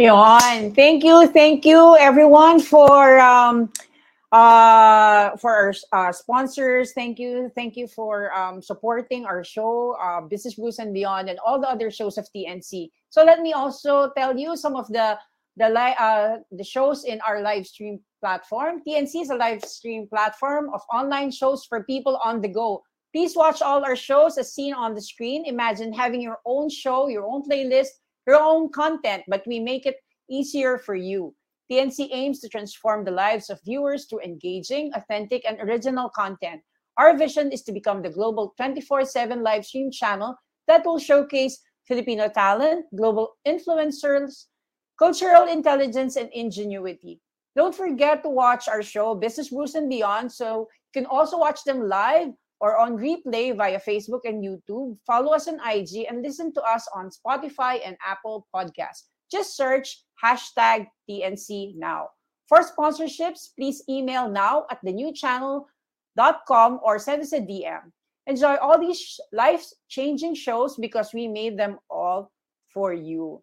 Ayun. 0.00 0.74
Thank 0.74 1.04
you, 1.04 1.28
thank 1.28 1.66
you 1.66 1.94
everyone 2.00 2.56
for 2.58 3.20
um 3.20 3.68
uh 4.32 5.36
for 5.36 5.52
our 5.52 5.74
uh, 5.92 6.10
sponsors. 6.10 6.94
Thank 6.96 7.18
you, 7.18 7.52
thank 7.54 7.76
you 7.76 7.86
for 7.86 8.32
um 8.32 8.62
supporting 8.62 9.26
our 9.26 9.44
show, 9.44 9.92
uh, 10.00 10.22
Business 10.22 10.54
Brews 10.54 10.78
and 10.78 10.94
Beyond, 10.94 11.28
and 11.28 11.38
all 11.44 11.60
the 11.60 11.68
other 11.68 11.90
shows 11.90 12.16
of 12.16 12.24
TNC. 12.34 12.88
So 13.10 13.24
let 13.24 13.40
me 13.44 13.52
also 13.52 14.08
tell 14.16 14.32
you 14.38 14.56
some 14.56 14.74
of 14.74 14.88
the 14.88 15.18
the 15.60 15.68
li- 15.68 16.00
uh 16.00 16.40
the 16.50 16.64
shows 16.64 17.04
in 17.04 17.20
our 17.20 17.42
live 17.42 17.66
stream 17.66 18.00
platform. 18.24 18.80
TNC 18.80 19.20
is 19.20 19.28
a 19.28 19.36
live 19.36 19.60
stream 19.68 20.08
platform 20.08 20.72
of 20.72 20.80
online 20.90 21.30
shows 21.30 21.66
for 21.68 21.84
people 21.84 22.16
on 22.24 22.40
the 22.40 22.48
go. 22.48 22.82
Please 23.12 23.36
watch 23.36 23.60
all 23.60 23.84
our 23.84 23.96
shows 23.96 24.38
as 24.38 24.54
seen 24.54 24.72
on 24.72 24.94
the 24.94 25.02
screen. 25.02 25.44
Imagine 25.44 25.92
having 25.92 26.22
your 26.22 26.38
own 26.46 26.70
show, 26.70 27.08
your 27.08 27.26
own 27.28 27.42
playlist, 27.44 28.00
your 28.26 28.40
own 28.40 28.70
content, 28.70 29.24
but 29.28 29.42
we 29.46 29.60
make 29.60 29.86
it 29.86 29.96
easier 30.28 30.78
for 30.78 30.94
you. 30.94 31.34
TNC 31.70 32.08
aims 32.12 32.40
to 32.40 32.48
transform 32.48 33.04
the 33.04 33.10
lives 33.10 33.48
of 33.48 33.60
viewers 33.64 34.06
through 34.06 34.20
engaging, 34.22 34.90
authentic, 34.94 35.44
and 35.46 35.60
original 35.60 36.10
content. 36.10 36.60
Our 36.98 37.16
vision 37.16 37.52
is 37.52 37.62
to 37.62 37.72
become 37.72 38.02
the 38.02 38.10
global 38.10 38.52
24 38.56 39.04
7 39.04 39.42
live 39.42 39.64
stream 39.64 39.90
channel 39.90 40.36
that 40.66 40.84
will 40.84 40.98
showcase 40.98 41.62
Filipino 41.86 42.28
talent, 42.28 42.86
global 42.96 43.36
influencers, 43.46 44.46
cultural 44.98 45.48
intelligence, 45.48 46.16
and 46.16 46.28
ingenuity. 46.32 47.20
Don't 47.56 47.74
forget 47.74 48.22
to 48.22 48.28
watch 48.28 48.68
our 48.68 48.82
show, 48.82 49.14
Business 49.14 49.48
Brews 49.48 49.74
and 49.74 49.88
Beyond, 49.88 50.30
so 50.30 50.68
You 50.94 51.02
can 51.02 51.06
also 51.06 51.38
watch 51.38 51.64
them 51.64 51.88
live 51.88 52.30
or 52.60 52.76
on 52.78 52.96
replay 52.98 53.56
via 53.56 53.80
Facebook 53.80 54.20
and 54.24 54.44
YouTube. 54.44 54.96
Follow 55.06 55.32
us 55.32 55.48
on 55.48 55.58
IG 55.66 56.06
and 56.08 56.22
listen 56.22 56.52
to 56.54 56.62
us 56.62 56.86
on 56.94 57.10
Spotify 57.10 57.80
and 57.84 57.96
Apple 58.06 58.46
Podcasts. 58.54 59.08
Just 59.30 59.56
search 59.56 60.04
hashtag 60.22 60.86
TNC 61.08 61.76
now. 61.76 62.08
For 62.48 62.58
sponsorships, 62.58 63.50
please 63.56 63.82
email 63.88 64.28
now 64.28 64.66
at 64.70 64.84
thenewchannel.com 64.84 66.80
or 66.82 66.98
send 66.98 67.22
us 67.22 67.32
a 67.32 67.40
DM. 67.40 67.80
Enjoy 68.26 68.56
all 68.56 68.78
these 68.78 69.18
life-changing 69.32 70.34
shows 70.34 70.76
because 70.76 71.14
we 71.14 71.26
made 71.28 71.58
them 71.58 71.78
all 71.88 72.30
for 72.68 72.92
you. 72.92 73.42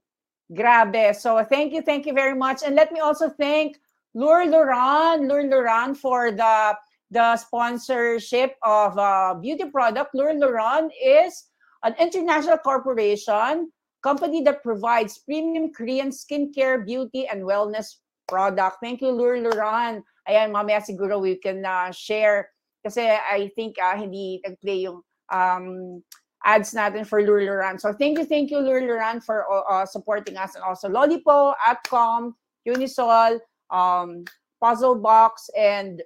Grabe. 0.53 1.15
So 1.15 1.43
thank 1.43 1.74
you, 1.74 1.82
thank 1.82 2.05
you 2.05 2.13
very 2.13 2.36
much. 2.36 2.63
And 2.63 2.76
let 2.76 2.91
me 2.91 2.99
also 2.99 3.30
thank 3.30 3.80
Lure 4.13 4.45
Luran, 4.45 5.28
Lure 5.28 5.43
Luran 5.43 5.95
for 5.95 6.32
the 6.32 6.76
the 7.12 7.38
sponsorship 7.38 8.55
of 8.64 8.97
a 8.97 9.38
beauty 9.39 9.66
product. 9.70 10.14
Lure 10.14 10.34
Luran 10.34 10.89
is 11.03 11.45
an 11.84 11.95
international 11.99 12.58
corporation 12.58 13.72
company 14.03 14.41
that 14.43 14.64
provides 14.64 15.20
premium 15.20 15.74
Korean 15.74 16.10
skincare, 16.10 16.86
beauty, 16.86 17.28
and 17.28 17.43
wellness 17.43 17.99
product. 18.28 18.78
Thank 18.82 19.01
you, 19.01 19.12
Lure 19.12 19.39
Luran. 19.39 20.03
Ayan, 20.28 20.51
mamaya 20.51 20.84
siguro 20.84 21.20
we 21.22 21.36
can 21.39 21.64
uh, 21.66 21.91
share 21.91 22.51
kasi 22.84 23.03
I 23.03 23.51
think 23.55 23.76
uh, 23.80 23.95
hindi 23.95 24.39
nag-play 24.43 24.88
yung 24.88 25.03
um, 25.32 26.03
ads 26.43 26.72
natin 26.72 27.08
for 27.08 27.24
Lure 27.24 27.43
Luran. 27.43 27.80
So 27.80 27.91
thank 27.91 28.20
you, 28.20 28.26
thank 28.26 28.51
you, 28.51 28.60
Lure 28.60 28.84
Luran, 28.84 29.20
for 29.20 29.43
uh, 29.47 29.86
supporting 29.86 30.38
us. 30.38 30.55
And 30.55 30.64
also 30.64 30.88
Lolipo, 30.88 31.55
Atcom, 31.60 32.36
Unisol, 32.68 33.39
um, 33.72 34.24
Puzzle 34.64 34.95
Box, 34.99 35.49
and 35.58 36.03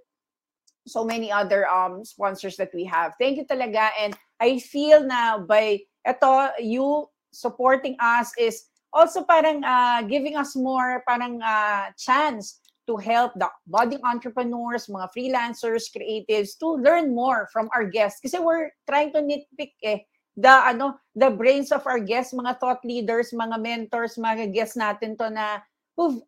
so 0.88 1.06
many 1.06 1.32
other 1.32 1.68
um 1.70 2.04
sponsors 2.06 2.58
that 2.58 2.74
we 2.74 2.84
have. 2.86 3.14
Thank 3.20 3.38
you 3.38 3.46
talaga. 3.46 3.90
And 4.00 4.18
I 4.42 4.60
feel 4.60 5.04
na 5.06 5.38
by 5.38 5.86
ito, 6.08 6.32
you 6.60 7.08
supporting 7.32 7.96
us 8.02 8.34
is 8.38 8.68
also 8.92 9.24
parang 9.24 9.64
uh, 9.64 10.02
giving 10.04 10.36
us 10.36 10.56
more 10.56 11.04
parang 11.08 11.40
uh, 11.42 11.94
chance 11.96 12.60
to 12.90 12.98
help 12.98 13.32
the 13.38 13.48
budding 13.70 14.02
entrepreneurs, 14.04 14.90
mga 14.90 15.08
freelancers, 15.16 15.88
creatives 15.94 16.58
to 16.60 16.82
learn 16.82 17.14
more 17.14 17.48
from 17.54 17.70
our 17.78 17.86
guests. 17.86 18.20
Kasi 18.20 18.42
we're 18.42 18.74
trying 18.90 19.14
to 19.14 19.22
nitpick 19.22 19.78
eh 19.86 20.04
the 20.36 20.52
ano 20.52 20.98
the 21.14 21.30
brains 21.30 21.72
of 21.72 21.86
our 21.86 22.00
guests, 22.00 22.34
mga 22.34 22.60
thought 22.60 22.82
leaders, 22.84 23.32
mga 23.32 23.58
mentors, 23.62 24.18
mga 24.18 24.52
guests 24.52 24.76
natin 24.76 25.16
to 25.16 25.30
na 25.30 25.62
who've 25.96 26.20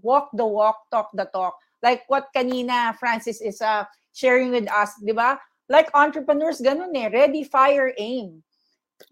walked 0.00 0.36
the 0.36 0.46
walk, 0.46 0.88
talk 0.92 1.10
the 1.16 1.26
talk. 1.32 1.56
Like 1.86 2.02
what 2.10 2.34
kanina 2.34 2.98
Francis 2.98 3.38
is 3.38 3.62
uh, 3.62 3.86
sharing 4.10 4.50
with 4.50 4.66
us, 4.66 4.98
di 4.98 5.14
ba? 5.14 5.38
Like 5.70 5.86
entrepreneurs, 5.94 6.58
ganun 6.58 6.90
eh. 6.98 7.06
Ready, 7.06 7.46
fire, 7.46 7.94
aim. 7.94 8.42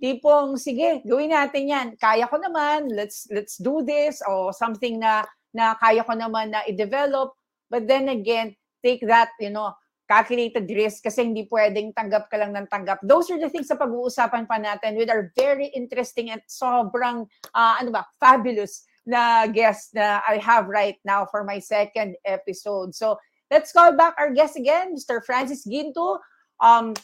Tipong, 0.02 0.58
sige, 0.58 1.06
gawin 1.06 1.30
natin 1.30 1.70
yan. 1.70 1.86
Kaya 1.94 2.26
ko 2.26 2.34
naman, 2.42 2.90
let's 2.90 3.30
let's 3.30 3.62
do 3.62 3.86
this. 3.86 4.18
O 4.26 4.50
something 4.50 4.98
na, 4.98 5.22
na 5.54 5.78
kaya 5.78 6.02
ko 6.02 6.18
naman 6.18 6.50
na 6.50 6.66
i-develop. 6.66 7.38
But 7.70 7.86
then 7.86 8.10
again, 8.10 8.58
take 8.82 9.06
that, 9.06 9.30
you 9.38 9.54
know, 9.54 9.70
calculated 10.10 10.66
risk 10.66 11.06
kasi 11.06 11.22
hindi 11.22 11.46
pwedeng 11.46 11.94
tanggap 11.94 12.26
ka 12.26 12.36
lang 12.42 12.58
ng 12.58 12.66
tanggap. 12.66 13.06
Those 13.06 13.30
are 13.30 13.38
the 13.38 13.48
things 13.48 13.70
sa 13.70 13.78
pag-uusapan 13.78 14.50
pa 14.50 14.58
natin 14.58 14.98
with 14.98 15.14
our 15.14 15.30
very 15.38 15.70
interesting 15.72 16.34
and 16.34 16.42
sobrang, 16.50 17.24
uh, 17.54 17.74
ano 17.78 17.94
ba, 17.94 18.02
fabulous 18.18 18.82
na 19.06 19.46
guest 19.46 19.94
na 19.94 20.20
I 20.26 20.38
have 20.38 20.66
right 20.66 20.96
now 21.04 21.26
for 21.26 21.44
my 21.44 21.58
second 21.58 22.16
episode. 22.24 22.94
So, 22.94 23.18
let's 23.50 23.72
call 23.72 23.96
back 23.96 24.14
our 24.18 24.32
guest 24.32 24.56
again, 24.56 24.96
Mr. 24.96 25.24
Francis 25.24 25.66
Ginto. 25.66 26.18
Um, 26.60 26.94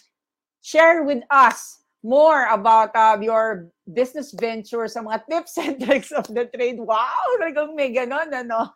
share 0.63 1.03
with 1.05 1.23
us 1.31 1.81
more 2.03 2.47
about 2.49 2.97
uh, 2.97 3.19
your 3.21 3.69
business 3.93 4.33
ventures, 4.33 4.95
sa 4.97 5.05
mga 5.05 5.21
tips 5.31 5.59
and 5.59 5.77
tricks 5.77 6.13
of 6.13 6.27
the 6.33 6.49
trade. 6.49 6.81
Wow! 6.81 7.21
Talagang 7.41 7.77
may 7.77 7.93
ganon, 7.93 8.33
ano? 8.33 8.73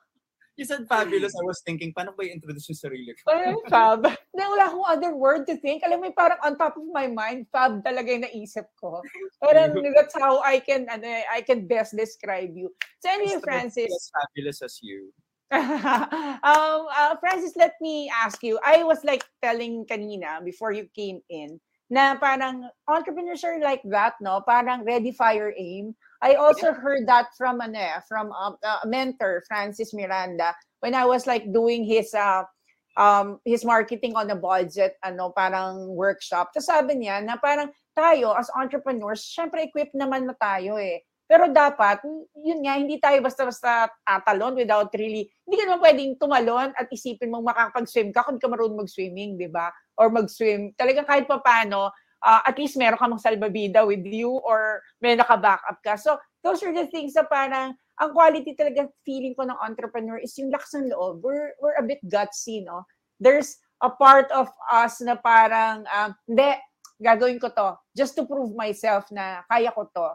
You 0.54 0.64
said 0.64 0.86
fabulous. 0.86 1.34
I 1.34 1.42
was 1.42 1.58
thinking, 1.66 1.90
paano 1.90 2.14
ba 2.14 2.22
i-introduce 2.22 2.70
yung 2.70 2.78
sarili 2.78 3.10
ko? 3.18 3.26
Ay, 3.26 3.58
fab. 3.66 4.06
Na 4.30 4.46
wala 4.46 4.70
akong 4.70 4.86
other 4.86 5.12
word 5.18 5.50
to 5.50 5.58
think. 5.58 5.82
Alam 5.82 6.06
mo, 6.06 6.14
parang 6.14 6.38
on 6.46 6.54
top 6.54 6.78
of 6.78 6.86
my 6.94 7.10
mind, 7.10 7.50
fab 7.50 7.82
talaga 7.82 8.14
yung 8.14 8.22
naisip 8.22 8.70
ko. 8.78 9.02
Parang 9.42 9.74
that's 9.74 10.14
how 10.14 10.38
I 10.46 10.62
can, 10.62 10.86
ano, 10.86 11.10
I 11.10 11.42
can 11.42 11.66
best 11.66 11.98
describe 11.98 12.54
you. 12.54 12.70
So 13.02 13.10
anyway, 13.10 13.42
Francis. 13.42 13.90
As 13.90 14.14
fabulous 14.14 14.62
as 14.62 14.78
you. 14.78 15.10
um, 15.54 16.86
uh, 16.86 17.14
Francis, 17.18 17.58
let 17.58 17.74
me 17.82 18.06
ask 18.10 18.38
you. 18.46 18.58
I 18.62 18.86
was 18.86 19.02
like 19.02 19.26
telling 19.42 19.86
kanina 19.90 20.38
before 20.46 20.70
you 20.70 20.86
came 20.94 21.18
in 21.30 21.58
na 21.90 22.14
parang 22.14 22.70
entrepreneurs 22.88 23.44
are 23.44 23.58
like 23.58 23.82
that, 23.90 24.14
no? 24.22 24.40
Parang 24.46 24.86
ready, 24.86 25.12
fire, 25.12 25.54
aim. 25.58 25.94
I 26.24 26.40
also 26.40 26.72
heard 26.72 27.04
that 27.12 27.36
from 27.36 27.60
ano, 27.60 27.76
eh, 27.76 28.00
from 28.08 28.32
um, 28.32 28.56
a 28.64 28.88
mentor, 28.88 29.44
Francis 29.44 29.92
Miranda, 29.92 30.56
when 30.80 30.96
I 30.96 31.04
was 31.04 31.28
like 31.28 31.52
doing 31.52 31.84
his 31.84 32.16
uh, 32.16 32.48
um, 32.96 33.44
his 33.44 33.60
marketing 33.60 34.16
on 34.16 34.32
a 34.32 34.38
budget, 34.38 34.96
ano, 35.04 35.36
parang 35.36 35.92
workshop. 35.92 36.56
Tapos 36.56 36.72
sabi 36.72 36.96
niya 37.04 37.20
na 37.20 37.36
parang 37.36 37.68
tayo 37.92 38.32
as 38.32 38.48
entrepreneurs, 38.56 39.20
syempre 39.20 39.68
equipped 39.68 39.92
naman 39.92 40.24
na 40.24 40.32
tayo 40.40 40.80
eh. 40.80 41.04
Pero 41.24 41.48
dapat, 41.48 42.04
yun 42.36 42.60
nga, 42.68 42.76
hindi 42.76 43.00
tayo 43.00 43.24
basta-basta 43.24 43.88
tatalon 44.04 44.60
without 44.60 44.92
really, 44.92 45.24
hindi 45.48 45.56
ka 45.56 45.64
naman 45.64 45.80
pwedeng 45.80 46.12
tumalon 46.20 46.68
at 46.76 46.84
isipin 46.92 47.32
mong 47.32 47.48
makakapag-swim 47.48 48.12
ka 48.12 48.28
kung 48.28 48.36
ka 48.36 48.44
marunong 48.44 48.84
mag-swimming, 48.84 49.40
di 49.40 49.48
ba? 49.48 49.72
Or 49.96 50.12
mag-swim. 50.12 50.76
Talagang 50.76 51.08
kahit 51.08 51.24
pa 51.24 51.40
paano, 51.40 51.96
uh, 52.24 52.40
at 52.42 52.56
least 52.56 52.80
meron 52.80 52.96
ka 52.96 53.06
salbabida 53.20 53.84
with 53.84 54.02
you 54.02 54.40
or 54.42 54.80
may 55.04 55.14
naka-backup 55.14 55.78
ka. 55.84 55.94
So, 56.00 56.16
those 56.40 56.64
are 56.64 56.72
the 56.72 56.88
things 56.88 57.12
na 57.12 57.28
parang, 57.28 57.76
ang 58.00 58.10
quality 58.10 58.56
talaga 58.58 58.90
feeling 59.06 59.36
ko 59.38 59.46
ng 59.46 59.60
entrepreneur 59.60 60.18
is 60.18 60.34
yung 60.40 60.50
lakas 60.50 60.74
ng 60.74 60.90
loob. 60.90 61.22
We're, 61.22 61.54
we're 61.62 61.78
a 61.78 61.84
bit 61.86 62.02
gutsy, 62.08 62.64
no? 62.64 62.82
There's 63.20 63.60
a 63.84 63.92
part 63.92 64.32
of 64.34 64.50
us 64.72 64.98
na 65.04 65.14
parang, 65.14 65.86
um, 65.86 66.10
hindi, 66.26 66.58
gagawin 66.98 67.38
ko 67.38 67.52
to 67.52 67.76
just 67.92 68.16
to 68.16 68.24
prove 68.24 68.56
myself 68.56 69.06
na 69.12 69.44
kaya 69.46 69.70
ko 69.70 69.86
to. 69.92 70.08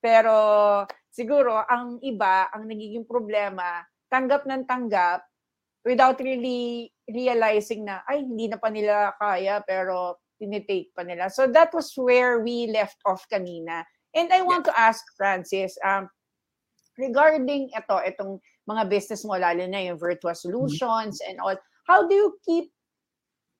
Pero 0.00 0.34
siguro, 1.12 1.60
ang 1.68 2.00
iba, 2.00 2.48
ang 2.50 2.64
nagiging 2.66 3.04
problema, 3.04 3.84
tanggap 4.08 4.48
ng 4.48 4.64
tanggap 4.64 5.22
without 5.84 6.18
really 6.18 6.90
realizing 7.06 7.84
na, 7.84 8.02
ay, 8.08 8.24
hindi 8.24 8.48
na 8.48 8.58
pa 8.58 8.68
nila 8.72 9.14
kaya, 9.18 9.60
pero 9.62 10.18
tinitake 10.40 10.88
pa 10.96 11.04
nila. 11.04 11.28
So 11.28 11.46
that 11.52 11.70
was 11.76 11.92
where 11.94 12.40
we 12.40 12.72
left 12.72 12.96
off 13.04 13.28
kanina. 13.28 13.84
And 14.16 14.32
I 14.32 14.40
want 14.42 14.66
yeah. 14.66 14.72
to 14.72 14.80
ask 14.80 15.04
Francis, 15.14 15.76
um, 15.84 16.08
regarding 16.98 17.70
ito, 17.70 17.96
itong 18.02 18.40
mga 18.66 18.88
business 18.88 19.22
mo, 19.24 19.36
lalo 19.36 19.62
na 19.68 19.86
yung 19.86 20.00
virtual 20.00 20.32
mm-hmm. 20.32 20.48
solutions 20.48 21.20
and 21.28 21.38
all, 21.38 21.54
how 21.86 22.08
do 22.08 22.14
you 22.14 22.34
keep, 22.42 22.72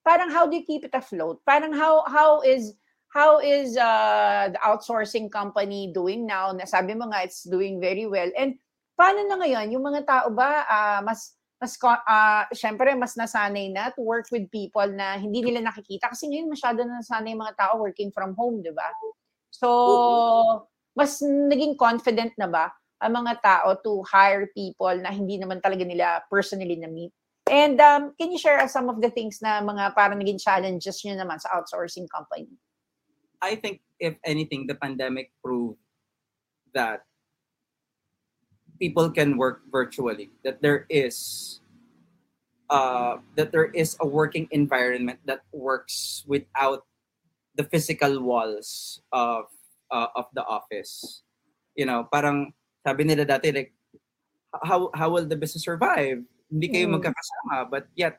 parang 0.03 0.31
how 0.33 0.49
do 0.49 0.57
you 0.57 0.65
keep 0.67 0.85
it 0.85 0.97
afloat? 0.97 1.39
Parang 1.47 1.73
how, 1.73 2.03
how 2.09 2.41
is, 2.43 2.75
how 3.15 3.39
is 3.39 3.77
uh, 3.77 4.51
the 4.51 4.61
outsourcing 4.65 5.31
company 5.31 5.91
doing 5.95 6.27
now? 6.27 6.51
Nasabi 6.51 6.97
mo 6.97 7.11
nga, 7.11 7.23
it's 7.23 7.43
doing 7.47 7.81
very 7.81 8.07
well. 8.07 8.31
And 8.39 8.59
paano 8.99 9.27
na 9.27 9.39
ngayon? 9.39 9.73
Yung 9.73 9.83
mga 9.83 10.07
tao 10.07 10.29
ba, 10.31 10.67
uh, 10.67 11.01
mas 11.03 11.35
mas 11.61 11.77
uh, 11.85 12.49
syempre 12.57 12.97
mas 12.97 13.13
nasanay 13.21 13.69
na 13.69 13.93
to 13.93 14.01
work 14.01 14.25
with 14.33 14.49
people 14.49 14.89
na 14.89 15.21
hindi 15.21 15.45
nila 15.45 15.69
nakikita 15.69 16.09
kasi 16.09 16.33
ngayon 16.33 16.49
masyado 16.49 16.81
na 16.89 17.05
nasanay 17.05 17.37
mga 17.37 17.55
tao 17.61 17.85
working 17.85 18.09
from 18.09 18.33
home, 18.33 18.65
'di 18.65 18.73
ba? 18.73 18.89
So 19.53 19.69
mas 20.97 21.21
naging 21.21 21.77
confident 21.77 22.33
na 22.41 22.49
ba 22.49 22.73
ang 23.01 23.13
mga 23.25 23.41
tao 23.41 23.69
to 23.81 24.05
hire 24.09 24.49
people 24.53 24.93
na 25.01 25.13
hindi 25.13 25.37
naman 25.41 25.61
talaga 25.61 25.85
nila 25.85 26.21
personally 26.29 26.77
na 26.77 26.89
meet. 26.89 27.13
And 27.49 27.81
um, 27.81 28.13
can 28.15 28.31
you 28.31 28.39
share 28.39 28.61
some 28.69 28.93
of 28.93 29.01
the 29.01 29.09
things 29.11 29.41
na 29.41 29.65
mga 29.65 29.97
parang 29.97 30.21
naging 30.21 30.39
challenges 30.39 31.01
niyo 31.03 31.17
naman 31.17 31.41
sa 31.41 31.57
outsourcing 31.57 32.07
company? 32.13 32.53
I 33.41 33.57
think 33.57 33.81
if 33.99 34.21
anything 34.23 34.69
the 34.69 34.77
pandemic 34.77 35.33
proved 35.41 35.81
that 36.77 37.09
people 38.81 39.13
can 39.13 39.37
work 39.37 39.63
virtually 39.71 40.33
that 40.43 40.65
there 40.65 40.89
is 40.89 41.61
uh, 42.73 43.21
that 43.37 43.53
there 43.53 43.69
is 43.77 43.97
a 44.01 44.07
working 44.07 44.49
environment 44.51 45.21
that 45.27 45.45
works 45.53 46.25
without 46.27 46.89
the 47.55 47.65
physical 47.69 48.25
walls 48.25 49.03
of 49.13 49.53
uh, 49.93 50.09
of 50.17 50.27
the 50.33 50.43
office 50.49 51.23
you 51.77 51.85
know 51.85 52.09
parang 52.09 52.57
sabi 52.81 53.05
nila 53.05 53.29
dati 53.29 53.53
like 53.53 53.71
how 54.65 54.89
how 54.97 55.13
will 55.13 55.29
the 55.29 55.37
business 55.37 55.63
survive 55.63 56.25
hindi 56.51 56.67
kayo 56.67 56.89
mm. 56.89 56.99
magkakasama 56.99 57.69
but 57.69 57.87
yet 57.95 58.19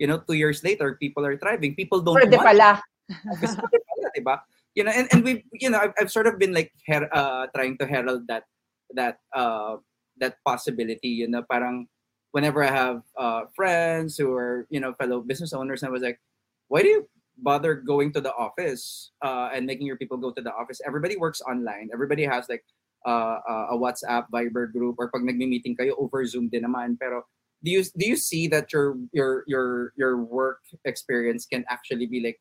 you 0.00 0.06
know 0.08 0.18
two 0.18 0.34
years 0.34 0.64
later 0.64 0.96
people 0.96 1.22
are 1.22 1.36
thriving 1.36 1.76
people 1.76 2.00
don't 2.02 2.16
Pwede 2.18 2.38
want 2.38 2.48
pala. 2.48 2.70
pala 3.06 4.08
diba? 4.16 4.36
you 4.74 4.82
know 4.82 4.94
and, 4.94 5.06
and 5.12 5.22
we 5.22 5.44
you 5.54 5.70
know 5.70 5.78
I've, 5.78 5.94
I've 5.98 6.10
sort 6.10 6.26
of 6.26 6.38
been 6.38 6.54
like 6.54 6.72
her, 6.86 7.06
uh, 7.12 7.46
trying 7.54 7.78
to 7.78 7.86
herald 7.86 8.26
that 8.26 8.46
that 8.94 9.20
uh, 9.34 9.78
that 10.20 10.36
possibility 10.44 11.08
you 11.08 11.28
know 11.28 11.42
parang 11.50 11.86
whenever 12.32 12.62
i 12.62 12.70
have 12.70 13.02
uh, 13.16 13.42
friends 13.54 14.16
who 14.16 14.32
are 14.32 14.66
you 14.70 14.80
know 14.80 14.92
fellow 14.94 15.20
business 15.20 15.52
owners 15.52 15.82
i 15.82 15.88
was 15.88 16.02
like 16.02 16.20
why 16.68 16.82
do 16.82 16.88
you 16.88 17.08
bother 17.42 17.74
going 17.74 18.12
to 18.12 18.20
the 18.20 18.34
office 18.34 19.12
uh, 19.22 19.50
and 19.52 19.66
making 19.66 19.86
your 19.86 19.96
people 19.96 20.16
go 20.16 20.30
to 20.32 20.42
the 20.42 20.52
office? 20.52 20.80
Everybody 20.86 21.16
works 21.16 21.40
online. 21.40 21.90
Everybody 21.92 22.24
has 22.24 22.48
like 22.48 22.64
uh, 23.06 23.38
uh, 23.48 23.66
a 23.70 23.78
WhatsApp, 23.78 24.26
Viber 24.32 24.70
group, 24.70 24.96
or 24.98 25.10
pag 25.10 25.22
nagmi-meeting 25.22 25.76
kayo 25.76 25.94
over 25.98 26.24
Zoom 26.26 26.48
din 26.48 26.64
naman. 26.64 26.98
Pero 26.98 27.24
do 27.62 27.70
you 27.70 27.82
do 27.96 28.06
you 28.06 28.16
see 28.16 28.46
that 28.48 28.72
your 28.72 28.96
your 29.12 29.44
your 29.46 29.92
your 29.96 30.16
work 30.22 30.60
experience 30.84 31.46
can 31.46 31.64
actually 31.68 32.06
be 32.06 32.20
like 32.20 32.38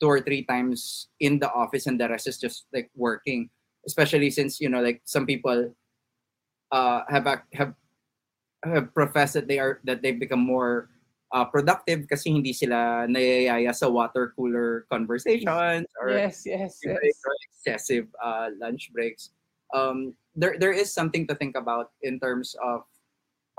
two 0.00 0.08
or 0.08 0.20
three 0.20 0.44
times 0.44 1.08
in 1.20 1.38
the 1.38 1.50
office 1.52 1.86
and 1.86 2.00
the 2.00 2.08
rest 2.08 2.26
is 2.26 2.38
just 2.38 2.66
like 2.72 2.90
working? 2.96 3.50
Especially 3.86 4.30
since 4.30 4.60
you 4.60 4.68
know 4.68 4.80
like 4.80 5.00
some 5.04 5.24
people 5.24 5.72
uh, 6.72 7.02
have 7.08 7.26
have 7.52 7.74
have 8.64 8.94
professed 8.94 9.34
that 9.34 9.48
they 9.48 9.58
are 9.58 9.80
that 9.84 10.02
they've 10.02 10.18
become 10.18 10.40
more 10.40 10.90
uh, 11.32 11.44
productive 11.44 12.08
kasi 12.08 12.32
hindi 12.32 12.52
sila 12.52 13.06
nayayaya 13.06 13.74
sa 13.74 13.88
water 13.88 14.32
cooler 14.36 14.86
conversations 14.90 15.86
or 16.00 16.08
yes, 16.10 16.42
yes, 16.46 16.80
yes. 16.82 16.98
or 17.24 17.34
excessive 17.52 18.06
uh, 18.22 18.48
lunch 18.58 18.92
breaks. 18.92 19.30
Um, 19.74 20.14
there 20.34 20.56
there 20.56 20.72
is 20.72 20.92
something 20.92 21.26
to 21.28 21.34
think 21.34 21.56
about 21.56 21.92
in 22.00 22.18
terms 22.20 22.56
of 22.62 22.88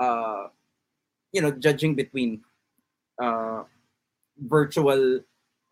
uh, 0.01 0.49
you 1.31 1.41
know 1.41 1.51
judging 1.51 1.93
between 1.93 2.41
uh, 3.21 3.63
virtual 4.41 5.21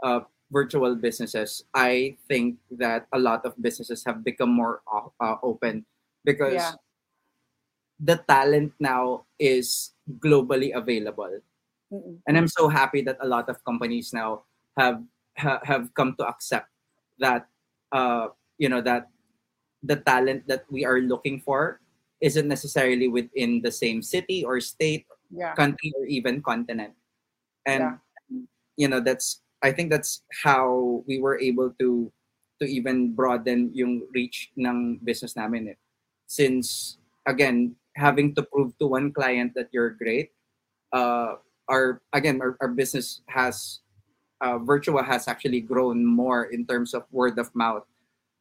uh, 0.04 0.22
virtual 0.52 0.96
businesses. 0.96 1.66
I 1.74 2.16
think 2.28 2.62
that 2.78 3.08
a 3.12 3.20
lot 3.20 3.46
of 3.46 3.58
businesses 3.60 4.06
have 4.06 4.24
become 4.24 4.54
more 4.54 4.82
uh, 5.20 5.42
open 5.42 5.86
because 6.24 6.62
Yeah. 6.62 6.78
The 8.00 8.18
talent 8.30 8.74
now 8.80 9.26
is 9.40 9.94
globally 10.20 10.76
available 10.76 11.40
Mm-mm. 11.92 12.20
and 12.28 12.38
I'm 12.38 12.48
so 12.48 12.68
happy 12.68 13.02
that 13.04 13.18
a 13.22 13.28
lot 13.28 13.50
of 13.50 13.64
companies 13.64 14.14
now 14.14 14.44
have 14.78 15.02
ha, 15.38 15.60
have 15.64 15.94
come 15.94 16.16
to 16.20 16.28
accept 16.28 16.68
that 17.20 17.48
uh, 17.92 18.30
you 18.58 18.70
know 18.70 18.82
that 18.82 19.08
the 19.84 19.96
talent 19.98 20.48
that 20.48 20.66
we 20.70 20.86
are 20.86 21.00
looking 21.00 21.40
for 21.40 21.80
isn't 22.22 22.48
necessarily 22.48 23.08
within 23.08 23.62
the 23.62 23.72
same 23.72 24.02
city 24.02 24.44
or 24.44 24.60
state, 24.60 25.06
Yeah. 25.32 25.54
country, 25.56 25.92
or 26.00 26.06
even 26.08 26.42
continent. 26.42 26.96
And 27.66 27.84
Yeah. 27.84 27.98
you 28.78 28.88
know 28.88 29.00
that's 29.00 29.42
I 29.64 29.72
think 29.72 29.90
that's 29.92 30.24
how 30.44 31.04
we 31.08 31.20
were 31.20 31.40
able 31.40 31.72
to 31.80 32.12
to 32.60 32.66
even 32.66 33.14
broaden 33.14 33.72
yung 33.74 34.08
reach 34.14 34.52
ng 34.58 35.00
business 35.04 35.36
namin 35.36 35.76
eh. 35.76 35.78
Since 36.28 36.98
again 37.28 37.76
having 37.98 38.34
to 38.36 38.44
prove 38.44 38.78
to 38.78 38.88
one 38.88 39.12
client 39.12 39.52
that 39.56 39.68
you're 39.72 39.92
great 39.92 40.32
uh, 40.94 41.36
our 41.68 42.02
again 42.14 42.40
our, 42.42 42.56
our 42.62 42.70
business 42.70 43.22
has 43.28 43.82
uh, 44.42 44.60
Virtua 44.60 45.06
has 45.06 45.28
actually 45.28 45.62
grown 45.62 46.06
more 46.06 46.46
in 46.46 46.66
terms 46.66 46.94
of 46.94 47.04
word 47.12 47.40
of 47.40 47.54
mouth. 47.56 47.86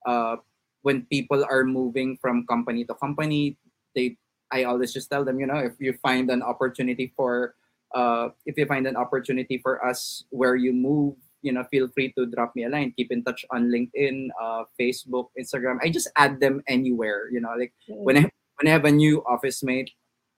Uh, 0.04 0.36
when 0.82 1.02
people 1.06 1.44
are 1.50 1.64
moving 1.64 2.16
from 2.20 2.46
company 2.46 2.84
to 2.84 2.94
company, 2.94 3.56
they 3.94 4.16
I 4.52 4.64
always 4.64 4.92
just 4.92 5.10
tell 5.10 5.24
them, 5.24 5.40
you 5.40 5.46
know, 5.46 5.58
if 5.58 5.74
you 5.80 5.94
find 6.02 6.30
an 6.30 6.42
opportunity 6.42 7.12
for 7.16 7.54
uh, 7.94 8.28
if 8.44 8.56
you 8.58 8.66
find 8.66 8.86
an 8.86 8.96
opportunity 8.96 9.58
for 9.58 9.84
us 9.84 10.24
where 10.30 10.54
you 10.54 10.72
move, 10.72 11.14
you 11.42 11.52
know, 11.52 11.64
feel 11.70 11.88
free 11.88 12.12
to 12.12 12.26
drop 12.26 12.54
me 12.54 12.64
a 12.64 12.68
line. 12.68 12.92
Keep 12.96 13.10
in 13.10 13.24
touch 13.24 13.44
on 13.50 13.70
LinkedIn, 13.70 14.28
uh, 14.40 14.64
Facebook, 14.78 15.28
Instagram. 15.38 15.78
I 15.82 15.88
just 15.88 16.08
add 16.16 16.38
them 16.40 16.62
anywhere, 16.68 17.30
you 17.32 17.40
know, 17.40 17.54
like 17.58 17.72
when 17.88 18.18
I, 18.18 18.30
when 18.56 18.68
I 18.68 18.72
have 18.72 18.84
a 18.84 18.92
new 18.92 19.22
office 19.24 19.62
mate, 19.62 19.90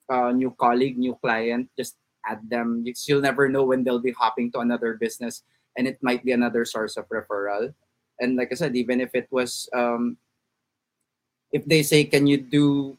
uh, 0.08 0.32
new 0.32 0.50
colleague, 0.58 0.98
new 0.98 1.14
client, 1.22 1.70
just 1.76 1.96
add 2.26 2.42
them. 2.50 2.82
You- 2.84 2.94
You'll 3.06 3.22
never 3.22 3.48
know 3.48 3.64
when 3.64 3.84
they'll 3.84 4.02
be 4.02 4.12
hopping 4.12 4.50
to 4.52 4.60
another 4.60 4.94
business, 4.94 5.42
and 5.76 5.86
it 5.86 5.98
might 6.02 6.24
be 6.24 6.32
another 6.32 6.64
source 6.64 6.96
of 6.96 7.08
referral. 7.08 7.74
And 8.20 8.36
like 8.36 8.50
I 8.50 8.56
said, 8.56 8.74
even 8.74 9.00
if 9.00 9.14
it 9.14 9.28
was, 9.30 9.68
um, 9.72 10.18
if 11.52 11.64
they 11.64 11.82
say, 11.82 12.04
"Can 12.04 12.26
you 12.26 12.36
do?" 12.36 12.98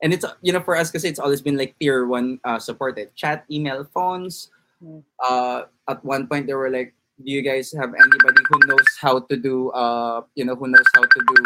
And 0.00 0.14
it's 0.14 0.24
you 0.40 0.52
know 0.52 0.62
for 0.62 0.76
us 0.76 0.88
because 0.88 1.04
it's 1.04 1.18
always 1.18 1.42
been 1.42 1.58
like 1.58 1.76
tier 1.78 2.06
one 2.06 2.40
uh, 2.44 2.58
supported 2.58 3.12
chat, 3.16 3.44
email, 3.50 3.84
phones. 3.92 4.48
Mm. 4.80 5.02
Uh, 5.18 5.66
at 5.88 6.00
one 6.04 6.26
point 6.26 6.46
they 6.46 6.54
were 6.54 6.70
like, 6.70 6.94
"Do 7.20 7.28
you 7.28 7.42
guys 7.42 7.74
have 7.76 7.92
anybody 7.92 8.42
who 8.48 8.56
knows 8.64 8.88
how 9.00 9.18
to 9.20 9.36
do? 9.36 9.68
Uh, 9.76 10.22
you 10.38 10.44
know, 10.46 10.54
who 10.54 10.68
knows 10.68 10.86
how 10.94 11.02
to 11.02 11.20
do?" 11.34 11.44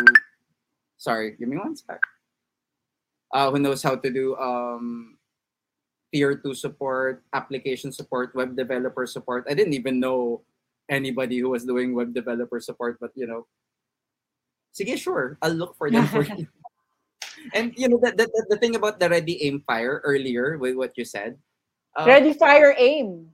Sorry, 0.99 1.33
give 1.33 1.49
me 1.49 1.57
one 1.57 1.75
sec 1.75 1.99
uh, 3.35 3.51
who 3.51 3.59
knows 3.59 3.83
how 3.83 3.97
to 3.99 4.09
do 4.11 4.37
um, 4.39 5.19
tier 6.15 6.39
two 6.39 6.55
support, 6.55 7.23
application 7.35 7.91
support, 7.93 8.35
web 8.35 8.57
developer 8.57 9.05
support. 9.07 9.45
I 9.51 9.55
didn't 9.55 9.75
even 9.75 9.99
know 10.01 10.43
anybody 10.89 11.39
who 11.43 11.51
was 11.51 11.65
doing 11.67 11.95
web 11.95 12.15
developer 12.15 12.61
support, 12.61 12.99
but 13.01 13.11
you 13.19 13.27
know, 13.27 13.47
sige, 14.73 14.97
sure, 14.99 15.37
I'll 15.43 15.53
look 15.55 15.77
for 15.77 15.91
them 15.91 16.07
for 16.07 16.23
you. 16.39 16.47
And 17.53 17.75
you 17.77 17.89
know, 17.91 17.99
the, 17.99 18.13
the, 18.15 18.25
the- 18.31 18.47
the 18.55 18.59
thing 18.59 18.77
about 18.77 19.01
the 19.01 19.11
ready 19.11 19.43
aim 19.45 19.61
fire 19.67 20.01
earlier 20.05 20.57
with 20.57 20.77
what 20.77 20.97
you 20.97 21.05
said, 21.05 21.37
uh, 21.99 22.07
Ready, 22.07 22.33
fire, 22.33 22.75
aim. 22.79 23.31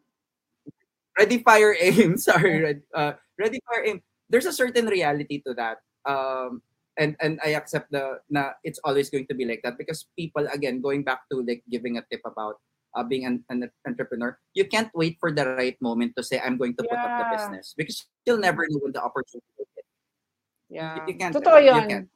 ready 1.18 1.38
fire 1.42 1.76
aim 1.78 2.16
sorry 2.22 2.80
uh, 2.94 3.12
ready 3.36 3.58
fire 3.68 3.84
aim 3.84 4.00
there's 4.30 4.46
a 4.46 4.52
certain 4.54 4.86
reality 4.86 5.42
to 5.44 5.52
that 5.52 5.82
um 6.06 6.62
and 7.00 7.16
and 7.24 7.40
i 7.40 7.56
accept 7.56 7.88
the 7.90 8.20
na 8.28 8.52
it's 8.62 8.78
always 8.84 9.08
going 9.08 9.24
to 9.24 9.34
be 9.34 9.48
like 9.48 9.64
that 9.64 9.80
because 9.80 10.06
people 10.14 10.44
again 10.52 10.84
going 10.84 11.02
back 11.02 11.24
to 11.32 11.40
like 11.40 11.64
giving 11.72 11.96
a 11.96 12.04
tip 12.12 12.20
about 12.28 12.60
uh, 12.92 13.02
being 13.02 13.24
an, 13.24 13.40
an 13.48 13.64
entrepreneur 13.88 14.36
you 14.52 14.68
can't 14.68 14.92
wait 14.92 15.16
for 15.18 15.32
the 15.32 15.42
right 15.56 15.80
moment 15.80 16.12
to 16.12 16.22
say 16.22 16.36
i'm 16.44 16.60
going 16.60 16.76
to 16.76 16.84
put 16.84 17.00
up 17.00 17.16
the 17.16 17.26
business 17.32 17.72
because 17.72 18.04
you'll 18.28 18.38
never 18.38 18.68
know 18.68 18.78
when 18.84 18.92
the 18.92 19.02
opportunity. 19.02 19.48
Yeah. 20.70 21.02
you 21.08 21.18
can't 21.18 21.34
Totoo 21.34 21.58
you 21.58 21.74
can't. 21.74 22.08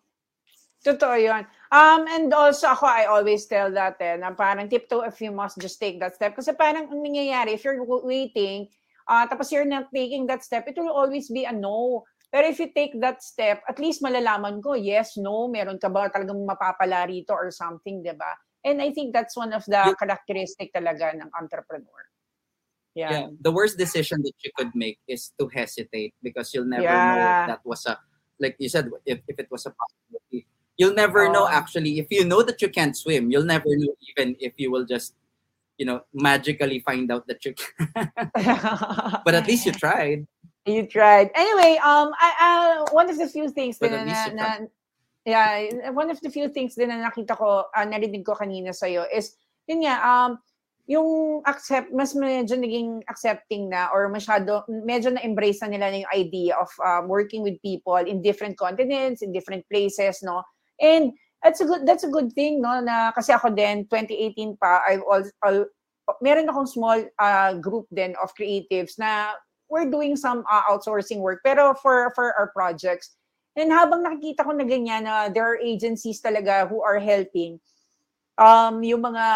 Totoo 0.85 1.17
yun. 1.17 1.49
Um, 1.73 2.05
and 2.07 2.29
also 2.31 2.69
ako, 2.69 2.85
I 2.87 3.09
always 3.09 3.49
tell 3.49 3.73
that 3.73 3.97
eh, 4.05 4.21
na 4.21 4.37
parang 4.37 4.69
tiptoe 4.69 5.09
if 5.09 5.17
you 5.25 5.33
must 5.33 5.57
just 5.59 5.81
take 5.81 5.99
that 5.99 6.15
step. 6.15 6.37
Kasi 6.37 6.53
parang 6.53 6.93
ang 6.93 7.01
nangyayari, 7.01 7.57
if 7.57 7.65
you're 7.65 7.81
waiting, 7.83 8.69
uh, 9.09 9.25
tapos 9.25 9.49
you're 9.49 9.67
not 9.67 9.89
taking 9.91 10.29
that 10.29 10.45
step, 10.45 10.69
it 10.69 10.77
will 10.77 10.93
always 10.93 11.33
be 11.33 11.49
a 11.49 11.53
no. 11.53 12.05
Pero 12.35 12.51
if 12.51 12.59
you 12.59 12.75
take 12.75 12.99
that 12.99 13.23
step, 13.23 13.63
at 13.71 13.79
least 13.79 14.03
malalaman 14.03 14.59
ko, 14.59 14.75
yes, 14.75 15.15
no, 15.15 15.47
meron 15.47 15.79
ka 15.79 15.87
ba 15.87 16.11
talagang 16.11 16.43
mapapala 16.43 17.07
rito 17.07 17.31
or 17.31 17.55
something, 17.55 18.03
di 18.03 18.11
ba? 18.11 18.35
And 18.67 18.83
I 18.83 18.91
think 18.91 19.15
that's 19.15 19.39
one 19.39 19.55
of 19.55 19.63
the 19.71 19.95
characteristic 19.95 20.75
talaga 20.75 21.15
ng 21.15 21.31
entrepreneur. 21.31 22.03
yeah 22.95 23.11
Yeah. 23.11 23.27
the 23.43 23.51
worst 23.51 23.75
decision 23.75 24.23
that 24.23 24.39
you 24.47 24.51
could 24.55 24.71
make 24.75 25.03
is 25.11 25.35
to 25.39 25.51
hesitate 25.51 26.15
because 26.23 26.55
you'll 26.55 26.71
never 26.71 26.95
know 26.95 27.19
Yeah. 27.19 27.43
if 27.43 27.47
that 27.51 27.63
was 27.67 27.83
a 27.91 27.99
like 28.39 28.55
you 28.63 28.71
said 28.71 28.87
if, 29.03 29.19
if 29.27 29.35
it 29.35 29.51
was 29.51 29.67
a 29.67 29.75
possibility 29.75 30.47
you'll 30.79 30.95
never 30.95 31.27
know 31.27 31.43
Oh. 31.43 31.51
actually 31.51 31.99
if 31.99 32.07
you 32.15 32.23
know 32.23 32.47
that 32.47 32.63
you 32.63 32.71
can't 32.71 32.95
swim 32.95 33.35
you'll 33.35 33.51
never 33.51 33.67
know 33.67 33.99
even 34.15 34.39
if 34.39 34.55
you 34.63 34.71
will 34.71 34.87
just 34.87 35.19
you 35.75 35.87
know 35.91 36.07
magically 36.15 36.79
find 36.87 37.11
out 37.11 37.27
that 37.27 37.43
you 37.43 37.59
can 37.59 37.75
but 39.27 39.35
at 39.35 39.47
least 39.51 39.67
you 39.67 39.75
tried 39.85 40.23
You 40.65 40.87
tried. 40.89 41.31
Anyway, 41.35 41.77
um, 41.85 42.11
I, 42.17 42.31
uh, 42.41 42.93
one 42.93 43.11
of 43.11 43.19
the 43.19 43.29
few 43.29 43.51
things 43.51 43.77
But 43.79 43.93
na, 43.93 44.05
you 44.05 44.35
na, 44.35 44.59
yeah, 45.25 45.91
one 45.93 46.09
of 46.09 46.21
the 46.21 46.31
few 46.31 46.49
things 46.49 46.75
din 46.75 46.89
na 46.89 47.05
nakita 47.05 47.37
ko, 47.37 47.69
uh, 47.69 47.85
narinig 47.85 48.25
ko 48.25 48.33
kanina 48.33 48.73
sa'yo 48.73 49.05
is, 49.13 49.37
yun 49.69 49.85
nga, 49.85 50.01
um, 50.01 50.41
yung 50.89 51.41
accept, 51.49 51.93
mas 51.93 52.13
medyo 52.13 52.57
naging 52.57 53.01
accepting 53.09 53.69
na 53.73 53.89
or 53.93 54.09
masyado, 54.13 54.65
medyo 54.69 55.13
na-embrace 55.13 55.65
na 55.65 55.73
nila 55.73 55.89
na 55.89 56.01
yung 56.05 56.15
idea 56.17 56.53
of 56.61 56.69
um, 56.85 57.09
working 57.09 57.41
with 57.41 57.61
people 57.65 57.97
in 57.97 58.21
different 58.21 58.57
continents, 58.57 59.25
in 59.25 59.33
different 59.33 59.65
places, 59.69 60.21
no? 60.21 60.45
And 60.81 61.13
that's 61.41 61.61
a 61.61 61.69
good 61.69 61.89
that's 61.89 62.05
a 62.05 62.13
good 62.13 62.33
thing, 62.37 62.61
no? 62.61 62.85
Na 62.85 63.13
kasi 63.17 63.33
ako 63.33 63.57
din 63.57 63.89
2018 63.89 64.61
pa, 64.61 64.85
I've 64.85 65.05
all, 65.09 65.25
all 65.41 65.65
meron 66.21 66.53
akong 66.53 66.69
small 66.69 67.01
uh, 67.17 67.53
group 67.65 67.89
din 67.89 68.13
of 68.21 68.37
creatives 68.37 69.01
na 69.01 69.33
we're 69.75 69.91
doing 69.91 70.15
some 70.15 70.47
uh, 70.47 70.63
outsourcing 70.71 71.19
work 71.19 71.43
pero 71.43 71.75
for 71.75 72.15
for 72.15 72.31
our 72.39 72.55
projects. 72.55 73.19
And 73.59 73.75
habang 73.75 74.07
nakikita 74.07 74.47
ko 74.47 74.55
na 74.55 74.63
ganyan 74.63 75.11
na 75.11 75.27
there 75.31 75.47
are 75.47 75.59
agencies 75.59 76.23
talaga 76.23 76.71
who 76.71 76.79
are 76.87 77.03
helping 77.03 77.59
um 78.39 78.79
yung 78.87 79.03
mga 79.03 79.27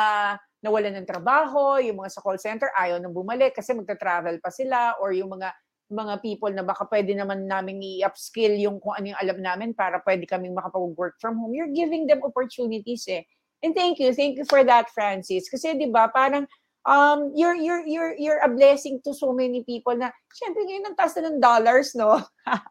nawalan 0.63 1.03
ng 1.03 1.07
trabaho, 1.07 1.79
yung 1.83 2.03
mga 2.03 2.19
sa 2.19 2.23
call 2.23 2.39
center 2.39 2.71
ayaw 2.75 2.99
nang 2.99 3.15
bumalik 3.15 3.55
kasi 3.55 3.75
magta-travel 3.75 4.39
pa 4.43 4.51
sila 4.51 4.95
or 5.03 5.15
yung 5.15 5.35
mga 5.35 5.51
mga 5.89 6.15
people 6.21 6.53
na 6.53 6.61
baka 6.61 6.85
pwede 6.93 7.17
naman 7.17 7.49
namin 7.49 7.81
i-upskill 7.81 8.53
yung 8.61 8.77
kung 8.77 8.93
ano 8.93 9.15
yung 9.15 9.21
alam 9.23 9.39
namin 9.41 9.71
para 9.73 10.03
pwede 10.05 10.29
kaming 10.29 10.53
makapag-work 10.53 11.17
from 11.17 11.41
home. 11.41 11.57
You're 11.57 11.73
giving 11.73 12.05
them 12.05 12.21
opportunities 12.21 13.09
eh. 13.09 13.25
And 13.65 13.73
thank 13.73 13.99
you, 13.99 14.13
thank 14.13 14.37
you 14.37 14.45
for 14.45 14.63
that, 14.63 14.93
Francis. 14.93 15.49
Kasi 15.49 15.75
'di 15.75 15.89
ba, 15.89 16.13
parang 16.13 16.45
um 16.89 17.37
you're 17.37 17.55
you're 17.55 17.85
you're 17.85 18.17
you're 18.17 18.41
a 18.41 18.49
blessing 18.49 18.97
to 19.05 19.13
so 19.13 19.37
many 19.37 19.61
people 19.69 19.93
na 19.93 20.09
syempre 20.33 20.65
ngayon 20.65 20.89
ang 20.89 20.97
taas 20.97 21.13
na 21.21 21.29
ng 21.29 21.41
dollars, 21.41 21.93
no? 21.93 22.17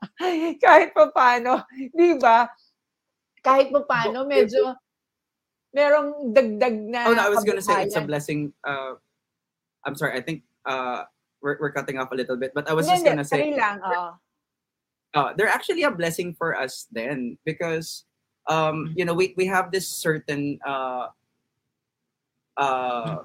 Kahit 0.65 0.97
pa 0.97 1.13
paano, 1.13 1.61
'di 1.93 2.17
ba? 2.17 2.49
Kahit 3.45 3.69
pa 3.69 3.85
paano, 3.85 4.25
medyo 4.25 4.73
merong 5.77 6.33
dagdag 6.33 6.73
na 6.89 7.05
oh 7.05 7.13
no 7.13 7.21
i 7.21 7.29
was 7.29 7.45
gonna 7.45 7.61
say 7.61 7.85
it's 7.85 7.93
a 7.93 8.01
blessing 8.01 8.49
uh 8.65 8.97
i'm 9.85 9.93
sorry 9.93 10.15
i 10.17 10.23
think 10.23 10.41
uh 10.65 11.05
we're, 11.41 11.57
we're 11.59 11.71
cutting 11.71 11.97
off 11.97 12.11
a 12.11 12.15
little 12.15 12.37
bit, 12.37 12.51
but 12.53 12.69
I 12.69 12.73
was 12.73 12.87
just 12.87 13.05
gonna 13.05 13.25
say, 13.25 13.53
lang. 13.55 13.79
oo. 13.79 14.11
uh, 15.13 15.33
they're 15.35 15.47
actually 15.47 15.83
a 15.83 15.91
blessing 15.91 16.33
for 16.33 16.55
us 16.55 16.87
then 16.91 17.37
because 17.45 18.05
um 18.47 18.93
you 18.95 19.03
know 19.03 19.13
we 19.13 19.33
we 19.37 19.45
have 19.45 19.71
this 19.71 19.87
certain 19.87 20.59
uh 20.65 21.07
uh 22.57 23.23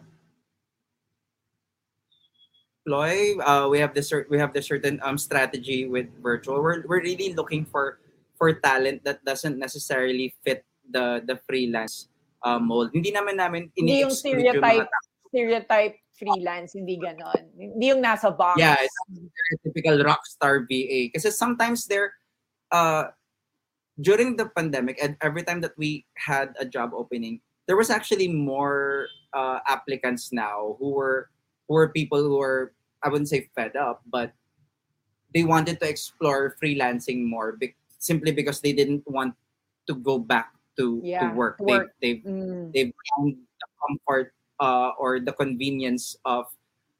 ploy 2.84 3.38
uh 3.42 3.68
we 3.70 3.78
have 3.78 3.94
this 3.94 4.08
cer- 4.10 4.26
we 4.30 4.38
have 4.38 4.52
this 4.52 4.66
certain 4.66 4.98
um 5.02 5.16
strategy 5.16 5.86
with 5.86 6.06
virtual 6.22 6.62
we're, 6.62 6.82
we're 6.86 7.02
really 7.02 7.32
looking 7.34 7.64
for 7.64 7.98
for 8.34 8.52
talent 8.52 9.04
that 9.04 9.22
doesn't 9.24 9.58
necessarily 9.58 10.34
fit 10.42 10.64
the 10.90 11.22
the 11.26 11.38
freelance 11.46 12.08
uh, 12.42 12.58
mold 12.58 12.90
hindi 12.90 13.14
naman 13.14 13.38
namin 13.38 13.70
Hindi 13.78 14.02
yung 14.02 14.10
ini-exclude 14.10 14.42
yung 14.42 14.58
stereotype, 14.58 14.88
stereotype 15.30 15.94
freelance, 16.22 16.78
hindi 16.78 16.96
ganon. 17.00 17.50
Hindi 17.58 17.90
yung 17.90 18.02
nasa 18.04 18.30
box. 18.30 18.60
Yeah, 18.60 18.78
it's 18.78 18.94
a 18.94 19.56
typical 19.66 19.98
rock 20.04 20.22
star 20.26 20.62
VA. 20.62 21.10
Because 21.10 21.26
sometimes 21.36 21.86
they're 21.86 22.14
uh 22.70 23.10
during 24.00 24.36
the 24.36 24.48
pandemic 24.48 24.96
and 25.02 25.16
every 25.20 25.42
time 25.42 25.60
that 25.60 25.76
we 25.76 26.06
had 26.16 26.54
a 26.58 26.64
job 26.64 26.92
opening, 26.94 27.40
there 27.66 27.76
was 27.76 27.90
actually 27.90 28.28
more 28.28 29.06
uh, 29.34 29.60
applicants 29.68 30.32
now 30.32 30.76
who 30.78 30.94
were 30.96 31.28
were 31.72 31.88
people 31.88 32.20
who 32.22 32.36
were 32.38 32.72
I 33.02 33.08
wouldn't 33.08 33.28
say 33.32 33.50
fed 33.56 33.74
up, 33.74 34.04
but 34.06 34.30
they 35.34 35.42
wanted 35.42 35.80
to 35.80 35.88
explore 35.88 36.54
freelancing 36.62 37.24
more 37.26 37.56
be- 37.56 37.74
simply 37.98 38.30
because 38.30 38.60
they 38.60 38.72
didn't 38.72 39.02
want 39.08 39.34
to 39.88 39.94
go 39.96 40.18
back 40.20 40.52
to, 40.78 41.00
Yeah, 41.02 41.32
to 41.32 41.34
work. 41.34 41.58
work. 41.58 41.96
They, 42.00 42.22
they've 42.22 42.22
Mm. 42.24 42.70
they've 42.72 42.92
found 43.10 43.36
the 43.36 43.68
comfort 43.80 44.34
uh, 44.60 44.92
or 45.00 45.18
the 45.20 45.32
convenience 45.32 46.14
of 46.24 46.46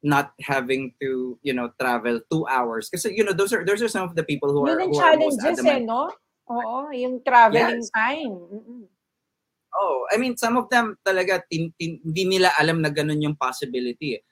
not 0.03 0.35
having 0.43 0.93
to 1.01 1.39
you 1.47 1.55
know 1.55 1.71
travel 1.79 2.19
two 2.27 2.43
hours 2.51 2.91
because 2.91 3.07
you 3.07 3.23
know 3.23 3.31
those 3.33 3.53
are 3.55 3.63
those 3.63 3.79
are 3.81 3.89
some 3.89 4.03
of 4.03 4.19
the 4.19 4.27
people 4.27 4.51
who 4.51 4.67
Yun 4.67 4.83
are 4.83 4.87
who 4.91 4.99
are 4.99 5.15
most 5.17 5.39
challenges 5.39 5.63
eh, 5.63 5.79
no? 5.79 6.11
Oo, 6.51 6.91
yung 6.91 7.23
traveling 7.23 7.87
Yes. 7.87 7.95
time. 7.95 8.35
Mm-mm. 8.35 8.83
Oh, 9.73 10.05
I 10.13 10.19
mean 10.19 10.37
some 10.37 10.59
of 10.59 10.69
them 10.69 10.99
talaga 11.07 11.41
tin, 11.49 11.73
tin, 11.79 12.03
hindi 12.03 12.27
nila 12.29 12.51
alam 12.59 12.83
na 12.83 12.91
ganun 12.91 13.23
yung 13.23 13.39
possibility. 13.39 14.19
eh. 14.19 14.23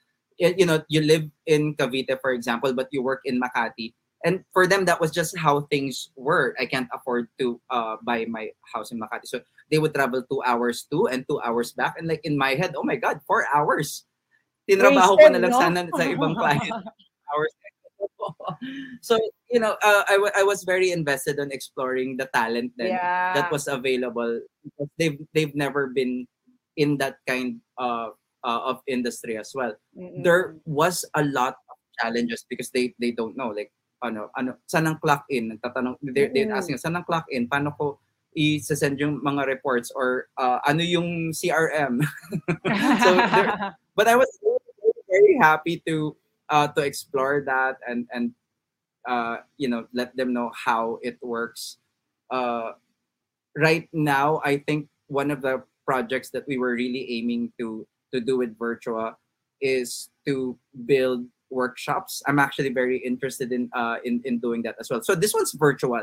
You 0.41 0.65
know, 0.65 0.81
you 0.89 1.01
live 1.05 1.29
in 1.45 1.75
Cavite 1.75 2.17
for 2.21 2.33
example 2.33 2.73
but 2.73 2.89
you 2.91 3.05
work 3.05 3.21
in 3.25 3.39
Makati 3.39 3.93
and 4.23 4.45
for 4.53 4.67
them 4.67 4.85
that 4.85 5.01
was 5.01 5.11
just 5.11 5.37
how 5.37 5.61
things 5.73 6.09
were. 6.15 6.55
I 6.59 6.65
can't 6.65 6.89
afford 6.93 7.27
to 7.39 7.59
uh, 7.69 7.97
buy 8.03 8.25
my 8.29 8.49
house 8.73 8.91
in 8.91 8.99
Makati. 8.99 9.25
So 9.25 9.41
they 9.69 9.79
would 9.79 9.93
travel 9.93 10.21
two 10.21 10.41
hours 10.45 10.85
to 10.91 11.07
and 11.07 11.25
two 11.27 11.41
hours 11.41 11.73
back 11.73 11.95
and 11.97 12.07
like 12.07 12.21
in 12.23 12.37
my 12.37 12.53
head, 12.53 12.73
oh 12.77 12.83
my 12.83 12.95
god, 12.95 13.21
four 13.25 13.47
hours. 13.53 14.05
Tinrabaho 14.69 15.17
ko 15.17 15.27
na 15.27 15.41
lang 15.41 15.53
sana 15.57 15.89
sa 15.97 16.05
ibang 16.05 16.37
client. 16.39 16.85
hours. 17.33 17.53
so 19.01 19.17
you 19.49 19.59
know, 19.59 19.73
uh, 19.81 20.03
I, 20.07 20.43
was 20.45 20.63
very 20.63 20.91
invested 20.91 21.39
on 21.39 21.51
exploring 21.51 22.17
the 22.17 22.29
talent 22.29 22.71
then 22.77 22.93
yeah. 22.93 23.33
that 23.33 23.51
was 23.51 23.67
available 23.67 24.41
because 24.63 24.89
they've 24.97 25.17
they've 25.33 25.55
never 25.55 25.87
been 25.89 26.27
in 26.77 26.97
that 26.97 27.17
kind 27.25 27.59
of 27.77 28.20
uh, 28.43 28.61
of 28.65 28.81
industry 28.87 29.37
as 29.37 29.51
well. 29.55 29.73
Mm-mm. 29.97 30.23
There 30.23 30.55
was 30.65 31.05
a 31.15 31.23
lot 31.23 31.57
of 31.69 31.77
challenges 31.99 32.45
because 32.49 32.69
they 32.71 32.93
they 32.99 33.11
don't 33.11 33.35
know 33.37 33.49
like 33.53 33.71
ano 34.01 34.33
ano 34.33 34.57
saan 34.65 34.89
ang 34.89 34.97
clock 34.97 35.25
in 35.29 35.53
nagtatanong 35.53 35.97
they 36.01 36.27
they're 36.33 36.49
Mm-mm. 36.49 36.57
asking 36.57 36.81
saan 36.81 36.97
ang 36.97 37.05
clock 37.05 37.25
in 37.29 37.45
paano 37.45 37.69
ko 37.77 38.01
i-send 38.33 38.95
yung 38.97 39.19
mga 39.19 39.43
reports 39.45 39.91
or 39.91 40.31
uh, 40.39 40.57
ano 40.65 40.81
yung 40.81 41.35
CRM 41.35 41.99
so 43.03 43.09
there- 43.13 43.75
but 43.93 44.07
I 44.07 44.15
was 44.15 44.31
very, 44.39 45.03
very 45.05 45.35
happy 45.37 45.83
to 45.85 46.15
uh, 46.49 46.67
to 46.73 46.81
explore 46.81 47.43
that 47.45 47.77
and 47.85 48.07
and 48.15 48.31
uh, 49.07 49.43
you 49.57 49.67
know 49.67 49.85
let 49.93 50.15
them 50.15 50.33
know 50.33 50.51
how 50.55 50.97
it 51.03 51.17
works. 51.21 51.77
Uh, 52.31 52.73
right 53.57 53.89
now, 53.91 54.39
I 54.45 54.63
think 54.63 54.87
one 55.07 55.31
of 55.31 55.41
the 55.41 55.63
projects 55.85 56.31
that 56.31 56.47
we 56.47 56.57
were 56.57 56.73
really 56.73 57.03
aiming 57.19 57.51
to 57.59 57.85
to 58.11 58.19
do 58.21 58.37
with 58.37 58.57
Virtua 58.57 59.15
is 59.61 60.09
to 60.27 60.57
build 60.85 61.25
workshops. 61.51 62.23
I'm 62.27 62.39
actually 62.39 62.71
very 62.71 62.97
interested 63.03 63.51
in 63.51 63.67
uh, 63.75 63.97
in 64.03 64.21
in 64.23 64.39
doing 64.39 64.63
that 64.63 64.75
as 64.79 64.89
well. 64.89 65.03
So 65.03 65.15
this 65.15 65.33
one's 65.33 65.51
virtual, 65.53 66.01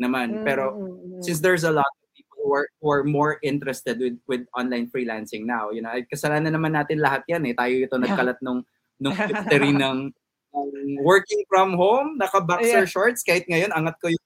naman. 0.00 0.42
Pero 0.44 0.74
Mm-mm. 0.74 1.22
since 1.22 1.40
there's 1.40 1.64
a 1.64 1.72
lot 1.74 1.86
of 1.86 2.06
people 2.14 2.38
who 2.42 2.50
are, 2.54 2.68
who 2.82 2.88
are 2.90 3.04
more 3.04 3.38
interested 3.42 3.98
with 3.98 4.18
with 4.26 4.46
online 4.54 4.90
freelancing 4.90 5.46
now, 5.46 5.70
you 5.70 5.82
know, 5.82 5.90
kasalanan 6.10 6.54
naman 6.54 6.74
natin 6.74 6.98
lahat 7.02 7.22
yan 7.30 7.46
eh. 7.46 7.54
Tayo 7.54 7.74
ito 7.86 7.96
nagkalat 7.98 8.38
nung 8.42 8.62
nung 9.02 9.14
history 9.30 9.70
ng 9.74 10.10
ng 10.54 10.68
working 11.02 11.42
from 11.50 11.74
home, 11.74 12.14
naka-boxer 12.14 12.86
Yeah. 12.86 12.90
shorts. 12.90 13.26
Kahit 13.26 13.50
ngayon, 13.50 13.74
angat 13.74 13.98
ko 13.98 14.06
yung 14.06 14.22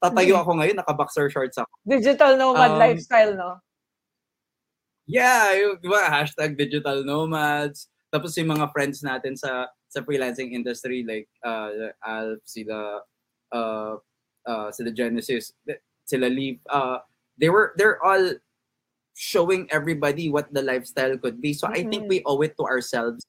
tatayo 0.00 0.40
ako 0.40 0.56
ngayon, 0.64 0.80
naka-boxer 0.80 1.28
shorts 1.28 1.60
ako. 1.60 1.68
Digital 1.84 2.40
nomad 2.40 2.72
Um, 2.72 2.80
lifestyle, 2.80 3.36
no? 3.36 3.60
Yeah, 5.08 5.56
yung, 5.56 5.80
di 5.80 5.88
ba, 5.88 6.04
hashtag 6.04 6.60
digital 6.60 7.00
nomads. 7.02 7.88
Tapos 8.12 8.36
yung 8.36 8.52
mga 8.52 8.68
friends 8.76 9.00
natin 9.00 9.36
sa 9.40 9.68
sa 9.88 10.04
freelancing 10.04 10.52
industry 10.52 11.00
like 11.00 11.28
uh 11.44 11.92
Alf, 12.04 12.44
sila 12.44 13.00
uh 13.52 13.96
uh 14.44 14.68
sila 14.72 14.92
Genesis, 14.92 15.52
sila 16.04 16.28
Leaf, 16.28 16.60
uh 16.68 17.00
they 17.40 17.48
were 17.48 17.72
they're 17.80 17.96
all 18.04 18.36
showing 19.16 19.68
everybody 19.72 20.28
what 20.28 20.52
the 20.52 20.62
lifestyle 20.62 21.16
could 21.18 21.40
be. 21.40 21.52
So 21.56 21.68
I 21.68 21.84
think 21.88 22.04
Mhm. 22.04 22.12
we 22.12 22.18
owe 22.28 22.40
it 22.44 22.56
to 22.60 22.64
ourselves 22.68 23.24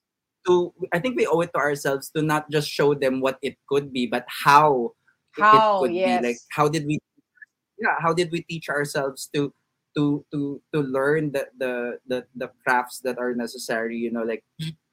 to 0.48 0.72
I 0.92 1.00
think 1.00 1.16
we 1.16 1.24
owe 1.28 1.40
it 1.44 1.52
to 1.56 1.60
ourselves 1.60 2.08
to 2.16 2.20
not 2.24 2.48
just 2.52 2.68
show 2.68 2.92
them 2.96 3.20
what 3.24 3.36
it 3.40 3.56
could 3.68 3.92
be, 3.92 4.06
but 4.08 4.24
how, 4.28 4.92
How, 5.36 5.84
it 5.84 5.88
could 5.88 5.94
yes. 5.96 6.20
be. 6.22 6.28
Like 6.32 6.40
how 6.52 6.68
did 6.68 6.84
we 6.88 7.00
yeah, 7.80 7.96
how 8.00 8.12
did 8.12 8.30
we 8.32 8.44
teach 8.44 8.68
ourselves 8.68 9.28
to 9.34 9.52
to 9.96 10.24
to 10.32 10.62
to 10.74 10.80
learn 10.82 11.32
the 11.32 11.48
the 11.58 11.98
the, 12.06 12.26
the 12.36 12.48
crafts 12.64 13.00
that 13.00 13.18
are 13.18 13.34
necessary, 13.34 13.96
you 13.98 14.10
know, 14.10 14.22
like 14.22 14.44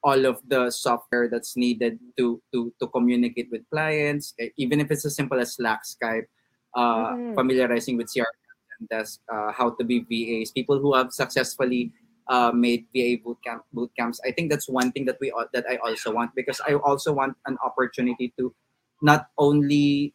all 0.03 0.25
of 0.25 0.41
the 0.47 0.69
software 0.71 1.29
that's 1.29 1.57
needed 1.57 1.99
to 2.17 2.41
to 2.53 2.73
to 2.79 2.87
communicate 2.87 3.49
with 3.51 3.67
clients, 3.69 4.33
even 4.57 4.79
if 4.79 4.91
it's 4.91 5.05
as 5.05 5.15
simple 5.15 5.39
as 5.39 5.55
Slack, 5.55 5.83
Skype, 5.85 6.27
uh, 6.75 7.15
Mhm. 7.15 7.35
familiarizing 7.35 7.97
with 7.97 8.09
CRM 8.09 8.25
and 8.79 8.89
desk, 8.89 9.21
uh, 9.31 9.51
how 9.51 9.71
to 9.71 9.83
be 9.83 9.99
VAs, 10.05 10.51
people 10.51 10.79
who 10.79 10.93
have 10.93 11.11
successfully 11.11 11.91
uh, 12.29 12.51
made 12.53 12.85
VA 12.93 13.17
bootcamp 13.17 13.61
boot 13.73 13.91
camps. 13.97 14.19
I 14.25 14.31
think 14.31 14.51
that's 14.51 14.67
one 14.69 14.91
thing 14.91 15.05
that 15.05 15.17
we 15.21 15.31
that 15.53 15.65
I 15.69 15.77
also 15.77 16.11
want 16.13 16.35
because 16.35 16.59
I 16.67 16.75
also 16.75 17.13
want 17.13 17.37
an 17.45 17.57
opportunity 17.63 18.33
to 18.37 18.53
not 19.01 19.27
only 19.37 20.13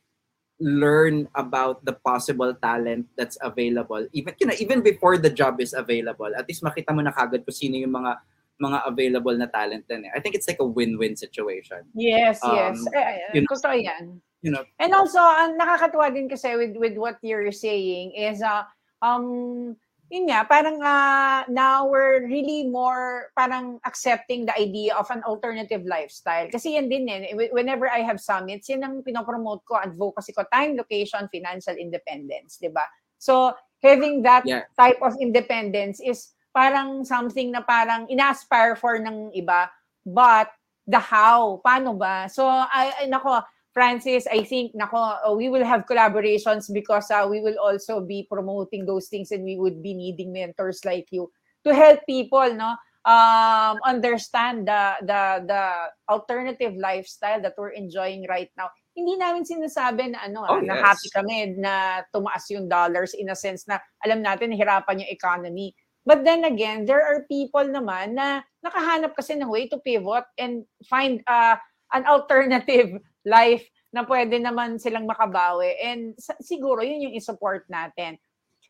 learn 0.63 1.27
about 1.35 1.83
the 1.83 1.93
possible 2.07 2.55
talent 2.63 3.03
that's 3.19 3.35
available 3.43 4.07
even 4.15 4.31
you 4.39 4.47
know 4.47 4.55
even 4.63 4.79
before 4.79 5.19
the 5.19 5.29
job 5.31 5.59
is 5.59 5.75
available 5.75 6.31
at 6.39 6.47
least 6.47 6.63
makita 6.63 6.95
mo 6.95 7.03
na 7.03 7.11
kagad 7.11 7.43
kung 7.43 7.51
sino 7.55 7.75
yung 7.75 7.91
mga 7.91 8.15
mga 8.63 8.79
available 8.87 9.35
na 9.35 9.51
talent 9.51 9.83
din 9.91 10.07
eh. 10.07 10.13
I 10.15 10.23
think 10.23 10.39
it's 10.39 10.47
like 10.47 10.63
a 10.63 10.69
win-win 10.69 11.19
situation 11.19 11.83
Yes, 11.99 12.39
Um, 12.47 12.55
yes. 12.55 12.79
Eh, 12.95 13.19
you 13.35 13.41
know, 13.43 13.51
totoo 13.51 13.75
yan. 13.75 14.23
you 14.39 14.55
know 14.55 14.63
And 14.79 14.95
also, 14.95 15.19
ang 15.19 15.59
nakakatuwa 15.59 16.15
din 16.15 16.31
kasi 16.31 16.55
with, 16.55 16.79
with 16.79 16.95
what 16.95 17.19
you're 17.27 17.51
saying 17.51 18.15
is, 18.15 18.39
uh, 18.39 18.63
um, 19.03 19.75
yun 20.13 20.29
nga, 20.29 20.45
parang 20.45 20.77
uh, 20.77 21.41
now 21.49 21.89
we're 21.89 22.29
really 22.29 22.69
more 22.69 23.33
parang 23.33 23.81
accepting 23.89 24.45
the 24.45 24.53
idea 24.61 24.93
of 24.93 25.09
an 25.09 25.25
alternative 25.25 25.89
lifestyle. 25.89 26.53
Kasi 26.53 26.77
yan 26.77 26.93
din 26.93 27.09
eh, 27.09 27.33
wh- 27.33 27.49
whenever 27.57 27.89
I 27.89 28.05
have 28.05 28.21
summits, 28.21 28.69
yan 28.69 28.85
ang 28.85 29.01
pinopromote 29.01 29.65
ko, 29.65 29.81
advocacy 29.81 30.37
ko, 30.37 30.45
time, 30.53 30.77
location, 30.77 31.33
financial 31.33 31.73
independence, 31.81 32.61
di 32.61 32.69
ba? 32.69 32.85
So, 33.17 33.57
having 33.81 34.21
that 34.29 34.45
Yeah. 34.45 34.69
type 34.77 35.01
of 35.01 35.17
independence 35.17 35.97
is 35.97 36.37
parang 36.53 37.09
something 37.09 37.49
na 37.49 37.65
parang 37.65 38.05
ina-aspire 38.13 38.77
for 38.77 39.01
ng 39.01 39.33
iba, 39.33 39.73
but 40.05 40.53
the 40.85 41.01
how, 41.01 41.57
paano 41.65 41.97
ba? 41.97 42.29
So, 42.29 42.45
I, 42.45 43.01
ay, 43.01 43.07
nako, 43.09 43.41
Francis, 43.73 44.29
I 44.29 44.45
think, 44.45 44.77
nako, 44.77 45.17
uh, 45.25 45.33
we 45.33 45.49
will 45.49 45.65
have 45.65 45.89
collaborations 45.89 46.69
because 46.73 47.11
uh, 47.11 47.27
we 47.29 47.41
will 47.41 47.57
also 47.57 48.01
be 48.01 48.29
promoting 48.31 48.85
those 48.85 49.09
things 49.09 49.33
and 49.33 49.45
we 49.45 49.57
would 49.57 49.83
be 49.83 49.95
needing 49.95 50.33
mentors 50.33 50.85
like 50.85 51.09
you 51.11 51.33
to 51.65 51.75
help 51.75 52.01
people, 52.07 52.53
no? 52.55 52.77
Um, 53.03 53.83
understand 53.83 54.69
the, 54.69 54.95
the, 55.03 55.43
the 55.49 55.63
alternative 56.09 56.75
lifestyle 56.77 57.41
that 57.43 57.55
we're 57.59 57.75
enjoying 57.75 58.27
right 58.29 58.51
now. 58.57 58.71
Hindi 58.95 59.17
namin 59.17 59.43
sinasabi 59.43 60.13
na 60.13 60.29
ano, 60.29 60.45
Oh, 60.47 60.61
ah, 60.61 60.63
na 60.63 60.77
yes. 60.77 60.85
happy 60.85 61.09
kami 61.11 61.37
na 61.59 62.05
tumaas 62.15 62.47
yung 62.53 62.69
dollars 62.69 63.17
in 63.17 63.33
a 63.33 63.35
sense 63.35 63.67
na 63.67 63.81
alam 64.05 64.23
natin 64.23 64.55
hirapan 64.55 65.03
yung 65.03 65.11
economy. 65.11 65.75
But 66.05 66.23
then 66.23 66.45
again, 66.45 66.85
there 66.85 67.03
are 67.03 67.25
people 67.27 67.65
naman 67.65 68.15
na 68.21 68.43
nakahanap 68.63 69.17
kasi 69.17 69.35
ng 69.35 69.49
way 69.51 69.67
to 69.71 69.81
pivot 69.81 70.29
and 70.39 70.63
find 70.87 71.23
uh, 71.27 71.57
an 71.95 72.07
alternative 72.07 73.01
life 73.25 73.67
na 73.93 74.03
pwede 74.09 74.41
naman 74.41 74.81
silang 74.81 75.05
makabawi. 75.05 75.77
And 75.85 76.17
siguro 76.41 76.81
yun 76.81 77.11
yung 77.11 77.17
isupport 77.17 77.69
natin. 77.69 78.17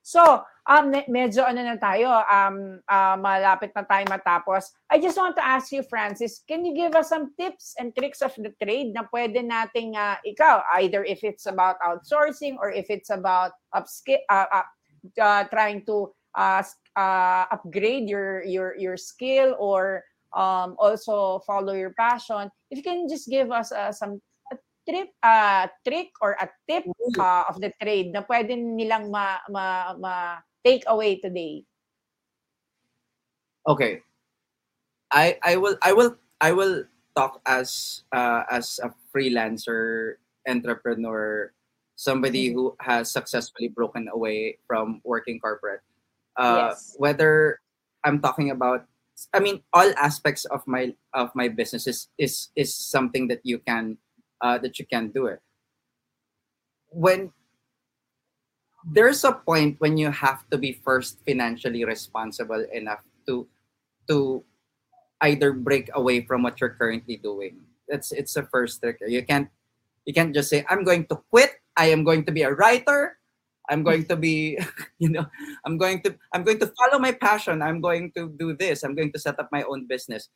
So, 0.02 0.18
um, 0.66 0.90
me- 0.90 1.06
medyo 1.06 1.46
ano 1.46 1.62
na 1.62 1.78
tayo, 1.78 2.10
um, 2.26 2.82
uh, 2.90 3.16
malapit 3.22 3.70
na 3.70 3.86
tayo 3.86 4.02
matapos. 4.10 4.74
I 4.90 4.98
just 4.98 5.14
want 5.14 5.38
to 5.38 5.46
ask 5.46 5.70
you, 5.70 5.86
Francis, 5.86 6.42
can 6.42 6.66
you 6.66 6.74
give 6.74 6.98
us 6.98 7.08
some 7.08 7.30
tips 7.38 7.78
and 7.78 7.94
tricks 7.94 8.18
of 8.18 8.34
the 8.34 8.50
trade 8.58 8.90
na 8.90 9.06
pwede 9.14 9.38
nating 9.46 9.94
uh, 9.94 10.18
ikaw, 10.26 10.66
either 10.82 11.06
if 11.06 11.22
it's 11.22 11.46
about 11.46 11.78
outsourcing 11.86 12.58
or 12.58 12.74
if 12.74 12.90
it's 12.90 13.14
about 13.14 13.54
upskill, 13.70 14.18
uh, 14.26 14.50
uh, 14.50 14.66
uh, 15.22 15.46
trying 15.54 15.86
to 15.86 16.10
uh, 16.34 16.66
uh, 16.98 17.44
upgrade 17.54 18.10
your 18.10 18.42
your 18.42 18.74
your 18.76 18.96
skill 18.96 19.54
or 19.62 20.02
um, 20.34 20.74
also 20.82 21.38
follow 21.46 21.78
your 21.78 21.94
passion. 21.94 22.50
If 22.70 22.82
you 22.82 22.84
can 22.84 23.06
just 23.06 23.30
give 23.30 23.54
us 23.54 23.70
uh, 23.70 23.92
some 23.94 24.18
trip, 24.88 25.10
uh, 25.22 25.66
trick 25.86 26.10
or 26.20 26.36
a 26.40 26.48
tip 26.68 26.84
uh, 27.18 27.44
of 27.48 27.60
the 27.60 27.72
trade 27.80 28.12
na 28.12 28.22
pwede 28.22 28.54
nilang 28.56 29.10
ma, 29.10 29.38
ma, 29.50 29.94
ma 29.98 30.14
take 30.64 30.84
away 30.86 31.18
today. 31.18 31.64
okay 33.66 34.02
i 35.12 35.38
i 35.42 35.54
will 35.56 35.76
i 35.82 35.92
will 35.92 36.16
i 36.40 36.50
will 36.50 36.82
talk 37.14 37.38
as 37.46 38.02
uh, 38.10 38.42
as 38.50 38.80
a 38.82 38.90
freelancer 39.14 40.16
entrepreneur 40.48 41.52
somebody 41.94 42.50
Mhm. 42.50 42.54
who 42.54 42.64
has 42.82 43.12
successfully 43.12 43.68
broken 43.70 44.08
away 44.10 44.58
from 44.66 44.98
working 45.04 45.38
corporate 45.38 45.84
uh, 46.40 46.74
Yes. 46.74 46.96
whether 46.98 47.60
i'm 48.02 48.18
talking 48.18 48.50
about 48.50 48.88
i 49.30 49.38
mean 49.38 49.62
all 49.70 49.86
aspects 49.94 50.42
of 50.50 50.66
my 50.66 50.90
of 51.14 51.30
my 51.38 51.46
business 51.46 51.86
is 51.86 52.08
is, 52.18 52.50
is 52.58 52.74
something 52.74 53.28
that 53.30 53.44
you 53.46 53.62
can 53.62 53.94
uh, 54.42 54.58
that 54.58 54.78
you 54.78 54.84
can't 54.86 55.14
do 55.14 55.26
it. 55.26 55.40
When 56.90 57.32
there's 58.84 59.22
a 59.24 59.32
point 59.32 59.78
when 59.78 59.96
you 59.96 60.10
have 60.10 60.42
to 60.50 60.58
be 60.58 60.72
first 60.84 61.18
financially 61.24 61.84
responsible 61.84 62.66
enough 62.74 63.06
to 63.26 63.46
to 64.10 64.42
either 65.22 65.54
break 65.54 65.88
away 65.94 66.26
from 66.26 66.42
what 66.42 66.60
you're 66.60 66.74
currently 66.74 67.16
doing. 67.16 67.62
That's 67.88 68.10
it's 68.10 68.34
a 68.34 68.42
first 68.42 68.82
trick. 68.82 68.98
You 69.06 69.22
can't 69.22 69.48
you 70.04 70.12
can't 70.12 70.34
just 70.34 70.50
say 70.50 70.66
i'm 70.68 70.82
going 70.82 71.06
to 71.06 71.22
quit. 71.30 71.62
I 71.78 71.94
am 71.94 72.02
going 72.02 72.26
to 72.26 72.32
be 72.32 72.42
a 72.42 72.52
writer. 72.52 73.16
I'm 73.70 73.86
going 73.86 74.04
to 74.10 74.16
be 74.18 74.58
you 74.98 75.08
know 75.08 75.24
i'm 75.64 75.78
going 75.78 76.02
to 76.02 76.18
i'm 76.34 76.42
going 76.42 76.58
to 76.58 76.66
follow 76.74 76.98
my 76.98 77.12
passion. 77.14 77.62
I'm 77.62 77.80
going 77.80 78.10
to 78.18 78.34
do 78.34 78.58
this. 78.58 78.82
I'm 78.82 78.98
going 78.98 79.12
to 79.14 79.20
set 79.22 79.38
up 79.38 79.48
my 79.54 79.62
own 79.62 79.86
business 79.86 80.28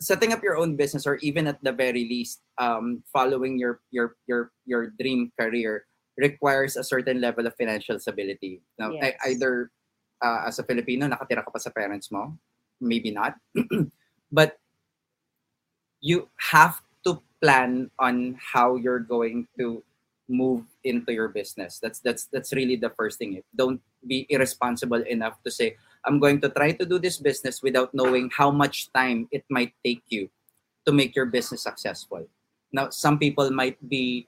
setting 0.00 0.32
up 0.32 0.42
your 0.42 0.56
own 0.56 0.74
business 0.76 1.06
or 1.06 1.16
even 1.20 1.46
at 1.46 1.62
the 1.62 1.72
very 1.72 2.08
least 2.08 2.40
um, 2.58 3.04
following 3.12 3.60
your 3.60 3.80
your 3.92 4.16
your 4.26 4.50
your 4.64 4.90
dream 4.96 5.30
career 5.38 5.84
requires 6.16 6.76
a 6.76 6.84
certain 6.84 7.20
level 7.20 7.46
of 7.46 7.54
financial 7.56 8.00
stability. 8.00 8.60
Now 8.80 8.92
Yes. 8.96 9.14
either 9.28 9.70
uh, 10.24 10.48
as 10.48 10.58
a 10.58 10.64
filipino 10.64 11.08
nakatira 11.08 11.44
ka 11.44 11.52
pa 11.52 11.60
sa 11.60 11.70
parents 11.70 12.10
mo? 12.10 12.36
Maybe 12.80 13.12
not. 13.12 13.36
But 14.32 14.56
you 16.00 16.28
have 16.54 16.80
to 17.04 17.20
plan 17.42 17.90
on 17.98 18.38
how 18.40 18.76
you're 18.76 19.04
going 19.04 19.48
to 19.58 19.82
move 20.28 20.64
into 20.84 21.12
your 21.12 21.28
business. 21.28 21.78
That's 21.82 21.98
that's 22.00 22.24
that's 22.32 22.52
really 22.54 22.76
the 22.76 22.94
first 22.94 23.18
thing. 23.18 23.42
Don't 23.52 23.82
be 24.06 24.24
irresponsible 24.30 25.02
enough 25.04 25.42
to 25.44 25.50
say 25.50 25.76
i'm 26.06 26.18
going 26.18 26.40
to 26.40 26.48
try 26.48 26.72
to 26.72 26.84
do 26.84 26.98
this 26.98 27.18
business 27.18 27.62
without 27.62 27.92
knowing 27.92 28.30
how 28.32 28.50
much 28.50 28.92
time 28.92 29.28
it 29.30 29.44
might 29.48 29.72
take 29.84 30.02
you 30.08 30.30
to 30.86 30.92
make 30.92 31.14
your 31.14 31.26
business 31.26 31.62
successful. 31.62 32.24
Now 32.72 32.90
some 32.90 33.18
people 33.18 33.50
might 33.50 33.76
be 33.88 34.26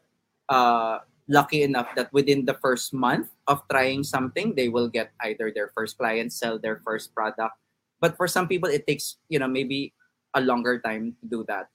uh, 0.48 0.98
lucky 1.28 1.62
enough 1.62 1.88
that 1.96 2.12
within 2.12 2.44
the 2.44 2.54
first 2.60 2.92
month 2.92 3.30
of 3.46 3.62
trying 3.70 4.04
something 4.04 4.54
they 4.54 4.68
will 4.68 4.88
get 4.88 5.12
either 5.22 5.50
their 5.54 5.70
first 5.74 5.96
client 5.96 6.32
sell 6.32 6.58
their 6.58 6.82
first 6.84 7.14
product. 7.14 7.54
But 8.00 8.16
for 8.16 8.26
some 8.26 8.48
people 8.48 8.68
it 8.68 8.86
takes 8.86 9.16
you 9.28 9.38
know 9.38 9.48
maybe 9.48 9.94
a 10.34 10.40
longer 10.40 10.78
time 10.80 11.16
to 11.22 11.24
do 11.28 11.44
that. 11.48 11.70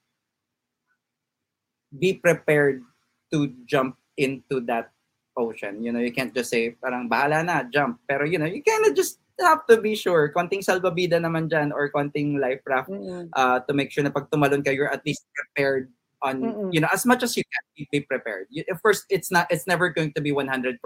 Be 1.91 2.13
prepared 2.13 2.83
to 3.31 3.53
jump 3.65 3.95
into 4.17 4.59
that 4.67 4.91
ocean. 5.35 5.83
You 5.83 5.91
know 5.91 6.03
you 6.03 6.11
can't 6.11 6.35
just 6.35 6.51
say 6.51 6.75
parang 6.75 7.07
bahala 7.07 7.43
na 7.43 7.63
jump. 7.63 8.03
Pero 8.07 8.27
you 8.27 8.37
know 8.37 8.49
you 8.49 8.59
kind 8.61 8.85
of 8.85 8.95
just 8.95 9.23
have 9.45 9.65
to 9.69 9.77
be 9.77 9.93
sure 9.93 10.33
konting 10.33 10.65
salbabida 10.65 11.21
naman 11.21 11.45
dyan 11.45 11.69
or 11.69 11.89
konting 11.93 12.41
life 12.41 12.61
raft 12.65 12.89
Mm-mm. 12.89 13.29
uh, 13.37 13.59
to 13.65 13.71
make 13.73 13.91
sure 13.93 14.01
na 14.03 14.09
pag 14.09 14.29
tumalon 14.33 14.65
ka 14.65 14.73
you're 14.73 14.89
at 14.91 15.05
least 15.05 15.29
prepared 15.35 15.93
on 16.25 16.41
Mm-mm. 16.41 16.69
you 16.73 16.81
know 16.81 16.89
as 16.89 17.05
much 17.05 17.21
as 17.21 17.37
you 17.37 17.45
can 17.45 17.63
be, 17.89 18.01
prepared 18.01 18.49
you, 18.49 18.65
of 18.73 18.81
course 18.81 19.05
it's 19.13 19.29
not 19.29 19.45
it's 19.53 19.69
never 19.69 19.89
going 19.89 20.09
to 20.13 20.21
be 20.21 20.33
100% 20.33 20.81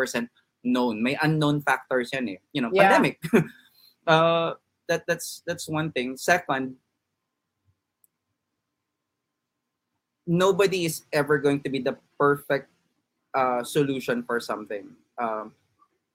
known 0.64 0.96
may 1.02 1.18
unknown 1.24 1.64
factors 1.64 2.12
yan 2.12 2.28
eh 2.36 2.40
you 2.52 2.60
know 2.62 2.70
Yeah. 2.76 2.92
pandemic 2.92 3.18
uh 4.08 4.54
that 4.92 5.08
that's 5.08 5.40
that's 5.48 5.72
one 5.72 5.92
thing 5.96 6.20
second 6.20 6.76
nobody 10.28 10.86
is 10.86 11.04
ever 11.14 11.40
going 11.40 11.60
to 11.64 11.70
be 11.70 11.80
the 11.80 11.98
perfect 12.20 12.70
uh, 13.34 13.64
solution 13.64 14.24
for 14.24 14.40
something 14.40 14.92
um, 15.18 15.52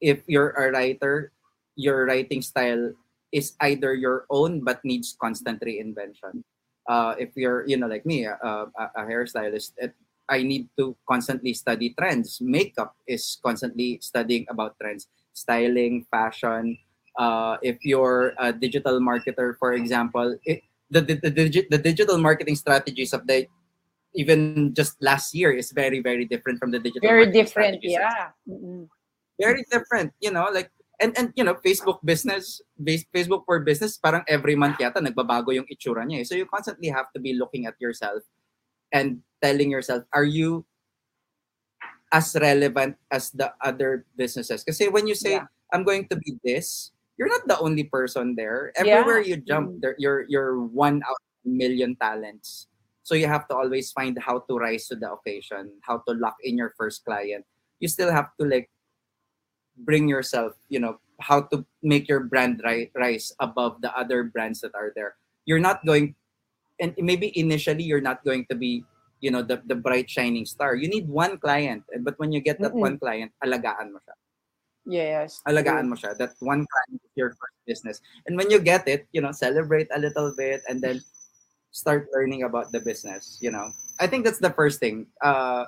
if 0.00 0.22
you're 0.28 0.50
a 0.56 0.70
writer 0.70 1.32
your 1.76 2.06
writing 2.06 2.42
style 2.42 2.92
is 3.32 3.54
either 3.60 3.94
your 3.94 4.24
own 4.30 4.64
but 4.64 4.84
needs 4.84 5.16
constant 5.20 5.60
reinvention 5.60 6.42
uh, 6.88 7.14
if 7.18 7.36
you're 7.36 7.66
you 7.66 7.76
know 7.76 7.86
like 7.86 8.06
me 8.06 8.26
uh, 8.26 8.66
a, 8.66 8.84
a 8.96 9.02
hairstylist 9.04 9.72
it, 9.78 9.94
i 10.28 10.42
need 10.42 10.68
to 10.76 10.96
constantly 11.08 11.52
study 11.52 11.94
trends 11.98 12.38
makeup 12.40 12.96
is 13.06 13.38
constantly 13.44 13.98
studying 14.02 14.46
about 14.48 14.74
trends 14.80 15.08
styling 15.32 16.04
fashion 16.10 16.76
uh, 17.18 17.56
if 17.62 17.84
you're 17.84 18.34
a 18.38 18.52
digital 18.52 19.00
marketer 19.00 19.54
for 19.58 19.74
example 19.74 20.36
it, 20.44 20.62
the, 20.90 21.00
the, 21.00 21.14
the, 21.14 21.30
digi- 21.30 21.68
the 21.68 21.78
digital 21.78 22.18
marketing 22.18 22.54
strategies 22.54 23.12
of 23.12 23.26
the 23.26 23.46
even 24.14 24.72
just 24.72 24.96
last 25.02 25.34
year 25.34 25.52
is 25.52 25.72
very 25.72 26.00
very 26.00 26.24
different 26.24 26.58
from 26.58 26.70
the 26.70 26.78
digital 26.78 27.08
Very 27.08 27.30
different, 27.30 27.78
yeah. 27.82 28.32
Mm-mm. 28.48 28.88
very 29.40 29.64
different 29.70 30.12
you 30.20 30.30
know 30.30 30.48
like 30.52 30.70
and 31.00 31.12
and 31.18 31.32
you 31.36 31.44
know 31.44 31.54
Facebook 31.60 32.00
business 32.04 32.60
Facebook 32.80 33.44
for 33.44 33.60
business 33.60 33.96
parang 34.00 34.24
every 34.28 34.56
month 34.56 34.80
yata 34.80 35.00
nagbabago 35.00 35.52
yung 35.52 35.68
itsura 35.68 36.04
niya 36.08 36.20
eh. 36.20 36.24
so 36.24 36.34
you 36.34 36.48
constantly 36.48 36.88
have 36.88 37.08
to 37.12 37.20
be 37.20 37.36
looking 37.36 37.66
at 37.68 37.76
yourself 37.80 38.24
and 38.92 39.20
telling 39.42 39.68
yourself 39.68 40.02
are 40.12 40.24
you 40.24 40.64
as 42.12 42.32
relevant 42.40 42.96
as 43.10 43.30
the 43.34 43.50
other 43.60 44.06
businesses 44.16 44.62
kasi 44.64 44.88
when 44.88 45.04
you 45.06 45.14
say 45.14 45.42
Yeah. 45.42 45.48
I'm 45.74 45.82
going 45.82 46.06
to 46.08 46.16
be 46.16 46.38
this 46.46 46.94
you're 47.18 47.28
not 47.32 47.44
the 47.48 47.58
only 47.58 47.84
person 47.84 48.32
there 48.38 48.72
Yeah. 48.78 49.02
everywhere 49.02 49.20
you 49.20 49.36
jump 49.42 49.76
Mm. 49.76 49.80
there 49.82 49.96
you're 49.98 50.24
you're 50.30 50.62
one 50.64 51.02
out 51.04 51.18
of 51.18 51.32
a 51.44 51.50
million 51.52 51.98
talents 52.00 52.70
so 53.02 53.14
you 53.18 53.26
have 53.28 53.44
to 53.50 53.54
always 53.58 53.90
find 53.92 54.16
how 54.16 54.40
to 54.48 54.52
rise 54.56 54.88
to 54.88 54.96
the 54.96 55.10
occasion 55.12 55.74
how 55.84 56.00
to 56.08 56.14
lock 56.16 56.38
in 56.46 56.56
your 56.56 56.72
first 56.78 57.04
client 57.04 57.44
you 57.82 57.90
still 57.90 58.08
have 58.14 58.30
to 58.40 58.46
like 58.46 58.70
bring 59.78 60.08
yourself 60.08 60.54
you 60.68 60.80
know 60.80 60.98
how 61.20 61.40
to 61.40 61.64
make 61.82 62.08
your 62.08 62.20
brand 62.20 62.60
ri- 62.64 62.90
rise 62.94 63.32
above 63.40 63.80
the 63.80 63.92
other 63.96 64.24
brands 64.24 64.60
that 64.60 64.74
are 64.74 64.92
there. 64.94 65.16
You're 65.44 65.62
not 65.62 65.84
going 65.84 66.14
and 66.80 66.92
maybe 66.98 67.32
initially 67.38 67.84
you're 67.84 68.04
not 68.04 68.24
going 68.24 68.44
to 68.50 68.54
be 68.54 68.84
you 69.20 69.30
know 69.30 69.40
the, 69.42 69.62
the 69.66 69.74
bright 69.74 70.10
shining 70.10 70.44
star. 70.44 70.74
You 70.74 70.88
need 70.88 71.08
one 71.08 71.38
client 71.38 71.84
but 72.00 72.18
when 72.18 72.32
you 72.32 72.40
get 72.40 72.60
that 72.60 72.72
Mm-mm. 72.72 72.84
one 72.84 72.98
client 72.98 73.32
alagaan 73.44 73.92
mo 73.92 74.00
siya. 74.04 74.16
Yes. 74.86 75.40
alagaan 75.48 75.88
mo 75.88 75.96
siya. 75.96 76.16
That 76.18 76.36
one 76.40 76.66
client 76.68 77.00
is 77.02 77.12
your 77.16 77.30
first 77.30 77.58
business. 77.66 78.00
And 78.26 78.36
when 78.36 78.50
you 78.50 78.60
get 78.60 78.86
it 78.88 79.08
you 79.12 79.20
know 79.20 79.32
celebrate 79.32 79.88
a 79.94 79.98
little 79.98 80.34
bit 80.36 80.62
and 80.68 80.80
then 80.82 81.00
start 81.72 82.08
learning 82.12 82.44
about 82.44 82.72
the 82.72 82.80
business 82.80 83.38
you 83.40 83.50
know. 83.50 83.72
I 84.00 84.06
think 84.06 84.24
that's 84.24 84.40
the 84.40 84.52
first 84.52 84.80
thing. 84.80 85.06
Uh 85.24 85.64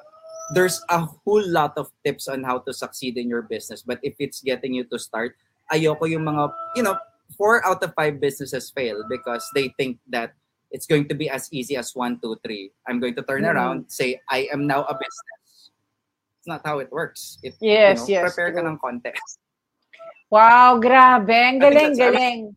there's 0.55 0.80
a 0.88 1.01
whole 1.05 1.44
lot 1.49 1.72
of 1.76 1.90
tips 2.05 2.28
on 2.28 2.42
how 2.42 2.59
to 2.59 2.72
succeed 2.72 3.16
in 3.16 3.28
your 3.28 3.42
business 3.42 3.82
but 3.82 3.99
if 4.03 4.14
it's 4.18 4.40
getting 4.40 4.72
you 4.74 4.84
to 4.84 4.99
start 4.99 5.36
ayoko 5.72 6.09
yung 6.09 6.24
mga 6.24 6.51
you 6.76 6.82
know 6.82 6.96
four 7.36 7.61
out 7.66 7.82
of 7.84 7.92
five 7.94 8.20
businesses 8.20 8.70
fail 8.72 9.05
because 9.09 9.44
they 9.55 9.68
think 9.76 9.99
that 10.09 10.32
it's 10.70 10.86
going 10.86 11.09
to 11.09 11.14
be 11.14 11.28
as 11.28 11.49
easy 11.53 11.76
as 11.76 11.92
one 11.94 12.16
two 12.20 12.36
three 12.44 12.72
i'm 12.88 13.01
going 13.01 13.14
to 13.14 13.22
turn 13.24 13.44
Mm. 13.44 13.53
around 13.55 13.78
say 13.88 14.16
i 14.32 14.49
am 14.53 14.66
now 14.66 14.84
a 14.88 14.94
business 14.96 15.72
it's 16.40 16.49
not 16.49 16.64
how 16.64 16.78
it 16.80 16.88
works 16.92 17.36
it 17.44 17.53
Yes, 17.61 18.09
you 18.09 18.16
know, 18.16 18.24
yes, 18.24 18.32
prepare 18.32 18.53
ka 18.57 18.61
true. 18.64 18.72
ng 18.72 18.78
konti 18.80 19.12
Wow, 20.28 20.76
grabe. 20.76 21.32
Ang 21.32 21.57
galing, 21.57 21.96
galing. 21.96 22.53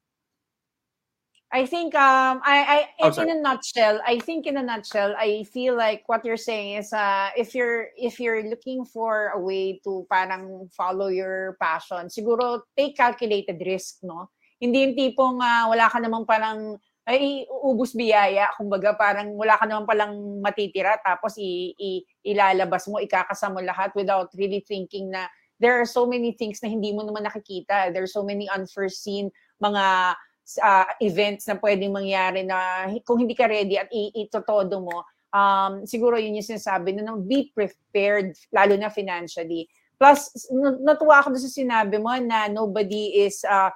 I 1.52 1.68
think 1.68 1.92
um 2.00 2.40
I 2.48 2.58
I 2.64 2.80
Oh, 3.04 3.12
in, 3.12 3.28
a 3.28 3.40
nutshell, 3.44 4.00
I 4.08 4.20
think 4.24 4.48
in 4.48 4.56
a 4.56 4.64
nutshell, 4.64 5.12
I 5.20 5.44
feel 5.52 5.76
like 5.76 6.08
what 6.08 6.24
you're 6.24 6.40
saying 6.40 6.80
is 6.80 6.94
uh 6.96 7.28
if 7.36 7.52
you're 7.52 7.92
if 8.00 8.24
you're 8.24 8.40
looking 8.48 8.88
for 8.88 9.36
a 9.36 9.40
way 9.40 9.84
to 9.84 10.08
parang 10.08 10.72
follow 10.72 11.12
your 11.12 11.60
passion, 11.60 12.08
siguro 12.08 12.64
take 12.78 12.96
calculated 12.96 13.60
risk, 13.68 14.00
no? 14.08 14.32
Hindi 14.64 14.80
yung 14.88 14.96
tipong 14.96 15.38
ah, 15.44 15.68
wala 15.68 15.92
ka 15.92 16.00
namang 16.00 16.24
parang 16.24 16.80
ay 17.04 17.44
ubus 17.68 18.00
biyaya, 18.00 18.48
kumbaga 18.56 18.96
parang 18.96 19.36
wala 19.36 19.60
ka 19.60 19.68
naman 19.68 19.84
palang 19.90 20.14
matitira 20.40 20.96
tapos 21.04 21.36
i, 21.36 21.76
i- 21.76 22.04
ilalabas 22.32 22.88
mo, 22.88 23.02
ikakasa 23.02 23.52
mo 23.52 23.60
lahat 23.60 23.92
without 23.98 24.32
really 24.40 24.64
thinking 24.64 25.12
na 25.12 25.28
there 25.60 25.76
are 25.82 25.86
so 25.90 26.08
many 26.08 26.32
things 26.32 26.64
na 26.64 26.70
hindi 26.72 26.94
mo 26.96 27.04
naman 27.04 27.28
nakikita. 27.28 27.92
There 27.92 28.06
are 28.06 28.10
so 28.10 28.24
many 28.24 28.48
unforeseen 28.50 29.30
mga 29.60 30.16
uh, 30.62 30.90
events 31.00 31.48
na 31.48 31.56
pwedeng 31.60 31.94
mangyari 31.96 32.44
na 32.44 32.90
kung 33.06 33.22
hindi 33.22 33.36
ka 33.38 33.48
ready 33.48 33.78
at 33.78 33.88
itotodo 33.92 34.82
mo, 34.82 35.06
um, 35.32 35.86
siguro 35.88 36.20
yun 36.20 36.38
yung 36.38 36.50
sinasabi 36.56 36.96
na 36.96 37.16
be 37.18 37.50
prepared, 37.54 38.36
lalo 38.52 38.76
na 38.76 38.92
financially. 38.92 39.68
Plus, 40.02 40.50
natuwa 40.82 41.22
ako 41.22 41.38
sa 41.38 41.52
sinabi 41.52 42.02
mo 42.02 42.10
na 42.18 42.50
nobody 42.50 43.22
is 43.22 43.46
uh, 43.46 43.70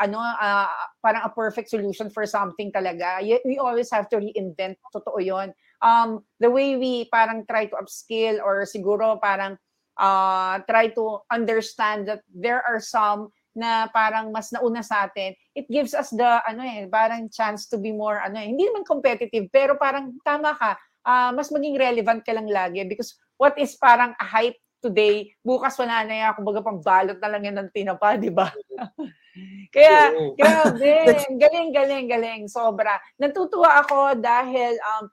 ano 0.00 0.20
uh, 0.20 0.68
parang 1.04 1.24
a 1.28 1.32
perfect 1.32 1.68
solution 1.68 2.08
for 2.08 2.24
something 2.24 2.72
talaga. 2.72 3.20
We 3.44 3.60
always 3.60 3.92
have 3.92 4.08
to 4.12 4.20
reinvent. 4.20 4.80
Totoo 4.92 5.20
'yon. 5.20 5.52
Um 5.80 6.24
the 6.40 6.48
way 6.48 6.76
we 6.76 7.08
parang 7.12 7.44
try 7.44 7.68
to 7.68 7.76
upskill 7.76 8.40
or 8.40 8.64
siguro 8.64 9.20
parang 9.20 9.60
uh, 10.00 10.64
try 10.64 10.88
to 10.96 11.20
understand 11.28 12.08
that 12.08 12.24
there 12.32 12.64
are 12.64 12.80
some 12.80 13.28
na 13.54 13.90
parang 13.90 14.30
mas 14.30 14.50
nauna 14.54 14.82
sa 14.82 15.10
atin, 15.10 15.34
it 15.54 15.66
gives 15.66 15.92
us 15.92 16.10
the 16.14 16.30
ano 16.46 16.62
eh, 16.62 16.86
parang 16.86 17.26
chance 17.30 17.66
to 17.66 17.76
be 17.76 17.90
more 17.90 18.18
ano 18.22 18.38
eh, 18.38 18.46
hindi 18.46 18.66
naman 18.66 18.86
competitive 18.86 19.50
pero 19.50 19.74
parang 19.74 20.14
tama 20.22 20.54
ka, 20.54 20.78
uh, 21.06 21.30
mas 21.34 21.50
maging 21.50 21.76
relevant 21.76 22.22
ka 22.22 22.30
lang 22.30 22.46
lagi 22.46 22.86
because 22.86 23.18
what 23.40 23.56
is 23.58 23.74
parang 23.78 24.14
a 24.20 24.26
hype 24.26 24.58
today, 24.80 25.28
bukas 25.44 25.76
wala 25.76 26.08
na 26.08 26.14
yan, 26.16 26.32
kumbaga 26.32 26.64
pang 26.64 26.80
balot 26.80 27.20
na 27.20 27.28
lang 27.28 27.42
yan 27.44 27.56
ng 27.60 27.70
tinapa, 27.70 28.16
di 28.16 28.32
ba? 28.32 28.48
Kaya, 29.74 30.10
grabe, 30.34 30.96
galing, 31.42 31.70
galing, 31.70 32.06
galing, 32.08 32.42
sobra. 32.48 32.98
Natutuwa 33.20 33.84
ako 33.84 34.18
dahil 34.18 34.74
um, 34.80 35.04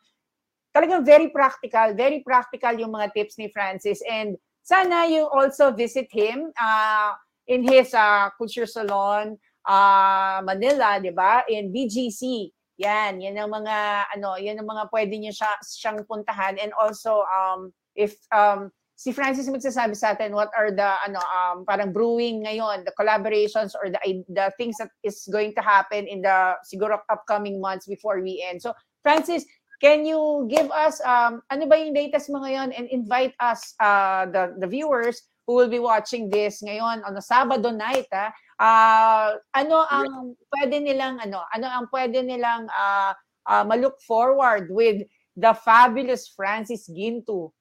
talagang 0.72 1.04
very 1.04 1.30
practical, 1.30 1.94
very 1.94 2.24
practical 2.24 2.74
yung 2.80 2.96
mga 2.96 3.12
tips 3.14 3.36
ni 3.38 3.52
Francis 3.52 4.00
and 4.08 4.40
sana 4.68 5.08
you 5.08 5.24
also 5.32 5.72
visit 5.72 6.12
him 6.12 6.52
uh, 6.60 7.16
in 7.48 7.64
his 7.64 7.95
uh, 7.95 8.30
culture 8.38 8.68
salon, 8.68 9.39
uh, 9.64 10.39
Manila, 10.43 11.00
di 11.00 11.12
ba? 11.12 11.43
In 11.48 11.72
BGC. 11.72 12.52
Yan, 12.78 13.18
yan 13.18 13.41
ang 13.41 13.50
mga 13.50 13.78
ano, 14.14 14.38
yan 14.38 14.62
ang 14.62 14.70
mga 14.70 14.93
pwede 14.93 15.18
niyo 15.18 15.34
siya 15.34 15.50
siyang 15.66 16.06
puntahan 16.06 16.62
and 16.62 16.70
also 16.78 17.26
um 17.26 17.74
if 17.98 18.14
um 18.30 18.70
si 18.98 19.10
Francis 19.14 19.50
magsasabi 19.50 19.93
sa 19.93 20.14
atin 20.14 20.34
what 20.34 20.50
are 20.54 20.70
the 20.70 20.89
ano 21.06 21.18
um 21.30 21.66
parang 21.66 21.93
brewing 21.93 22.45
ngayon 22.45 22.86
the 22.86 22.93
collaborations 22.98 23.74
or 23.78 23.89
the 23.89 24.02
the 24.30 24.50
things 24.58 24.78
that 24.82 24.89
is 25.06 25.26
going 25.30 25.54
to 25.54 25.62
happen 25.62 26.10
in 26.10 26.22
the 26.22 26.58
siguro 26.66 26.98
upcoming 27.14 27.62
months 27.62 27.86
before 27.86 28.22
we 28.22 28.41
end 28.41 28.58
so 28.58 28.74
Francis 29.06 29.45
can 29.82 30.02
you 30.02 30.50
give 30.50 30.70
us 30.74 30.98
um 31.06 31.45
ano 31.54 31.70
ba 31.70 31.78
yung 31.78 31.93
latest 31.93 32.34
mo 32.34 32.41
ngayon 32.41 32.74
and 32.74 32.89
invite 32.89 33.38
us 33.38 33.78
uh 33.78 34.26
the 34.34 34.58
the 34.58 34.70
viewers 34.70 35.30
who 35.48 35.56
will 35.56 35.72
be 35.72 35.80
watching 35.80 36.30
this 36.30 36.62
ngayon 36.62 37.02
on 37.08 37.16
a 37.16 37.24
Sabado 37.24 37.72
night 37.72 38.12
ah 38.12 38.30
uh, 38.60 39.28
ano 39.56 39.88
ang 39.88 40.36
pwede 40.52 40.84
nilang 40.84 41.18
ano 41.24 41.41
ano 41.56 41.68
ang 41.72 41.86
pwede 41.89 42.20
nilang 42.22 42.68
uh, 42.68 43.16
uh, 43.48 43.64
ma-look 43.64 43.98
forward 44.04 44.68
with 44.70 45.02
the 45.39 45.56
fabulous 45.64 46.28
Francis 46.28 46.91
Ginto 46.91 47.56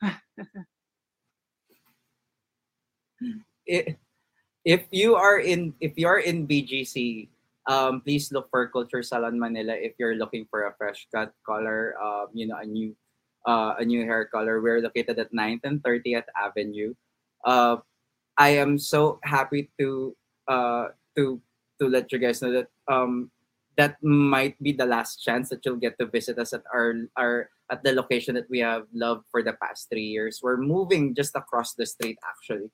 if 4.66 4.82
you 4.90 5.14
are 5.14 5.38
in 5.38 5.72
if 5.80 5.94
you 5.96 6.10
are 6.10 6.18
in 6.18 6.46
BGC, 6.46 7.28
um, 7.70 8.02
please 8.02 8.34
look 8.34 8.50
for 8.50 8.66
Culture 8.68 9.02
Salon 9.02 9.38
Manila 9.38 9.72
if 9.72 9.94
you're 9.98 10.18
looking 10.18 10.44
for 10.50 10.66
a 10.66 10.74
fresh 10.74 11.06
cut 11.14 11.32
color, 11.46 11.94
um, 12.02 12.26
you 12.34 12.50
know, 12.50 12.58
a 12.58 12.66
new 12.66 12.94
uh, 13.46 13.78
a 13.78 13.84
new 13.86 14.02
hair 14.02 14.26
color. 14.26 14.60
We're 14.60 14.82
located 14.82 15.18
at 15.22 15.32
9th 15.32 15.62
and 15.64 15.78
30th 15.82 16.26
Avenue. 16.34 16.94
Uh, 17.46 17.78
I 18.36 18.58
am 18.60 18.76
so 18.76 19.18
happy 19.22 19.70
to 19.78 20.16
uh, 20.48 20.88
to 21.16 21.40
to 21.80 21.88
let 21.88 22.12
you 22.12 22.18
guys 22.18 22.42
know 22.42 22.52
that 22.52 22.68
um, 22.90 23.30
that 23.78 23.96
might 24.02 24.60
be 24.62 24.72
the 24.72 24.86
last 24.86 25.22
chance 25.22 25.48
that 25.48 25.64
you'll 25.64 25.80
get 25.80 25.96
to 25.98 26.06
visit 26.10 26.38
us 26.38 26.52
at 26.52 26.66
our 26.74 27.06
our 27.16 27.48
at 27.70 27.82
the 27.86 27.94
location 27.94 28.34
that 28.34 28.50
we 28.50 28.58
have 28.58 28.84
loved 28.92 29.24
for 29.30 29.42
the 29.42 29.54
past 29.62 29.88
three 29.88 30.10
years. 30.10 30.40
We're 30.42 30.58
moving 30.58 31.14
just 31.14 31.38
across 31.38 31.74
the 31.74 31.86
street 31.86 32.18
actually 32.26 32.68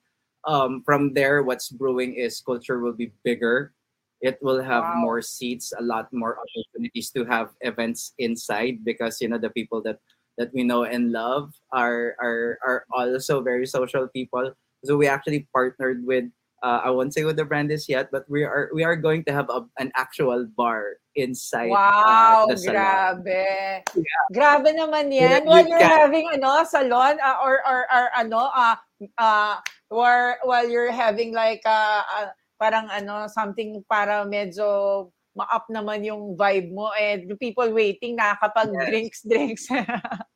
um, 0.45 0.83
from 0.85 1.15
there, 1.15 1.43
what's 1.43 1.69
brewing 1.69 2.15
is 2.15 2.41
culture 2.41 2.81
will 2.81 2.93
be 2.93 3.13
bigger. 3.25 3.73
It 4.21 4.39
will 4.43 4.63
have 4.63 4.85
wow. 4.85 4.95
more 4.97 5.23
seats, 5.23 5.73
a 5.77 5.83
lot 5.83 6.13
more 6.13 6.39
opportunities 6.39 7.11
to 7.11 7.25
have 7.25 7.51
events 7.61 8.15
inside 8.19 8.85
because 8.85 9.21
you 9.21 9.29
know 9.29 9.39
the 9.39 9.51
people 9.51 9.83
that 9.83 9.99
that 10.39 10.53
we 10.55 10.63
know 10.63 10.85
and 10.85 11.13
love 11.13 11.55
are 11.73 12.15
are 12.23 12.59
are 12.63 12.87
also 12.93 13.43
very 13.43 13.67
social 13.67 14.07
people. 14.09 14.55
So 14.85 14.97
we 14.97 15.07
actually 15.07 15.47
partnered 15.53 16.05
with 16.05 16.27
uh, 16.63 16.81
I 16.85 16.91
won't 16.91 17.13
say 17.13 17.25
what 17.25 17.37
the 17.37 17.45
brand 17.45 17.71
is 17.71 17.89
yet, 17.89 18.09
but 18.11 18.25
we 18.31 18.45
are 18.45 18.71
we 18.73 18.85
are 18.85 18.97
going 18.97 19.25
to 19.25 19.33
have 19.33 19.51
a, 19.51 19.67
an 19.79 19.91
actual 19.97 20.47
bar 20.57 21.03
inside. 21.17 21.75
Uh, 21.75 21.75
wow, 21.75 22.47
uh, 22.49 22.55
grabe. 22.55 23.83
Yeah. 23.83 24.25
Grabe 24.33 24.71
naman 24.71 25.11
yan. 25.11 25.45
While 25.45 25.67
you're 25.67 25.83
having 25.83 26.31
ano 26.33 26.65
salon 26.65 27.19
uh, 27.19 27.43
or 27.43 27.61
or 27.67 27.81
or 27.91 28.07
ano 28.15 28.49
uh, 28.55 28.77
uh 29.19 29.59
or 29.91 30.39
while 30.47 30.67
you're 30.67 30.95
having 30.95 31.35
like 31.35 31.61
uh, 31.67 32.03
uh, 32.07 32.31
parang 32.57 32.87
ano 32.89 33.27
something 33.27 33.83
para 33.91 34.23
medyo 34.25 35.11
ma-up 35.35 35.65
naman 35.73 36.05
yung 36.05 36.37
vibe 36.37 36.71
mo 36.71 36.93
and 36.95 37.25
the 37.25 37.37
people 37.41 37.67
waiting 37.73 38.21
nakakapag 38.21 38.69
yes. 38.69 38.85
drinks 38.89 39.19
drinks 39.25 39.65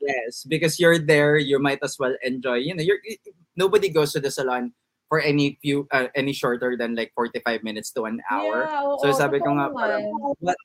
yes 0.00 0.44
because 0.48 0.78
you're 0.78 0.98
there 0.98 1.36
you 1.36 1.58
might 1.58 1.78
as 1.82 1.98
well 1.98 2.14
enjoy 2.22 2.54
you 2.54 2.74
know 2.74 2.82
you're 2.82 3.02
nobody 3.56 3.88
goes 3.88 4.12
to 4.12 4.20
the 4.20 4.30
salon 4.30 4.72
for 5.08 5.20
any 5.20 5.58
few 5.60 5.88
uh, 5.90 6.06
any 6.14 6.32
shorter 6.32 6.76
than 6.76 6.94
like 6.94 7.12
45 7.16 7.64
minutes 7.64 7.90
to 7.96 8.04
an 8.04 8.20
hour. 8.30 8.68
Yeah, 8.68 8.96
so 9.00 9.12
sabi 9.16 9.40
ko 9.40 9.56
nga 9.56 9.72
parang, 9.72 10.04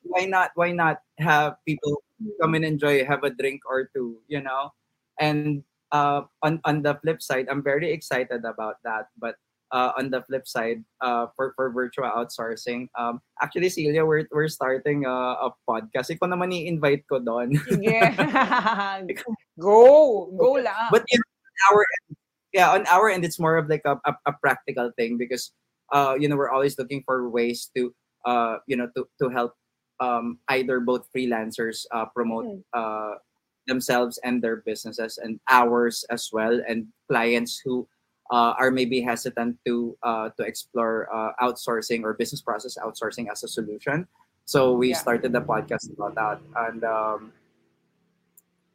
why 0.04 0.28
not 0.28 0.52
why 0.54 0.70
not 0.70 1.00
have 1.18 1.56
people 1.64 2.04
come 2.40 2.54
and 2.54 2.64
enjoy 2.64 3.04
have 3.08 3.24
a 3.24 3.32
drink 3.32 3.64
or 3.64 3.88
two 3.96 4.20
you 4.28 4.44
know? 4.44 4.70
And 5.18 5.64
uh, 5.90 6.28
on 6.44 6.60
on 6.68 6.84
the 6.84 7.00
flip 7.00 7.24
side, 7.24 7.48
I'm 7.48 7.64
very 7.64 7.90
excited 7.90 8.44
about 8.44 8.84
that. 8.84 9.08
But 9.16 9.40
uh, 9.72 9.92
on 9.96 10.10
the 10.10 10.22
flip 10.22 10.46
side, 10.46 10.84
uh, 11.00 11.26
for 11.36 11.52
for 11.56 11.70
virtual 11.70 12.08
outsourcing, 12.10 12.88
um, 12.98 13.20
actually, 13.40 13.68
Celia, 13.68 14.04
we're 14.04 14.28
we're 14.32 14.48
starting 14.48 15.04
a, 15.04 15.48
a 15.48 15.54
podcast. 15.68 16.10
Ikaw 16.10 16.28
naman 16.28 16.52
i-invite 16.52 17.06
ko 17.08 17.20
doon. 17.20 17.56
yeah. 17.80 18.12
go, 19.60 20.28
go 20.36 20.50
lang. 20.60 20.90
But 20.90 21.04
in 21.08 21.20
our 21.70 21.84
yeah, 22.52 22.70
on 22.70 22.86
our 22.86 23.10
end, 23.10 23.24
it's 23.24 23.40
more 23.40 23.56
of 23.56 23.68
like 23.68 23.82
a, 23.84 23.98
a, 24.04 24.12
a 24.26 24.32
practical 24.38 24.92
thing 24.96 25.18
because 25.18 25.52
uh, 25.92 26.14
you 26.18 26.28
know, 26.28 26.36
we're 26.36 26.50
always 26.50 26.78
looking 26.78 27.02
for 27.04 27.28
ways 27.28 27.70
to 27.76 27.94
uh, 28.24 28.58
you 28.66 28.76
know, 28.76 28.88
to 28.96 29.06
to 29.20 29.28
help 29.28 29.54
um 30.00 30.38
either 30.48 30.80
both 30.80 31.06
freelancers 31.14 31.86
uh 31.94 32.04
promote 32.10 32.46
mm. 32.46 32.62
uh 32.74 33.14
themselves 33.66 34.18
and 34.24 34.42
their 34.42 34.56
businesses 34.66 35.18
and 35.22 35.38
ours 35.48 36.04
as 36.10 36.28
well 36.32 36.60
and 36.68 36.86
clients 37.08 37.62
who 37.64 37.86
uh, 38.30 38.54
are 38.58 38.70
maybe 38.70 39.00
hesitant 39.00 39.58
to 39.66 39.96
uh, 40.02 40.30
to 40.36 40.42
explore 40.44 41.08
uh, 41.12 41.32
outsourcing 41.42 42.02
or 42.02 42.14
business 42.14 42.40
process 42.40 42.76
outsourcing 42.80 43.30
as 43.30 43.42
a 43.44 43.48
solution. 43.48 44.06
So 44.44 44.72
we 44.72 44.90
yeah. 44.90 45.00
started 45.00 45.32
the 45.32 45.40
podcast 45.40 45.92
about 45.92 46.14
that. 46.16 46.40
And 46.68 46.84
um, 46.84 47.32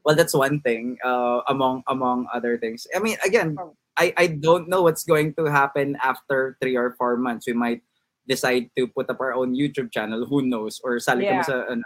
well 0.04 0.16
that's 0.16 0.34
one 0.34 0.62
thing 0.62 0.97
uh, 1.06 1.41
among 1.47 1.84
among 1.88 2.28
other 2.34 2.58
things. 2.58 2.88
I 2.95 3.00
mean 3.00 3.18
again 3.26 3.58
oh. 3.60 3.76
I, 4.00 4.14
I 4.16 4.28
don't 4.28 4.70
know 4.70 4.82
what's 4.82 5.04
going 5.04 5.36
to 5.36 5.52
happen 5.52 5.97
after 6.02 6.56
three 6.62 6.78
or 6.78 6.95
four 6.95 7.18
months. 7.18 7.45
We 7.45 7.54
might 7.54 7.84
decide 8.30 8.72
to 8.78 8.88
put 8.88 9.10
up 9.10 9.20
our 9.20 9.34
own 9.34 9.58
youtube 9.58 9.91
channel. 9.91 10.26
Who 10.26 10.47
knows? 10.47 10.80
Or 10.84 11.00
sali 11.00 11.26
yeah. 11.26 11.41
sa 11.41 11.68
ano, 11.68 11.84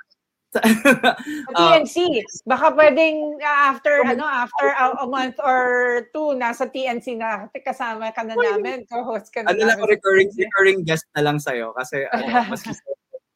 TNC. 1.57 2.21
Baka 2.45 2.73
pwedeng 2.77 3.41
uh, 3.41 3.59
after 3.73 4.05
ano 4.05 4.23
after 4.25 4.67
a, 4.69 5.03
a, 5.03 5.07
month 5.15 5.37
or 5.41 5.61
two 6.13 6.37
nasa 6.37 6.69
TNC 6.69 7.17
na 7.17 7.49
kasama 7.63 8.13
ka 8.13 8.21
na 8.21 8.37
namin, 8.37 8.85
co-host 8.85 9.33
ka 9.33 9.41
na. 9.41 9.53
Ano 9.53 9.65
lang 9.65 9.81
recurring 9.85 10.29
recurring 10.35 10.85
guest 10.85 11.09
na 11.17 11.25
lang 11.25 11.37
sa'yo 11.41 11.73
kasi 11.73 12.05
ano, 12.13 12.53
mas 12.53 12.61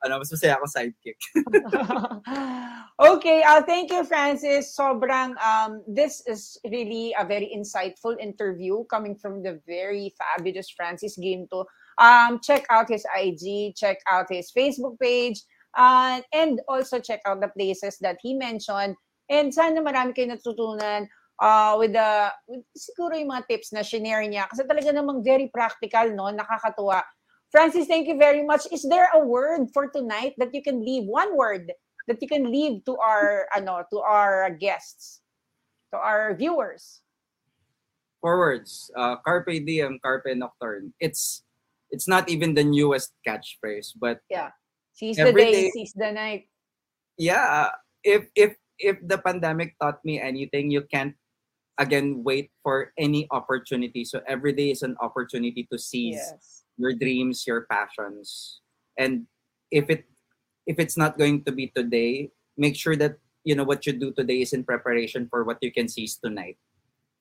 ano, 0.05 0.21
mas 0.21 0.29
masaya 0.29 0.55
ako 0.61 0.67
sidekick. 0.69 1.17
okay, 3.17 3.41
uh, 3.41 3.61
thank 3.65 3.89
you, 3.89 4.05
Francis. 4.05 4.77
Sobrang, 4.77 5.33
um, 5.41 5.81
this 5.89 6.21
is 6.29 6.61
really 6.69 7.15
a 7.17 7.25
very 7.25 7.49
insightful 7.49 8.13
interview 8.21 8.85
coming 8.93 9.17
from 9.17 9.41
the 9.41 9.59
very 9.65 10.13
fabulous 10.17 10.69
Francis 10.69 11.17
Ginto. 11.17 11.65
Um, 11.97 12.39
check 12.45 12.65
out 12.69 12.89
his 12.89 13.05
IG, 13.09 13.75
check 13.75 13.97
out 14.05 14.29
his 14.29 14.53
Facebook 14.53 14.99
page, 15.01 15.41
Uh, 15.77 16.21
and 16.33 16.59
also 16.67 16.97
check 16.99 17.21
out 17.29 17.39
the 17.39 17.53
places 17.53 18.01
that 18.01 18.17
he 18.25 18.33
mentioned. 18.33 18.97
And 19.29 19.53
sana 19.53 19.77
marami 19.77 20.17
kayo 20.17 20.33
natutunan 20.33 21.05
uh, 21.37 21.77
with 21.77 21.93
the, 21.93 22.33
with, 22.49 22.65
siguro 22.73 23.13
yung 23.13 23.29
mga 23.29 23.45
tips 23.45 23.69
na 23.69 23.85
shinare 23.85 24.25
niya. 24.25 24.49
Kasi 24.49 24.65
talaga 24.65 24.89
namang 24.89 25.21
very 25.21 25.53
practical, 25.53 26.09
no? 26.17 26.33
Nakakatuwa. 26.33 27.05
Francis, 27.53 27.85
thank 27.85 28.09
you 28.09 28.17
very 28.17 28.41
much. 28.41 28.65
Is 28.73 28.81
there 28.89 29.13
a 29.13 29.21
word 29.21 29.69
for 29.71 29.87
tonight 29.93 30.33
that 30.41 30.49
you 30.51 30.65
can 30.65 30.81
leave? 30.81 31.05
One 31.05 31.37
word 31.37 31.71
that 32.09 32.17
you 32.19 32.27
can 32.27 32.49
leave 32.49 32.81
to 32.89 32.97
our, 32.97 33.45
ano, 33.55 33.85
to 33.93 33.99
our 34.01 34.49
guests, 34.57 35.21
to 35.93 36.01
our 36.01 36.33
viewers? 36.33 37.05
four 38.21 38.37
words. 38.39 38.91
Uh, 38.95 39.15
carpe 39.23 39.63
diem, 39.65 39.99
carpe 40.03 40.35
nocturne. 40.35 40.93
It's 40.99 41.43
it's 41.89 42.07
not 42.07 42.27
even 42.27 42.53
the 42.53 42.63
newest 42.63 43.13
catchphrase, 43.23 43.95
but 43.95 44.19
Seize 44.97 45.17
the 45.21 45.29
day, 45.29 45.51
day- 45.53 45.69
seize 45.69 45.93
the 45.93 46.09
night. 46.09 46.49
yeah, 47.21 47.69
if 48.01 48.25
if 48.33 48.57
if 48.81 48.97
the 49.05 49.21
pandemic 49.21 49.77
taught 49.77 50.01
me 50.01 50.17
anything, 50.17 50.73
you 50.73 50.81
can't 50.89 51.13
again 51.77 52.25
wait 52.25 52.49
for 52.65 52.89
any 52.97 53.29
opportunity. 53.29 54.01
So 54.01 54.25
every 54.25 54.53
day 54.57 54.73
is 54.73 54.81
an 54.81 54.97
opportunity 54.97 55.69
to 55.69 55.77
seize 55.77 56.17
Yes. 56.17 56.65
your 56.81 56.97
dreams, 56.97 57.45
your 57.45 57.69
passions. 57.69 58.61
And 58.97 59.29
if 59.69 59.85
it 59.93 60.09
if 60.65 60.81
it's 60.81 60.97
not 60.97 61.21
going 61.21 61.45
to 61.45 61.53
be 61.53 61.69
today, 61.69 62.33
make 62.57 62.73
sure 62.73 62.97
that 62.97 63.21
you 63.45 63.53
know 63.53 63.63
what 63.63 63.85
you 63.85 63.93
do 63.93 64.09
today 64.11 64.41
is 64.41 64.51
in 64.51 64.65
preparation 64.65 65.29
for 65.29 65.45
what 65.45 65.61
you 65.61 65.69
can 65.69 65.85
seize 65.87 66.17
tonight. 66.17 66.57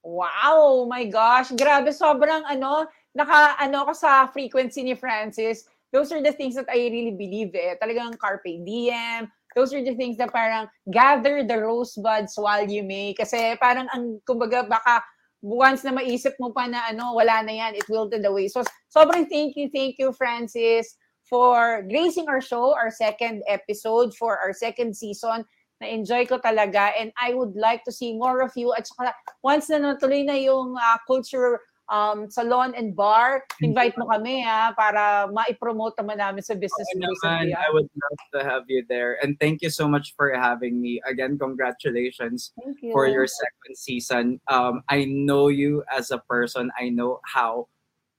Wow, 0.00 0.86
my 0.88 1.04
gosh. 1.04 1.50
Grabe, 1.52 1.90
sobrang 1.92 2.46
ano, 2.46 2.86
naka 3.12 3.58
ano 3.58 3.84
ko 3.90 3.92
sa 3.92 4.24
frequency 4.30 4.80
ni 4.86 4.94
Francis. 4.96 5.68
Those 5.96 6.12
are 6.12 6.20
the 6.20 6.36
things 6.36 6.52
that 6.60 6.68
I 6.68 6.92
really 6.92 7.16
believe 7.16 7.56
eh. 7.56 7.72
Talagang 7.80 8.20
carpe 8.20 8.60
diem. 8.68 9.32
Those 9.56 9.72
are 9.72 9.80
the 9.80 9.96
things 9.96 10.20
that 10.20 10.28
parang 10.28 10.68
gather 10.92 11.40
the 11.40 11.56
rosebuds 11.64 12.36
while 12.36 12.68
you 12.68 12.84
may. 12.84 13.16
Kasi 13.16 13.56
parang 13.56 13.88
ang, 13.96 14.20
kumbaga, 14.28 14.68
baka 14.68 15.00
once 15.40 15.88
na 15.88 15.96
maisip 15.96 16.36
mo 16.36 16.52
pa 16.52 16.68
na 16.68 16.92
ano, 16.92 17.16
wala 17.16 17.40
na 17.40 17.56
yan, 17.56 17.72
it 17.72 17.88
wilted 17.88 18.20
away. 18.28 18.52
So, 18.52 18.60
sobrang 18.92 19.24
thank 19.32 19.56
you, 19.56 19.72
thank 19.72 19.96
you, 19.96 20.12
Francis, 20.12 21.00
for 21.24 21.80
gracing 21.88 22.28
our 22.28 22.44
show, 22.44 22.76
our 22.76 22.92
second 22.92 23.40
episode, 23.48 24.12
for 24.20 24.36
our 24.36 24.52
second 24.52 24.92
season. 24.92 25.48
Na-enjoy 25.80 26.28
ko 26.28 26.36
talaga 26.36 26.92
and 26.96 27.12
I 27.16 27.32
would 27.32 27.56
like 27.56 27.84
to 27.88 27.92
see 27.92 28.12
more 28.16 28.44
of 28.44 28.52
you. 28.56 28.76
At 28.76 28.84
saka, 28.84 29.16
once 29.40 29.72
na 29.72 29.80
natuloy 29.80 30.24
na 30.24 30.36
yung 30.36 30.76
ah, 30.76 31.00
culture 31.08 31.60
um, 31.88 32.30
salon 32.30 32.74
and 32.74 32.94
bar, 32.96 33.44
invite 33.62 33.96
mo 33.98 34.06
kami 34.06 34.42
ha, 34.42 34.74
para 34.76 35.30
ma-promote 35.30 35.94
naman 35.98 36.18
namin 36.18 36.42
sa 36.42 36.54
business 36.54 36.88
News 36.94 37.18
naman, 37.22 37.42
and 37.42 37.54
I 37.54 37.68
would 37.70 37.86
love 37.86 38.20
to 38.34 38.40
have 38.42 38.64
you 38.68 38.84
there. 38.88 39.18
And 39.22 39.38
thank 39.38 39.62
you 39.62 39.70
so 39.70 39.88
much 39.88 40.14
for 40.16 40.34
having 40.34 40.80
me. 40.80 41.00
Again, 41.06 41.38
congratulations 41.38 42.52
you. 42.82 42.92
for 42.92 43.06
your 43.06 43.26
second 43.26 43.74
season. 43.76 44.40
Um, 44.48 44.82
I 44.88 45.04
know 45.04 45.48
you 45.48 45.84
as 45.94 46.10
a 46.10 46.18
person. 46.18 46.70
I 46.78 46.88
know 46.90 47.20
how, 47.24 47.68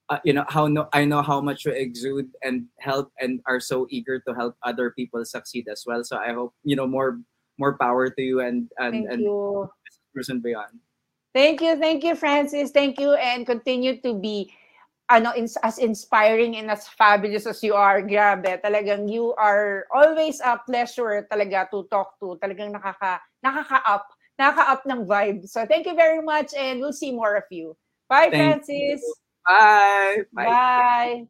uh, 0.08 0.18
you 0.24 0.32
know 0.32 0.44
how 0.48 0.66
no, 0.66 0.88
I 0.92 1.04
know 1.04 1.20
how 1.20 1.40
much 1.40 1.64
you 1.64 1.72
exude 1.72 2.32
and 2.42 2.66
help, 2.80 3.12
and 3.20 3.40
are 3.46 3.60
so 3.60 3.86
eager 3.90 4.20
to 4.20 4.34
help 4.34 4.56
other 4.64 4.90
people 4.92 5.24
succeed 5.24 5.68
as 5.68 5.84
well. 5.86 6.02
So 6.04 6.16
I 6.16 6.32
hope 6.32 6.54
you 6.64 6.76
know 6.76 6.86
more 6.86 7.20
more 7.58 7.76
power 7.76 8.08
to 8.08 8.22
you 8.22 8.40
and 8.40 8.70
and 8.78 9.04
Thank 9.04 9.10
and 9.12 9.20
you. 9.22 9.68
person 10.14 10.40
beyond. 10.40 10.80
Thank 11.34 11.60
you, 11.60 11.76
thank 11.76 12.02
you, 12.04 12.16
Francis. 12.16 12.70
Thank 12.70 12.98
you, 12.98 13.12
and 13.14 13.46
continue 13.46 14.00
to 14.00 14.14
be 14.16 14.50
ano 15.08 15.32
ins- 15.36 15.60
as 15.64 15.80
inspiring 15.80 16.56
and 16.56 16.70
as 16.70 16.88
fabulous 16.88 17.48
as 17.48 17.64
you 17.64 17.72
are. 17.72 18.04
Grabe, 18.04 18.60
talagang 18.60 19.08
you 19.08 19.32
are 19.40 19.88
always 19.92 20.40
a 20.44 20.60
pleasure 20.68 21.24
talaga 21.32 21.68
to 21.72 21.88
talk 21.88 22.20
to. 22.20 22.36
Talagang 22.40 22.72
nakaka 22.76 23.20
nakaka-up, 23.40 24.04
nakaka-up 24.36 24.82
ng 24.84 25.00
vibe. 25.08 25.40
So 25.48 25.64
thank 25.64 25.88
you 25.88 25.96
very 25.96 26.20
much 26.20 26.52
and 26.52 26.80
we'll 26.80 26.96
see 26.96 27.12
more 27.12 27.36
of 27.36 27.48
you. 27.48 27.76
Bye, 28.08 28.32
Thank 28.32 28.64
Francis. 28.64 29.00
you. 29.00 29.14
Bye. 29.44 30.24
Bye. 30.32 31.28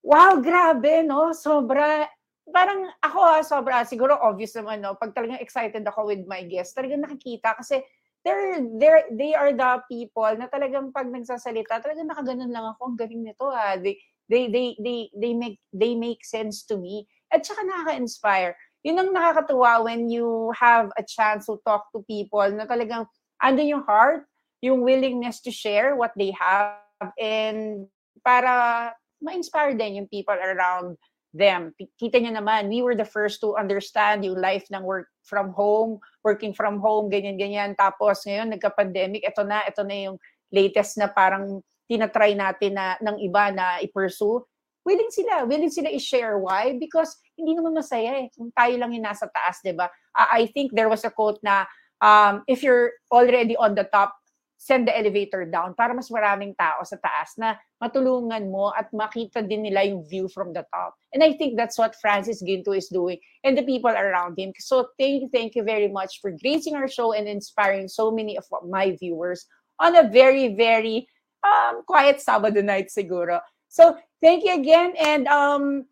Wow, 0.00 0.40
grabe, 0.40 1.04
no? 1.04 1.32
Sobra. 1.36 2.08
Parang 2.50 2.88
ako, 3.04 3.18
ah, 3.20 3.42
sobra. 3.44 3.84
Siguro 3.84 4.16
obvious 4.16 4.56
naman, 4.56 4.80
no? 4.80 4.96
Pag 4.96 5.12
talagang 5.12 5.40
excited 5.40 5.84
ako 5.84 6.08
with 6.08 6.24
my 6.24 6.42
guests, 6.44 6.72
talagang 6.72 7.04
nakikita 7.04 7.52
kasi 7.54 7.84
they're, 8.24 8.60
they're, 8.78 9.04
they 9.12 9.32
are 9.32 9.52
the 9.52 9.82
people 9.88 10.28
na 10.36 10.46
talagang 10.46 10.92
pag 10.92 11.08
nagsasalita, 11.08 11.80
talagang 11.80 12.08
nakaganon 12.08 12.52
lang 12.52 12.66
ako. 12.76 12.92
Ang 12.92 12.98
galing 13.00 13.22
nito, 13.24 13.48
ah. 13.48 13.76
They, 13.80 13.96
they, 14.28 14.46
they, 14.48 14.68
they, 14.78 15.00
they, 15.16 15.32
make, 15.34 15.58
they 15.72 15.92
make 15.94 16.24
sense 16.24 16.62
to 16.68 16.76
me. 16.76 17.08
At 17.32 17.46
saka 17.46 17.64
nakaka-inspire. 17.64 18.54
Yun 18.82 19.00
ang 19.00 19.10
nakakatuwa 19.12 19.84
when 19.84 20.08
you 20.08 20.52
have 20.56 20.88
a 20.96 21.04
chance 21.04 21.46
to 21.46 21.60
talk 21.64 21.92
to 21.92 22.00
people 22.08 22.48
na 22.52 22.64
talagang 22.64 23.04
andun 23.40 23.68
yung 23.68 23.84
heart, 23.84 24.24
yung 24.60 24.84
willingness 24.84 25.40
to 25.40 25.52
share 25.52 25.96
what 25.96 26.12
they 26.16 26.32
have 26.36 26.80
and 27.16 27.88
para 28.20 28.92
ma-inspire 29.20 29.72
din 29.76 30.04
yung 30.04 30.08
people 30.08 30.36
around 30.36 30.96
them. 31.30 31.74
Kita 31.98 32.18
nyo 32.18 32.34
naman, 32.34 32.68
we 32.68 32.82
were 32.82 32.98
the 32.98 33.06
first 33.06 33.38
to 33.40 33.54
understand 33.54 34.26
yung 34.26 34.38
life 34.38 34.66
ng 34.70 34.82
work 34.82 35.06
from 35.22 35.54
home, 35.54 36.02
working 36.26 36.50
from 36.50 36.82
home, 36.82 37.06
ganyan-ganyan. 37.06 37.78
Tapos 37.78 38.26
ngayon, 38.26 38.50
nagka-pandemic, 38.50 39.22
ito 39.22 39.42
na, 39.46 39.62
ito 39.62 39.82
na 39.86 39.96
yung 40.10 40.16
latest 40.50 40.98
na 40.98 41.06
parang 41.06 41.62
tinatry 41.86 42.34
natin 42.34 42.74
na 42.74 42.98
ng 42.98 43.18
iba 43.22 43.50
na 43.54 43.78
i-pursue. 43.82 44.42
Willing 44.86 45.12
sila, 45.12 45.46
willing 45.46 45.70
sila 45.70 45.90
i-share. 45.90 46.38
Why? 46.38 46.74
Because 46.78 47.18
hindi 47.38 47.54
naman 47.54 47.78
masaya 47.78 48.26
eh. 48.26 48.26
Kung 48.34 48.50
tayo 48.50 48.74
lang 48.78 48.90
yung 48.94 49.06
nasa 49.06 49.30
taas, 49.30 49.62
di 49.62 49.74
ba? 49.74 49.90
I 50.16 50.46
I 50.46 50.52
think 50.54 50.74
there 50.74 50.88
was 50.88 51.06
a 51.06 51.12
quote 51.12 51.38
na 51.46 51.68
um, 52.00 52.42
if 52.48 52.64
you're 52.64 52.96
already 53.12 53.54
on 53.60 53.76
the 53.76 53.84
top, 53.86 54.16
send 54.60 54.84
the 54.84 54.92
elevator 54.92 55.48
down 55.48 55.72
para 55.72 55.96
mas 55.96 56.12
maraming 56.12 56.52
tao 56.52 56.84
sa 56.84 57.00
taas 57.00 57.32
na 57.40 57.56
matulungan 57.80 58.52
mo 58.52 58.68
at 58.76 58.92
makita 58.92 59.40
din 59.40 59.64
nila 59.64 59.88
yung 59.88 60.04
view 60.04 60.28
from 60.28 60.52
the 60.52 60.60
top. 60.68 60.92
And 61.16 61.24
I 61.24 61.32
think 61.32 61.56
that's 61.56 61.80
what 61.80 61.96
Francis 61.96 62.44
Ginto 62.44 62.76
is 62.76 62.92
doing 62.92 63.16
and 63.40 63.56
the 63.56 63.64
people 63.64 63.88
around 63.88 64.36
him. 64.36 64.52
So 64.60 64.92
thank 65.00 65.24
you, 65.24 65.28
thank 65.32 65.56
you 65.56 65.64
very 65.64 65.88
much 65.88 66.20
for 66.20 66.36
gracing 66.36 66.76
our 66.76 66.92
show 66.92 67.16
and 67.16 67.24
inspiring 67.24 67.88
so 67.88 68.12
many 68.12 68.36
of 68.36 68.44
my 68.68 68.92
viewers 69.00 69.48
on 69.80 69.96
a 69.96 70.04
very, 70.04 70.52
very 70.52 71.08
um, 71.40 71.80
quiet 71.88 72.20
Sabado 72.20 72.60
night 72.60 72.92
siguro. 72.92 73.40
So 73.72 73.96
thank 74.20 74.44
you 74.44 74.60
again 74.60 74.92
and 75.00 75.24
um, 75.24 75.88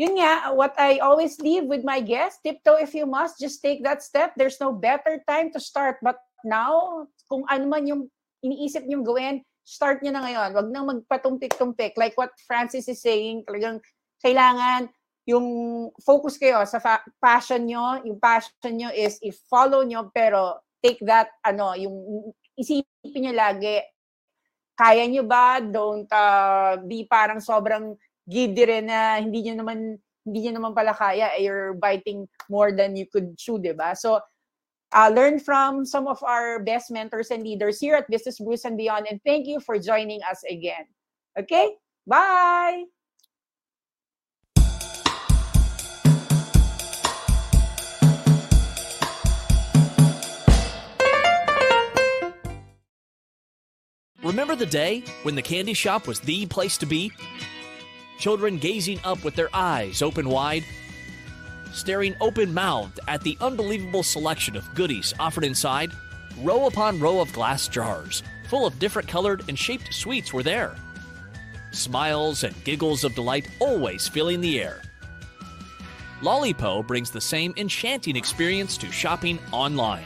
yun 0.00 0.16
nga, 0.16 0.56
what 0.56 0.72
I 0.80 1.04
always 1.04 1.36
leave 1.40 1.68
with 1.68 1.84
my 1.84 2.00
guests, 2.00 2.40
tiptoe 2.40 2.80
if 2.80 2.96
you 2.96 3.04
must, 3.04 3.36
just 3.36 3.60
take 3.60 3.84
that 3.84 4.00
step. 4.02 4.32
There's 4.36 4.56
no 4.56 4.72
better 4.72 5.20
time 5.28 5.52
to 5.52 5.60
start. 5.60 6.00
But 6.00 6.16
now, 6.46 7.04
kung 7.26 7.42
ano 7.50 7.66
man 7.66 7.82
yung 7.84 8.02
iniisip 8.46 8.86
niyong 8.86 9.02
gawin, 9.02 9.36
start 9.66 9.98
niyo 10.00 10.14
na 10.14 10.22
ngayon. 10.22 10.48
Huwag 10.54 10.68
nang 10.70 10.86
magpatumpik-tumpik. 10.86 11.98
Like 11.98 12.14
what 12.14 12.30
Francis 12.46 12.86
is 12.86 13.02
saying, 13.02 13.42
talagang 13.42 13.82
kailangan 14.22 14.86
yung 15.26 15.46
focus 16.06 16.38
kayo 16.38 16.62
sa 16.62 16.78
fa- 16.78 17.04
passion 17.18 17.66
nyo. 17.66 17.98
Yung 18.06 18.22
passion 18.22 18.78
nyo 18.78 18.94
is 18.94 19.18
i-follow 19.26 19.82
nyo, 19.82 20.06
pero 20.14 20.62
take 20.78 21.02
that, 21.02 21.34
ano, 21.42 21.74
yung 21.74 22.30
isipin 22.54 23.26
nyo 23.26 23.34
lagi, 23.34 23.82
kaya 24.78 25.02
nyo 25.10 25.26
ba? 25.26 25.58
Don't 25.58 26.06
uh, 26.14 26.78
be 26.86 27.02
parang 27.10 27.42
sobrang 27.42 27.98
giddy 28.22 28.62
rin 28.62 28.86
na 28.86 29.18
hindi 29.18 29.42
nyo 29.50 29.66
naman 29.66 29.98
hindi 30.26 30.38
nyo 30.42 30.52
naman 30.58 30.74
pala 30.74 30.90
kaya, 30.90 31.30
eh, 31.38 31.46
you're 31.46 31.78
biting 31.78 32.26
more 32.50 32.74
than 32.74 32.98
you 32.98 33.06
could 33.06 33.38
chew, 33.38 33.62
di 33.62 33.70
ba? 33.70 33.94
So, 33.94 34.18
uh, 34.92 35.10
learn 35.14 35.38
from 35.40 35.84
some 35.84 36.06
of 36.06 36.22
our 36.22 36.62
best 36.62 36.90
mentors 36.90 37.30
and 37.30 37.42
leaders 37.42 37.80
here 37.80 37.96
at 37.96 38.08
Business 38.10 38.38
Brews 38.38 38.64
and 38.64 38.76
Beyond. 38.76 39.06
And 39.10 39.20
thank 39.24 39.46
you 39.46 39.60
for 39.60 39.78
joining 39.78 40.20
us 40.28 40.42
again. 40.48 40.86
Okay? 41.38 41.74
Bye! 42.06 42.84
Remember 54.22 54.56
the 54.56 54.66
day 54.66 55.04
when 55.22 55.36
the 55.36 55.42
candy 55.42 55.72
shop 55.72 56.08
was 56.08 56.18
the 56.18 56.46
place 56.46 56.76
to 56.78 56.86
be? 56.86 57.12
Children 58.18 58.58
gazing 58.58 58.98
up 59.04 59.22
with 59.22 59.36
their 59.36 59.48
eyes 59.54 60.02
open 60.02 60.28
wide, 60.28 60.64
staring 61.76 62.16
open 62.22 62.54
mouthed 62.54 62.98
at 63.06 63.20
the 63.20 63.36
unbelievable 63.40 64.02
selection 64.02 64.56
of 64.56 64.74
goodies 64.74 65.12
offered 65.20 65.44
inside. 65.44 65.92
Row 66.40 66.66
upon 66.66 66.98
row 66.98 67.20
of 67.20 67.32
glass 67.32 67.68
jars, 67.68 68.22
full 68.48 68.66
of 68.66 68.78
different 68.78 69.06
colored 69.06 69.44
and 69.48 69.58
shaped 69.58 69.92
sweets, 69.92 70.32
were 70.32 70.42
there. 70.42 70.74
Smiles 71.72 72.44
and 72.44 72.64
giggles 72.64 73.04
of 73.04 73.14
delight 73.14 73.48
always 73.60 74.08
filling 74.08 74.40
the 74.40 74.60
air. 74.60 74.80
Lollipo 76.22 76.86
brings 76.86 77.10
the 77.10 77.20
same 77.20 77.52
enchanting 77.58 78.16
experience 78.16 78.78
to 78.78 78.90
shopping 78.90 79.38
online. 79.52 80.04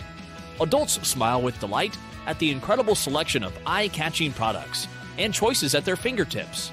Adults 0.60 1.06
smile 1.06 1.40
with 1.40 1.60
delight 1.60 1.96
at 2.26 2.38
the 2.40 2.50
incredible 2.50 2.96
selection 2.96 3.44
of 3.44 3.56
eye 3.64 3.88
catching 3.88 4.32
products 4.32 4.88
and 5.18 5.32
choices 5.32 5.76
at 5.76 5.84
their 5.84 5.96
fingertips. 5.96 6.72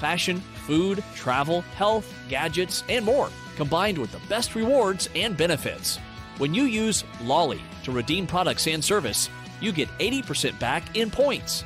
Fashion, 0.00 0.40
food, 0.66 1.02
travel, 1.14 1.60
health, 1.76 2.12
gadgets, 2.28 2.82
and 2.88 3.04
more, 3.04 3.30
combined 3.54 3.98
with 3.98 4.12
the 4.12 4.20
best 4.28 4.54
rewards 4.54 5.08
and 5.14 5.36
benefits. 5.36 5.98
When 6.38 6.52
you 6.52 6.64
use 6.64 7.04
Lolly 7.22 7.62
to 7.84 7.92
redeem 7.92 8.26
products 8.26 8.66
and 8.66 8.84
service, 8.84 9.30
you 9.60 9.72
get 9.72 9.88
80% 9.98 10.58
back 10.58 10.96
in 10.96 11.10
points. 11.10 11.64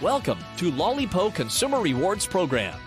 Welcome 0.00 0.38
to 0.56 0.70
Lollipo 0.70 1.34
Consumer 1.34 1.80
Rewards 1.80 2.26
Program. 2.26 2.78